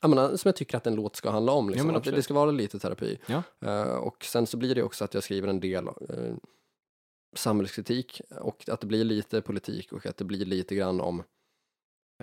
[0.00, 1.70] jag menar, som jag tycker att en låt ska handla om.
[1.70, 1.96] Liksom.
[1.96, 3.18] att det, det ska vara lite terapi.
[3.26, 3.42] Ja.
[3.60, 6.34] Eh, och sen så blir det också att jag skriver en del uh,
[7.36, 11.22] samhällskritik och att det blir lite politik och att det blir lite grann om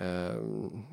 [0.00, 0.36] eh,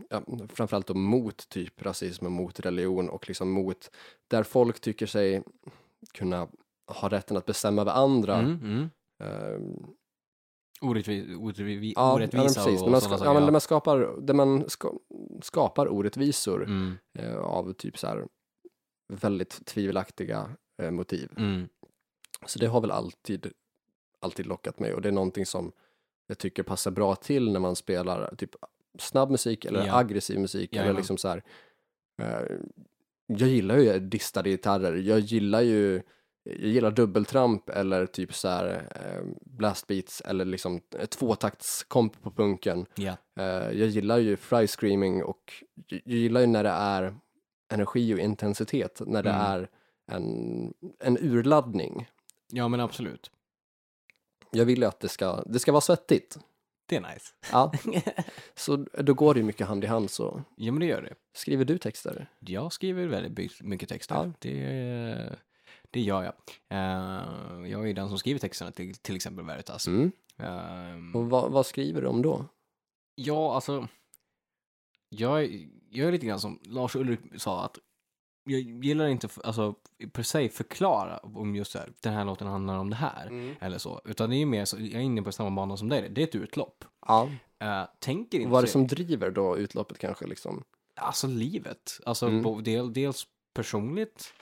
[0.10, 3.92] ja, framförallt då mot typ rasism och mot religion och liksom mot
[4.28, 5.44] där folk tycker sig
[6.14, 6.48] kunna
[6.88, 8.36] ha rätten att bestämma över andra.
[8.36, 8.90] Mm, mm.
[9.24, 9.60] Eh,
[10.82, 12.82] Orättvis, orättvis, ja, ja, orättvisa precis.
[12.82, 14.94] och man, ska, ja, men där man skapar, där man ska,
[15.42, 18.28] skapar orättvisor Mm, eh, av typ så här
[19.14, 20.50] väldigt tvivelaktiga
[20.82, 21.32] eh, motiv.
[21.38, 21.68] mm.
[22.46, 23.52] Så det har väl alltid,
[24.22, 25.72] alltid lockat mig och det är någonting som
[26.28, 28.56] jag tycker passar bra till när man spelar typ
[29.02, 29.98] snabb musik eller Ja.
[29.98, 30.98] aggressiv musik eller Jajamän.
[30.98, 31.44] liksom så här.
[32.22, 32.56] Eh,
[33.28, 36.02] jag gillar ju distade gitarrer, jag gillar ju
[36.44, 42.86] jag gillar dubbeltramp eller typ så här eh, blastbeats eller liksom tvåtaktskomp på punken.
[42.96, 43.18] Ja.
[43.40, 43.46] Eh,
[43.80, 45.54] jag gillar ju fry screaming och
[45.88, 47.16] jag gillar ju när det är
[47.74, 49.42] energi och intensitet, när det Mm.
[49.42, 49.70] är
[50.12, 52.10] en, en urladdning.
[52.52, 53.32] ja, men absolut.
[54.52, 56.38] Jag vill ju att det ska, det ska vara svettigt.
[56.90, 57.34] Det är nice.
[57.52, 57.74] Ja,
[58.56, 60.44] så då går det ju mycket hand i hand så.
[60.58, 61.14] ja, men det gör det.
[61.34, 62.30] Skriver du texter?
[62.40, 64.16] Jag skriver väldigt mycket texter.
[64.16, 64.32] Ja.
[64.40, 65.36] Det,
[65.92, 66.34] det gör jag.
[66.70, 69.88] Eh, jag är ju den som skriver texterna till till exempel Veritas.
[69.88, 70.12] Mm.
[70.38, 72.46] Ehm, Och vad, vad skriver du om då?
[73.16, 73.88] Ja, alltså.
[75.10, 77.78] Jag, är- jag är lite grann som Lars Ulrik sa att
[78.52, 79.76] jag gillar inte alltså,
[80.12, 83.56] per se förklara om just här, den här låten handlar om det här.
[83.62, 84.02] Eller så.
[84.06, 86.10] Utan det är ju mer så, jag är inne på samma bana som dig.
[86.10, 86.86] Det är ett utlopp.
[87.08, 87.30] Ja.
[87.64, 90.64] Uh, tänker inte Vad är det som driver då utloppet kanske liksom?
[90.96, 92.00] Alltså livet.
[92.06, 92.42] Alltså Mm.
[92.42, 94.34] bo- del, dels personligt.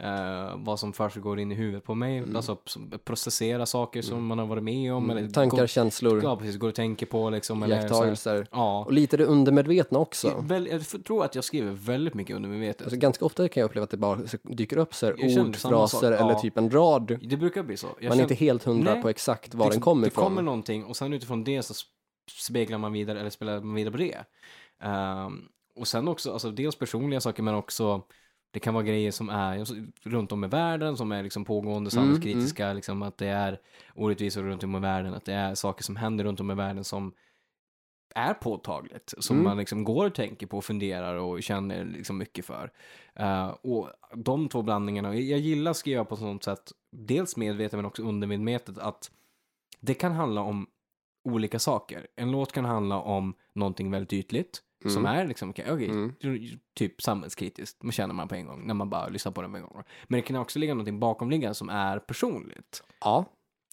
[0.00, 2.18] Eh, vad som försiggår in i huvudet på mig.
[2.18, 2.36] Mm.
[2.36, 2.58] Alltså
[3.04, 5.10] processera saker som man har varit med om.
[5.10, 6.56] Eller Tankar, går, känslor, Ja, precis.
[6.56, 7.64] Går och tänker på liksom.
[7.64, 8.46] Iakttagelser.
[8.50, 8.84] ja.
[8.84, 10.40] Och lite det undermedvetna också.
[10.40, 12.82] Väl, jag tror att jag skriver väldigt mycket undermedvetet.
[12.82, 15.56] Alltså, ganska ofta kan jag uppleva att det bara dyker upp så här Jag ord,
[15.56, 16.40] fraser sak, eller ja.
[16.40, 17.18] typ en rad.
[17.22, 17.86] det brukar bli så.
[17.86, 19.02] Jag Man är känner- inte helt hundra Nej.
[19.02, 20.24] på exakt var liksom, den kommer det ifrån.
[20.24, 21.74] kommer någonting och sen utifrån det så
[22.40, 24.24] speglar man vidare eller spelar man vidare på det.
[24.82, 25.42] Ehm,
[25.76, 28.02] och sen också, alltså dels personliga saker men också
[28.54, 29.64] det kan vara grejer som är
[30.08, 33.60] runt om i världen som är liksom pågående Mm, samhällskritiska, liksom att det är
[33.94, 36.84] orättvisor runt om i världen, att det är saker som händer runt om i världen
[36.84, 37.12] som
[38.14, 39.44] är påtagligt, som Mm.
[39.44, 42.72] man liksom går och tänker på och funderar och känner liksom mycket för.
[43.14, 47.84] Eh, och de två blandningarna, jag gillar att skriva på sånt sätt, dels medvetet men
[47.84, 49.10] också undermedvetet, att
[49.80, 50.66] det kan handla om
[51.24, 52.06] olika saker.
[52.16, 56.12] En låt kan handla om någonting väldigt ytligt, som är liksom, okej, okej, Mm.
[56.74, 59.56] typ samhällskritiskt, man känner man på en gång, när man bara lyssnar på den på
[59.56, 59.82] en gång.
[60.04, 62.82] Men det kan också ligga någonting bakomliggande som är personligt.
[63.00, 63.24] Ja,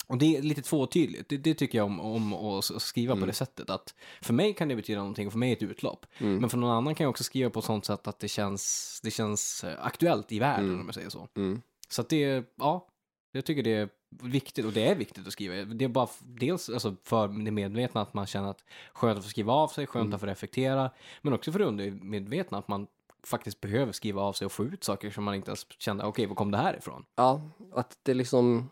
[0.08, 1.30] Och det är lite tvåtydligt.
[1.30, 3.28] Det, det tycker jag om, om att skriva på Mm.
[3.28, 3.70] det sättet.
[3.70, 6.06] Att för mig kan det betyda någonting och för mig är det ett utlopp.
[6.18, 6.38] Mm.
[6.38, 9.00] Men för någon annan kan jag också skriva på ett sånt sätt att det känns,
[9.04, 10.80] det känns eh, aktuellt i världen Mm.
[10.80, 11.28] om jag säger så.
[11.36, 11.62] mm.
[11.90, 12.88] Så att det, ja,
[13.32, 13.90] jag tycker det är
[14.24, 15.56] viktigt och det är viktigt att skriva.
[15.74, 18.64] Det är bara dels alltså, för det medvetna att man känner att
[18.94, 20.14] skönt att få skriva av sig, skönt Mm.
[20.16, 22.88] att få reflektera, men också för det undermedvetna att man
[23.24, 26.26] faktiskt behöver skriva av sig och få ut saker som man inte ens kände, okej,
[26.26, 27.06] var kom det här ifrån?
[27.16, 27.42] ja,
[27.74, 28.70] att det liksom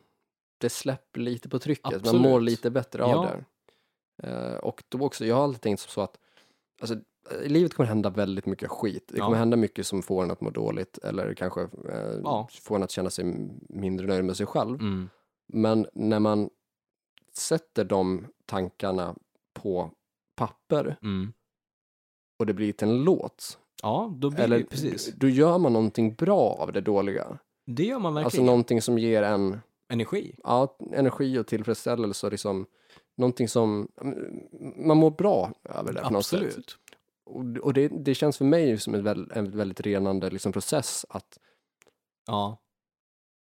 [0.57, 1.86] det släpper lite på trycket.
[1.86, 2.06] Absolut.
[2.22, 3.32] Man mår lite bättre av Ja.
[3.32, 3.44] det.
[4.28, 6.18] Eh, och då också, jag har alltid tänkt så att
[6.82, 6.95] alltså,
[7.44, 9.07] i livet kommer hända väldigt mycket skit.
[9.07, 9.26] Det Ja.
[9.26, 12.48] kommer hända mycket som får en att må dåligt eller kanske eh, Ja.
[12.61, 13.26] får en att känna sig
[13.70, 14.76] mindre nöjd med sig själv.
[14.82, 15.10] Mm.
[15.53, 16.49] Men när man
[17.34, 19.15] sätter de tankarna
[19.53, 19.91] på
[20.35, 21.34] papper Mm.
[22.39, 25.13] och det blir till en låt, Ja, då blir eller det precis.
[25.15, 27.38] då gör man någonting bra av det dåliga.
[27.65, 28.45] Det gör man Alltså verkligen.
[28.45, 29.59] någonting som ger en
[29.89, 30.35] Energi.
[30.43, 32.65] ja, energi och tillfredsställelse och liksom
[33.17, 33.88] någonting som
[34.76, 36.41] man mår bra över det på något sätt.
[36.43, 36.77] Absolut.
[37.26, 41.05] Och, och det, det känns för mig som en, väl, en väldigt renande liksom, process
[41.09, 41.39] att
[42.27, 42.57] Ja.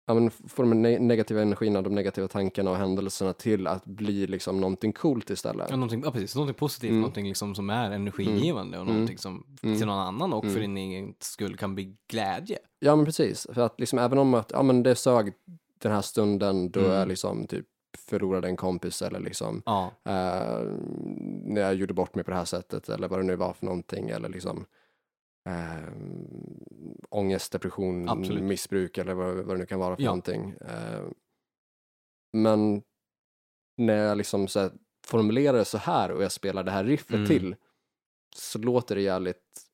[0.07, 4.27] Ja, men få de ne- negativa energierna, de negativa tankarna och händelserna till att bli
[4.27, 5.67] liksom någonting coolt istället.
[5.71, 6.35] Ja, någonting, ja, precis.
[6.35, 7.01] Någonting positivt, Mm.
[7.01, 8.95] någonting liksom som är energigivande och Mm.
[8.95, 9.79] någonting som Mm.
[9.79, 10.75] till någon annan och för Mm.
[10.75, 12.59] din egen skull kan bli glädje.
[12.81, 15.33] Ja men precis, för att liksom även om att, ja men det sög
[15.79, 16.93] den här stunden då Mm.
[16.93, 17.67] jag liksom typ
[17.99, 20.63] förlorade en kompis eller liksom Ja, eh,
[21.45, 23.65] när jag gjorde bort mig på det här sättet eller vad det nu var för
[23.67, 24.65] någonting eller liksom
[25.49, 25.93] eh,
[27.11, 28.43] ångest, depression, Absolut.
[28.43, 30.09] missbruk eller vad, vad det nu kan vara för Ja.
[30.11, 30.55] någonting.
[30.61, 31.03] Eh,
[32.33, 32.83] men
[33.77, 34.73] när jag liksom så här,
[35.07, 37.27] formulerar det så här och jag spelar det här riffet Mm.
[37.27, 37.57] till
[38.37, 39.69] så låter det jävligt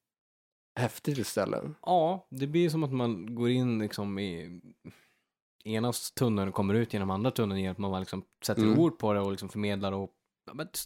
[0.78, 1.64] häftigt istället.
[1.82, 4.60] ja, det blir som att man går in liksom i
[5.64, 8.78] ena tunneln och kommer ut genom andra tunneln genom att man liksom sätter Mm.
[8.78, 10.10] ord på det och liksom förmedlar och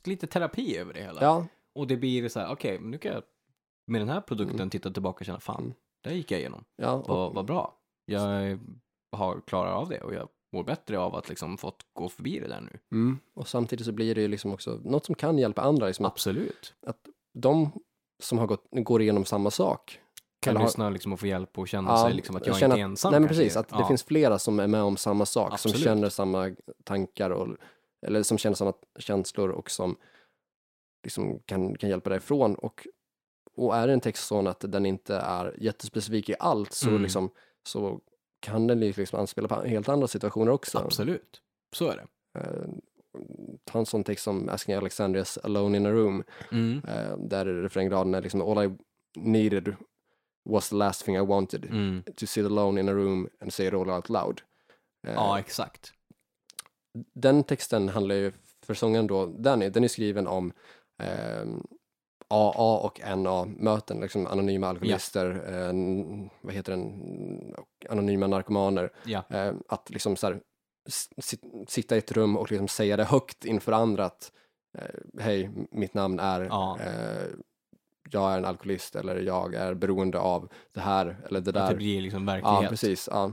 [0.04, 1.22] lite terapi över det hela.
[1.22, 3.22] Ja, Och det blir så här, okej, men nu kan jag
[3.86, 4.70] med den här produkten Mm.
[4.70, 5.74] titta tillbaka och känna, fan, Mm.
[6.04, 6.64] där gick jag igenom.
[6.76, 6.92] ja.
[6.92, 7.74] och- Vad, vad bra.
[8.06, 8.58] Jag
[9.16, 12.48] har klarat av det och jag mår bättre av att liksom fått gå förbi det
[12.48, 12.78] där nu.
[12.92, 13.18] Mm.
[13.34, 15.86] Och samtidigt så blir det ju liksom också något som kan hjälpa andra.
[15.86, 16.74] Liksom att Absolut.
[17.34, 17.70] de
[18.22, 19.98] som har gått, går igenom samma sak.
[20.40, 22.74] Kan Eller lyssna liksom och få hjälp och känna Ja, sig liksom att jag känna
[22.74, 23.10] inte är ensam.
[23.10, 23.88] Nej men precis, att det Ja.
[23.88, 25.76] finns flera som är med om samma sak, Absolut.
[25.76, 26.54] som känner samma
[26.84, 27.48] tankar och,
[28.06, 29.96] eller som känner samma känslor och som
[31.04, 32.54] liksom kan, kan hjälpa dig ifrån.
[32.54, 32.86] Och,
[33.56, 37.02] och är en text sån att den inte är jättespecifik i allt så, Mm.
[37.02, 37.30] liksom,
[37.68, 38.00] så
[38.40, 40.78] kan den liksom anspela på helt andra situationer också.
[40.78, 41.40] Absolut.
[41.76, 42.06] Så är det.
[42.40, 42.68] Eh,
[43.64, 46.82] ta en sån text som Asking Alexandrias Alone in a Room, Mm.
[46.88, 48.76] eh, där refrängraden är liksom All I
[49.18, 49.76] needed
[50.50, 51.64] was the last thing I wanted.
[51.64, 52.02] Mm.
[52.16, 54.40] To sit alone in a room and say it all out loud.
[55.06, 55.92] Eh, Ja, exakt.
[57.14, 58.32] Den texten handlar ju
[58.66, 60.52] för sången då, den är, den är skriven om
[61.02, 61.66] ehm,
[62.32, 67.54] AA och NA-möten, liksom anonyma alkoholister, eh, n- vad heter den,
[67.90, 68.92] anonyma narkomaner.
[69.04, 69.22] Ja.
[69.30, 70.40] Eh, att liksom så här,
[71.68, 74.32] sitta i ett rum och liksom säga det högt inför andra att
[74.78, 76.78] eh, hej, mitt namn är, Ja.
[76.80, 77.26] eh,
[78.10, 81.60] jag är en alkoholist eller jag är beroende av det här eller det Att det
[81.60, 81.74] där.
[81.74, 82.70] blir liksom Ja, verklighet.
[82.70, 83.08] precis.
[83.12, 83.32] Ja.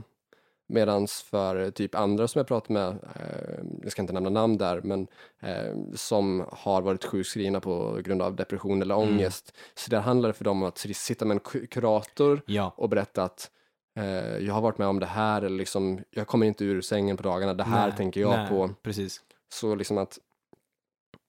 [0.70, 4.80] Medans för typ andra som jag pratat med, eh, jag ska inte nämna namn där,
[4.84, 5.06] men
[5.40, 9.08] eh, som har varit sjukskrivna på grund av depression eller Mm.
[9.08, 9.56] ångest.
[9.74, 12.72] Så där handlar det för dem om att sitta med en ku- kurator Ja.
[12.76, 13.50] och berätta att
[13.96, 17.16] eh, jag har varit med om det här, eller liksom, jag kommer inte ur sängen
[17.16, 18.70] på dagarna, det här Nej, tänker jag nej, på.
[18.82, 19.20] Precis.
[19.52, 20.18] Så liksom att,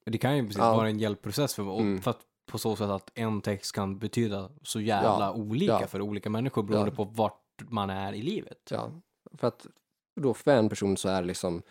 [0.06, 0.74] Det kan ju precis Ja.
[0.76, 2.02] vara en hjälpprocess för, Mm.
[2.02, 2.20] för att
[2.52, 5.88] på så sätt att en text kan betyda så jävla Ja, olika ja.
[5.88, 6.96] för olika människor beroende Ja.
[6.96, 7.38] på vart
[7.70, 8.58] man är i livet.
[8.72, 8.92] ja,
[9.38, 9.68] för att
[10.16, 11.62] då för en person så är det liksom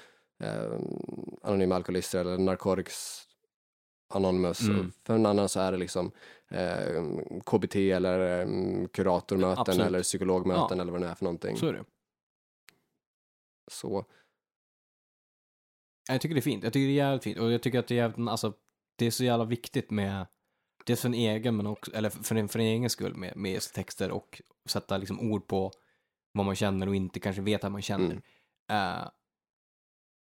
[0.40, 0.72] eh,
[1.42, 3.26] anonyma alkoholister eller Narcotics
[4.14, 4.60] Anonymous.
[4.60, 4.80] Mm.
[4.80, 6.12] Och för en annan så är det liksom
[6.48, 7.04] eh,
[7.46, 9.86] KBT eller eh, kuratormöten Absolut.
[9.86, 10.82] eller psykologmöten Ja.
[10.82, 11.56] eller vad det är för någonting.
[11.56, 11.84] Så är det.
[13.70, 14.04] Så,
[16.08, 16.64] Jag tycker det är fint.
[16.64, 17.38] Jag tycker det är jävligt fint.
[17.38, 18.52] Och jag tycker att det är jävligt, alltså,
[18.96, 20.26] det är så jävla viktigt med,
[20.86, 23.60] dels för en egen, men också, eller för en, för en egen skull med, med
[23.60, 25.72] texter och sätta liksom ord på
[26.32, 28.20] vad man känner och inte kanske vet att man känner.
[28.68, 28.98] Mm.
[28.98, 29.08] Eh,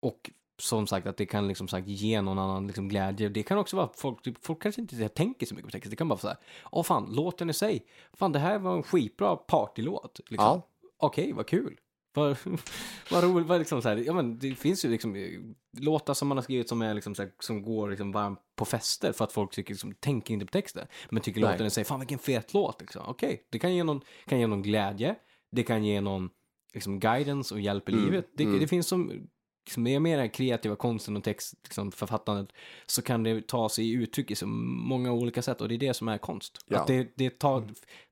[0.02, 0.32] och
[0.62, 3.30] som sagt att det kan liksom sagt ge någon annan liksom glädje.
[3.30, 5.90] Det kan också vara folk, typ, folk kanske inte tänker så mycket på texter.
[5.90, 6.38] Det kan bara vara så här,
[6.72, 10.20] åh fan, låten i sig, fan det här var en skitbra partylåt.
[10.30, 10.46] Liksom.
[10.46, 10.62] ja,
[10.98, 11.80] Okej, vad kul.
[12.14, 12.38] Vad,
[13.12, 15.40] vad roligt, vad liksom så här, ja men det finns ju liksom eh,
[15.78, 18.66] låtar som man har skrivit som är liksom så här, som går liksom varmt på
[18.66, 20.88] fester för att folk tycker liksom, tänker inte på texten.
[21.10, 21.52] Men tycker Nej.
[21.52, 23.04] låten i sig, fan vilken fet låt liksom.
[23.08, 25.16] Okej, det kan ge någon, kan ge någon glädje,
[25.54, 26.30] det kan ge någon
[26.74, 28.28] liksom guidance och hjälp i Mm, livet.
[28.34, 28.60] Det, mm.
[28.60, 29.28] det finns som,
[29.66, 32.50] liksom, med här kreativa konsten och text, liksom, författandet,
[32.86, 35.94] så kan det ta sig uttryck i så många olika sätt och det är det
[35.94, 36.58] som är konst.
[36.68, 36.80] Ja.
[36.80, 37.64] Att det, det tar,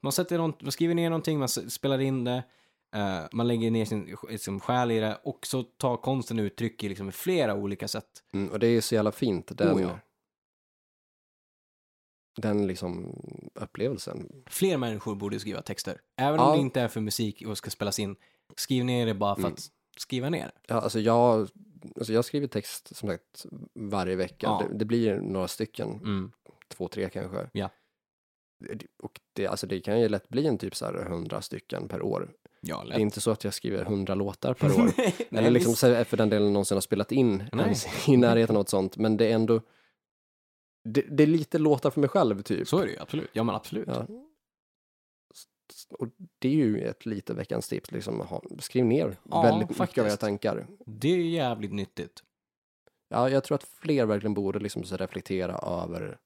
[0.02, 2.44] man, sätter någon, man skriver ner någonting, man spelar in det,
[2.96, 6.90] eh, man lägger ner sin liksom, själ i det och så tar konsten uttryck i
[6.90, 8.24] liksom, flera olika sätt.
[8.34, 9.58] mm, och det är ju så jävla fint.
[9.58, 10.00] Den, Oh, ja.
[12.38, 13.16] Den liksom
[13.56, 14.44] upplevelsen.
[14.48, 16.02] Fler människor borde skriva texter.
[16.18, 16.46] Även Ja.
[16.52, 18.16] om det inte är för musik och ska spelas in.
[18.56, 19.54] Skriv ner det bara för Mm.
[19.54, 20.52] att skriva ner.
[20.68, 21.48] Ja, alltså jag,
[21.96, 23.46] alltså jag skriver text som sagt
[23.76, 24.48] varje vecka.
[24.48, 24.64] Ja.
[24.70, 26.32] Det, det blir några stycken, Mm.
[26.68, 27.50] två, tre kanske.
[27.54, 27.70] Ja.
[29.04, 32.02] Och det, alltså det kan ju lätt bli en typ så här hundra stycken per
[32.02, 32.32] år.
[32.62, 34.92] Ja, Det är inte så att jag skriver hundra låtar per år.
[34.98, 35.76] Nej, Eller liksom
[36.06, 38.98] för den delen någonsin har spelat in ens i närheten av något sånt.
[38.98, 39.62] Men det är ändå,
[40.84, 42.68] det, det är lite låtar för mig själv typ.
[42.68, 43.30] Så är det ju, absolut.
[43.34, 43.88] Ja, men absolut.
[43.88, 44.06] Ja.
[45.92, 46.08] Och
[46.40, 50.00] det är ju ett lite veckans tips, liksom, ha, skriv ner Ja, väldigt mycket faktiskt.
[50.00, 50.68] av era tankar.
[50.86, 52.24] Det är jävligt nyttigt.
[53.10, 56.18] Ja, jag tror att fler verkligen borde liksom reflektera över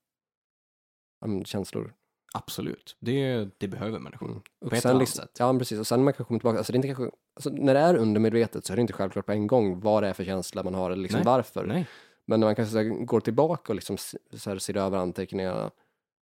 [1.26, 1.94] men, känslor.
[2.34, 2.98] Absolut.
[2.99, 4.27] Det, det behöver människor.
[4.27, 4.41] Mm.
[4.41, 5.36] På Och ett sen liksom, sätt.
[5.40, 5.80] Ja, precis.
[5.80, 7.80] Och sen när man kan komma tillbaka, alltså, det är inte kanske, alltså, när det
[7.80, 10.64] är undermedvetet så är det inte självklart på en gång vad det är för känsla
[10.64, 11.26] man har eller liksom Nej.
[11.26, 11.65] varför.
[11.65, 11.88] Nej.
[12.26, 15.72] Men när man kanske här, går tillbaka och liksom så här, ser över anteckningarna,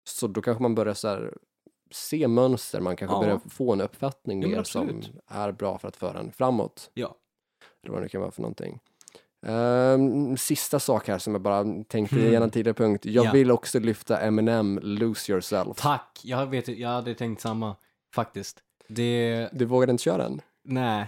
[0.08, 1.34] så då kanske man börjar så här,
[1.90, 3.20] se mönster, man kanske Ja.
[3.20, 6.90] börjar få en uppfattning Ja, mer som är bra för att föra en framåt.
[6.94, 7.14] Ja.
[7.82, 8.80] Eller vad det kan vara för någonting.
[9.46, 13.04] Ehm, sista sak här som jag bara tänkte i en tidigare punkt.
[13.06, 13.32] Jag Ja.
[13.32, 15.76] vill också lyfta Eminem, Lose Yourself.
[15.76, 16.20] Tack!
[16.24, 17.76] Jag, vet, jag hade tänkt samma,
[18.14, 18.62] faktiskt.
[18.88, 19.48] Det...
[19.52, 20.40] Du vågade inte köra den?
[20.70, 21.06] Nej.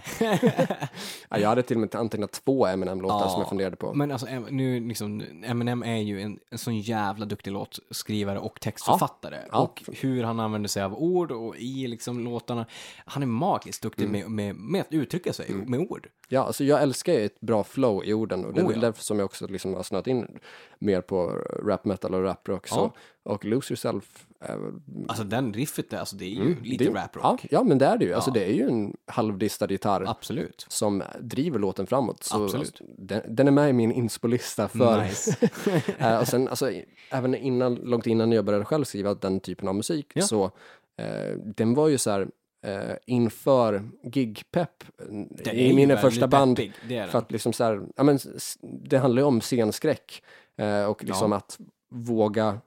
[1.29, 3.93] Ja, jag hade till och med antecknat två Eminem-låtar Ja, som jag funderade på.
[3.93, 9.37] Men alltså, nu liksom, Eminem är ju en, en sån jävla duktig låtskrivare och textförfattare.
[9.51, 9.57] Ja.
[9.59, 12.65] Och hur han använder sig av ord och i liksom låtarna.
[13.05, 14.11] Han är magiskt duktig Mm.
[14.21, 16.07] med, med, med att uttrycka sig med ord.
[16.29, 19.03] Ja, alltså jag älskar ju ett bra flow i orden och det är Oh, därför
[19.03, 20.39] som jag också liksom har snöat in
[20.81, 21.27] mer på
[21.65, 22.67] rap metal och rap rock.
[22.67, 22.75] Så.
[22.75, 22.93] Ja.
[23.31, 27.15] Och Lose Yourself väl- Alltså den riffet, alltså det är ju Mm, lite det- rap
[27.15, 27.23] rock.
[27.25, 28.13] Ja, ja, men det är det ju.
[28.13, 28.33] Alltså Ja.
[28.33, 30.65] det är ju en halvdistad gitarr Absolut.
[30.69, 32.23] som driver låten framåt.
[32.23, 32.67] Så Absolut.
[32.67, 35.01] Alltså, den, den är med i min inspo-lista för...
[35.03, 35.37] Nice.
[35.97, 36.71] Eh, och sen, alltså,
[37.11, 40.21] även innan, långt innan jag började själv skriva den typen av musik, Ja.
[40.21, 40.45] så
[40.97, 42.27] eh, den var ju så här
[42.65, 44.83] eh, inför gigpepp
[45.53, 46.57] i mina första band.
[46.57, 48.19] peppig, Det är För att liksom så här, ja men
[48.61, 50.23] det handlar ju om scenskräck
[50.89, 51.37] och liksom Ja.
[51.37, 51.59] att
[51.89, 52.59] våga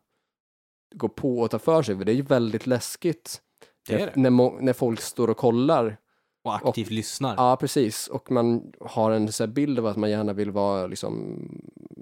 [0.94, 3.40] gå på och ta för sig, för det är ju väldigt läskigt
[3.88, 4.12] Det är det.
[4.16, 5.96] När, när folk står och kollar.
[6.44, 7.34] Och aktivt lyssnar.
[7.36, 8.06] Ja, precis.
[8.08, 11.38] Och man har en så bild av att man gärna vill vara liksom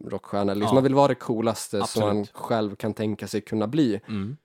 [0.04, 0.74] rockstjärna, liksom Ja.
[0.74, 2.30] man vill vara det coolaste som man Absolut.
[2.36, 4.00] själv kan tänka sig kunna bli.
[4.08, 4.36] Mm.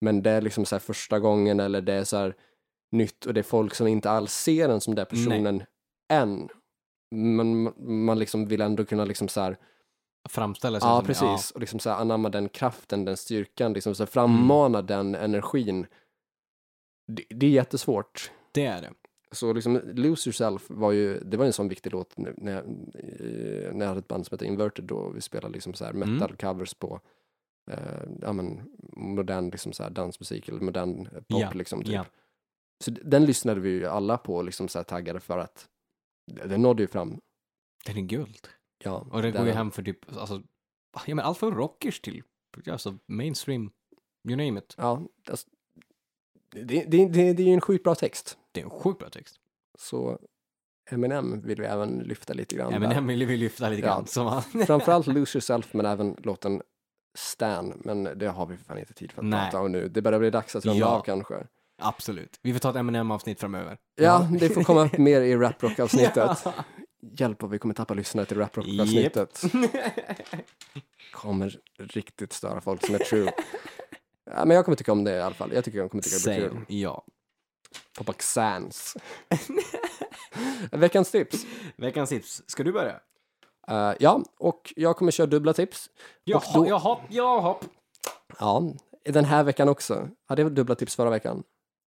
[0.00, 2.34] Men det är liksom så här första gången eller det är så här
[2.92, 5.62] nytt och det är folk som inte alls ser en som den personen
[6.12, 6.48] än.
[7.14, 7.72] Men
[8.04, 9.56] man- liksom vill ändå kunna liksom så här,
[10.28, 14.02] Framställa sig ja precis, och liksom så här anamma den kraften, den styrkan, liksom så
[14.02, 15.86] här frammana den energin.
[17.12, 18.30] Det, det är jättesvårt.
[18.34, 18.92] Ja, det är det.
[19.32, 22.64] Så liksom Lose Yourself var ju, det var en sån viktig låt när när jag,
[22.64, 25.90] eh, när jag hade ett band som hette Inverted då vi spelade liksom så här
[25.92, 26.08] Mm.
[26.18, 27.00] metal-covers på
[27.70, 28.60] eh, ja, men,
[28.96, 31.94] modern liksom så här dansmusik eller modern pop Ja, liksom typ.
[31.94, 32.04] ja.
[32.84, 35.68] Så den lyssnade vi ju alla på, liksom så här taggade för att
[36.44, 37.20] den nådde ju fram.
[37.86, 38.48] Den är guld.
[38.84, 40.42] Ja, Och den går ju hem för typ, alltså,
[41.06, 42.22] ja men allt från rockers till,
[42.70, 43.70] alltså mainstream,
[44.28, 44.74] you name it.
[44.78, 45.46] Ja, alltså,
[46.50, 48.38] det, det, det, det är ju en sjukt bra text.
[48.52, 49.36] Det är en sjukt bra text.
[49.78, 50.18] Så
[50.90, 52.70] Eminem vill vi även lyfta lite grann.
[52.70, 52.76] där.
[52.76, 53.94] Eminem vill vi lyfta lite Ja.
[53.94, 54.06] grann.
[54.06, 54.42] Som han.
[54.66, 56.62] Framförallt Lose Yourself, men även låten
[57.14, 57.80] Stan.
[57.84, 59.50] Men det har vi för fan inte tid för att Nej.
[59.50, 59.88] prata om nu.
[59.88, 60.86] Det börjar bli dags att runda Ja.
[60.86, 61.46] av kanske.
[61.78, 62.38] Absolut.
[62.42, 63.78] Vi får ta ett Eminem-avsnitt framöver.
[63.94, 66.44] Ja, det får komma upp mer i raprock-avsnittet.
[67.12, 69.42] Hjälp vad vi kommer tappa lyssnare till raprock-avsnittet.
[71.12, 73.32] Kommer riktigt störa folk som är true.
[74.30, 75.52] Ja, men jag kommer tycka om det i alla fall.
[75.54, 76.50] Jag tycker jag kommer tycka det blir kul.
[76.50, 76.64] Same.
[76.68, 77.04] Ja.
[77.98, 78.96] Poppa Xans.
[80.70, 81.46] Veckans tips.
[81.76, 82.42] Veckans tips.
[82.46, 83.00] Ska du börja?
[83.68, 85.90] Eh, ja, och jag kommer köra dubbla tips.
[86.24, 87.56] Jaha, då- jaha, jaha.
[88.38, 88.62] Ja,
[89.04, 90.08] den här veckan också.
[90.26, 91.42] Hade jag dubbla tips förra veckan?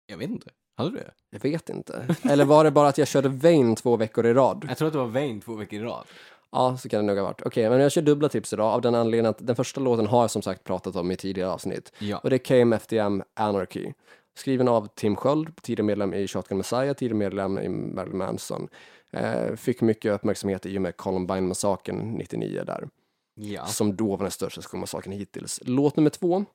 [0.05, 0.49] Jag vet inte.
[0.79, 1.11] Hade du det?
[1.29, 2.15] Jag vet inte.
[2.23, 4.65] Eller var det bara att jag körde Vain två veckor i rad?
[4.69, 6.05] Jag tror att det var Vain två veckor i rad.
[6.51, 7.41] Ja, så kan det nog ha varit.
[7.45, 10.21] Okej, men jag kör dubbla tips idag av den anledningen att den första låten har
[10.21, 11.93] jag som sagt pratat om i tidigare avsnitt.
[11.99, 12.17] Ja.
[12.17, 13.93] Och det är KMFDM Anarchy.
[14.35, 18.67] Skriven av Tim Sköld, tidigare medlem i Shotgun Messiah, tidigare medlem i Marilyn Manson.
[19.11, 22.89] Eh, fick mycket uppmärksamhet i och med Columbine-massakern 99 där.
[23.35, 23.65] Ja.
[23.65, 25.59] Som då var den största skolmassakern hittills.
[25.65, 26.45] Låt nummer två,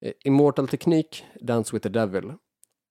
[0.00, 2.32] eh, Immortal Technique, Dance with the Devil.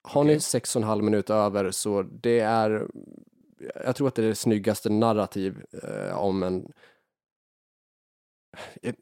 [0.03, 2.87] Har ni sex och en halv minut över så det är,
[3.85, 6.71] jag tror att det är det snyggaste narrativ eh, om en
[8.81, 8.95] jag,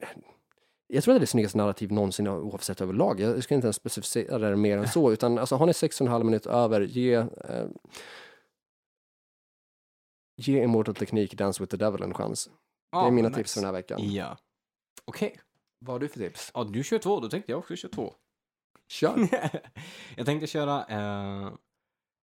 [0.87, 3.19] jag tror att det är det snyggaste narrativ någonsin oavsett överlag.
[3.19, 6.07] Jag ska inte ens specificera det mer än så, utan alltså har ni sex och
[6.07, 7.67] en halv minut över, ge eh,
[10.41, 12.49] Ge Immortal Technique Dance with the Devil en chans.
[12.91, 14.13] Det är mina tips för den här veckan.
[14.13, 14.37] Ja.
[15.05, 15.39] Okej.
[15.79, 16.51] Vad har du för tips?
[16.53, 17.19] Ja, du kör två.
[17.19, 18.13] Då tänkte jag också köra två.
[18.89, 19.27] Kör!
[20.15, 20.85] jag tänkte köra...
[20.85, 21.51] Eh,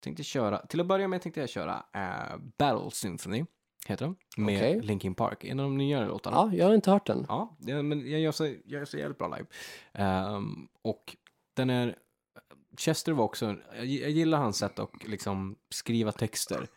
[0.03, 0.57] tänkte köra...
[0.65, 3.45] Till att börja med tänkte jag köra eh, Battle Symphony,
[3.85, 4.15] heter den.
[4.45, 4.81] Med Okej.
[4.81, 5.43] Linkin Park.
[5.43, 6.37] En av de nyare låtarna.
[6.37, 7.25] Ja, jag har inte hört den.
[7.27, 9.45] Ja, det, men jag gör så, jag gör så jävligt bra live.
[9.93, 11.15] Ehm, och
[11.53, 11.97] den är...
[12.77, 13.55] Chester var också...
[13.75, 16.67] Jag, jag gillar hans sätt att liksom skriva texter.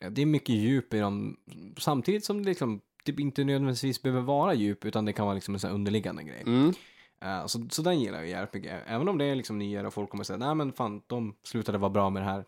[0.00, 1.36] Eh, Det är mycket djup i dem,
[1.78, 5.54] samtidigt som det liksom typ inte nödvändigtvis behöver vara djup, utan det kan vara liksom
[5.54, 6.42] en sån här underliggande grej.
[6.46, 6.72] Mm.
[7.20, 8.82] Eh, så, så den gillar jag jävligt mycket.
[8.86, 11.78] Även om det är liksom nyare och folk kommer säga, nej men fan, de slutade
[11.78, 12.44] vara bra med det här.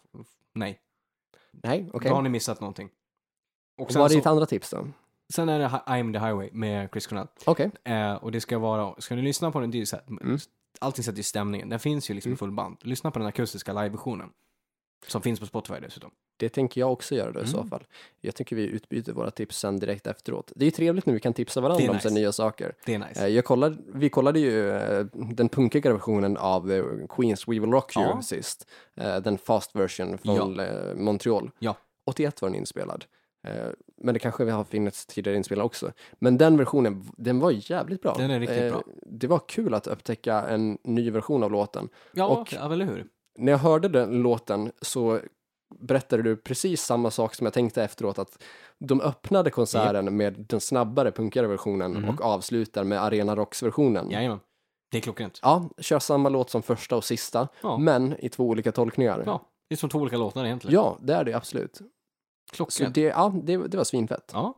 [0.55, 0.81] Nej,
[1.53, 2.09] Nej, okej.
[2.09, 2.89] då har ni missat någonting.
[3.79, 4.87] Och Och vad är så, ditt andra tips då?
[5.33, 7.27] sen är det Hi- I'm the Highway med Chris Cornell.
[7.47, 7.71] Okej.
[7.85, 10.05] Eh, och det ska vara, ska ni lyssna på den, det är ju så här,
[10.09, 10.39] Mm.
[10.81, 11.69] allting sätter ju stämningen.
[11.69, 12.35] Den finns ju liksom Mm.
[12.35, 12.77] i full band.
[12.81, 14.31] Lyssna på den akustiska liveversionen.
[15.07, 16.11] Som finns på Spotify dessutom.
[16.37, 17.69] Det tänker jag också göra då i så Mm.
[17.69, 17.85] fall.
[18.21, 20.53] Jag tycker vi utbyter våra tips sen direkt efteråt.
[20.57, 22.09] Det är ju trevligt när vi kan tipsa varandra är om nice.
[22.09, 22.75] så nya saker.
[22.87, 23.27] Det är nice.
[23.27, 27.71] Eh, Jag kollade, vi kollade ju eh, den punkigare versionen av eh, Queens We Will
[27.71, 28.23] Rock You Ja.
[28.23, 28.69] sist.
[29.23, 31.51] Den fast version från eh, Montreal.
[31.59, 31.77] Ja.
[32.07, 33.05] 81 var den inspelad.
[34.03, 35.93] Men det kanske har funnits tidigare inspelad också.
[36.19, 38.15] Men den versionen, den var jävligt bra.
[38.19, 38.83] Den är riktigt bra.
[39.07, 41.89] Det var kul att upptäcka en ny version av låten.
[42.13, 43.07] ja, och- ja, eller hur?
[43.39, 45.21] När jag hörde den låten så
[45.81, 48.43] berättade du precis samma sak som jag tänkte efteråt att
[48.79, 52.09] de öppnade konserten med den snabbare punkigare versionen Mhm.
[52.09, 54.11] och avslutar med Arena Rocks-versionen.
[54.11, 54.41] Jajamän.
[54.91, 55.39] Det är klockrent.
[55.43, 57.79] Ja, kör samma låt som första och sista, Ja.
[57.79, 59.23] men i två olika tolkningar.
[59.27, 60.75] Ja, det är som två olika låtar egentligen.
[60.75, 61.77] Ja, det är det absolut.
[61.77, 61.85] Så
[62.57, 62.95] Klockrent.
[62.95, 64.31] det, ja, det, det var svinfett.
[64.35, 64.55] Ja,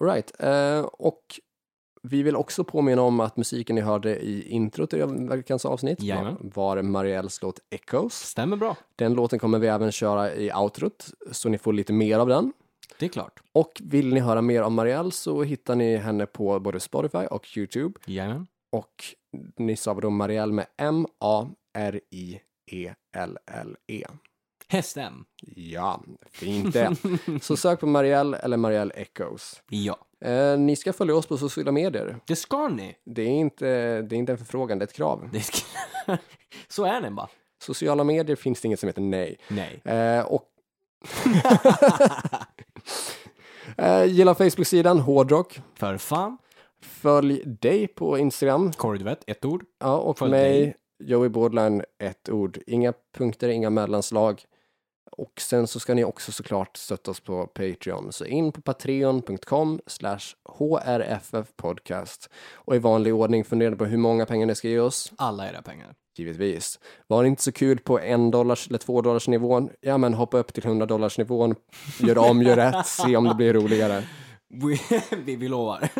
[0.00, 0.32] All right.
[0.38, 1.40] Eh, och
[2.10, 6.36] vi vill också påminna om att musiken ni hörde i introt i veckans avsnitt Jajamän.
[6.40, 8.14] var, Marielles låt Echoes.
[8.14, 8.76] stämmer bra.
[8.96, 12.52] Den låten kommer vi även köra i outrot, så ni får lite mer av den.
[12.98, 13.40] Det är klart.
[13.52, 17.56] Och vill ni höra mer om Marielle så hittar ni henne på både Spotify och
[17.56, 17.98] YouTube.
[18.06, 18.46] Jajamän.
[18.72, 19.04] Och
[19.56, 20.66] ni sa då Marielle med
[22.70, 24.06] M-A-R-I-E-L-L-E.
[24.68, 25.24] Hästen.
[25.56, 26.96] Ja, fint det.
[27.42, 29.62] Så sök på Marielle eller Marielle Echoes.
[29.68, 29.96] Ja.
[30.24, 32.16] Eh, ni ska följa oss på sociala medier.
[32.26, 32.96] Det ska ni.
[33.04, 33.66] Det är inte,
[34.02, 35.28] det är inte en förfrågan, det är ett krav.
[35.32, 35.58] Det ska...
[36.68, 37.28] Så är det bara.
[37.62, 39.38] Sociala medier finns det inget som heter nej.
[39.48, 39.80] Nej.
[39.84, 40.42] Eh, och
[43.76, 45.60] eh, gilla Facebook-sidan Hårdrock.
[45.74, 46.38] För fan.
[46.80, 48.72] Följ dig på Instagram.
[49.00, 49.64] Vet, ett ord.
[49.78, 50.76] Ja, och Följ mig, dig.
[50.98, 52.58] Joey Bordline, ett ord.
[52.66, 54.44] Inga punkter, inga mellanslag.
[55.18, 58.12] Och sen så ska ni också såklart stötta oss på Patreon.
[58.12, 60.18] Så in på patreon.com slash
[60.58, 62.30] hrff podcast.
[62.52, 65.12] Och i vanlig ordning fundera på hur många pengar ni ska ge oss.
[65.16, 65.94] Alla era pengar.
[66.18, 66.78] Givetvis.
[67.06, 69.70] Var det inte så kul på en dollars eller två dollars nivån?
[69.80, 71.54] Ja, men hoppa upp till 100 dollars nivån.
[72.00, 74.04] Gör om, gör rätt, se om det blir roligare.
[74.48, 74.80] Vi,
[75.24, 75.88] vi, vi lovar.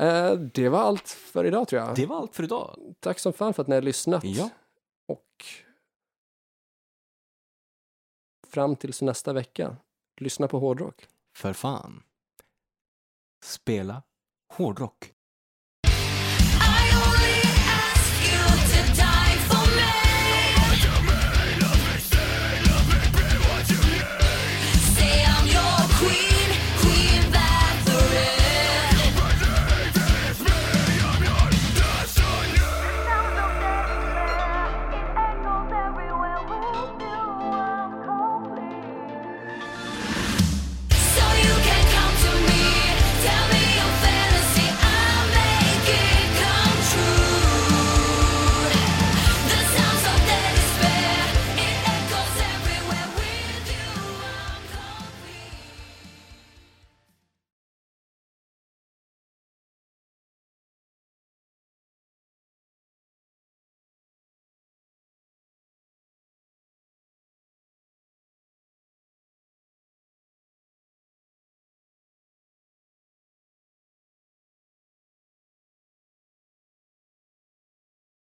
[0.00, 1.94] Eh, det var allt för idag tror jag.
[1.94, 2.76] Det var allt för idag.
[3.00, 4.24] Tack som fan för att ni har lyssnat.
[4.24, 4.50] Ja.
[5.08, 5.44] Och
[8.50, 9.76] fram tills nästa vecka,
[10.16, 11.08] lyssna på hårdrock.
[11.36, 12.02] För fan.
[13.44, 14.02] Spela
[14.52, 15.12] hårdrock.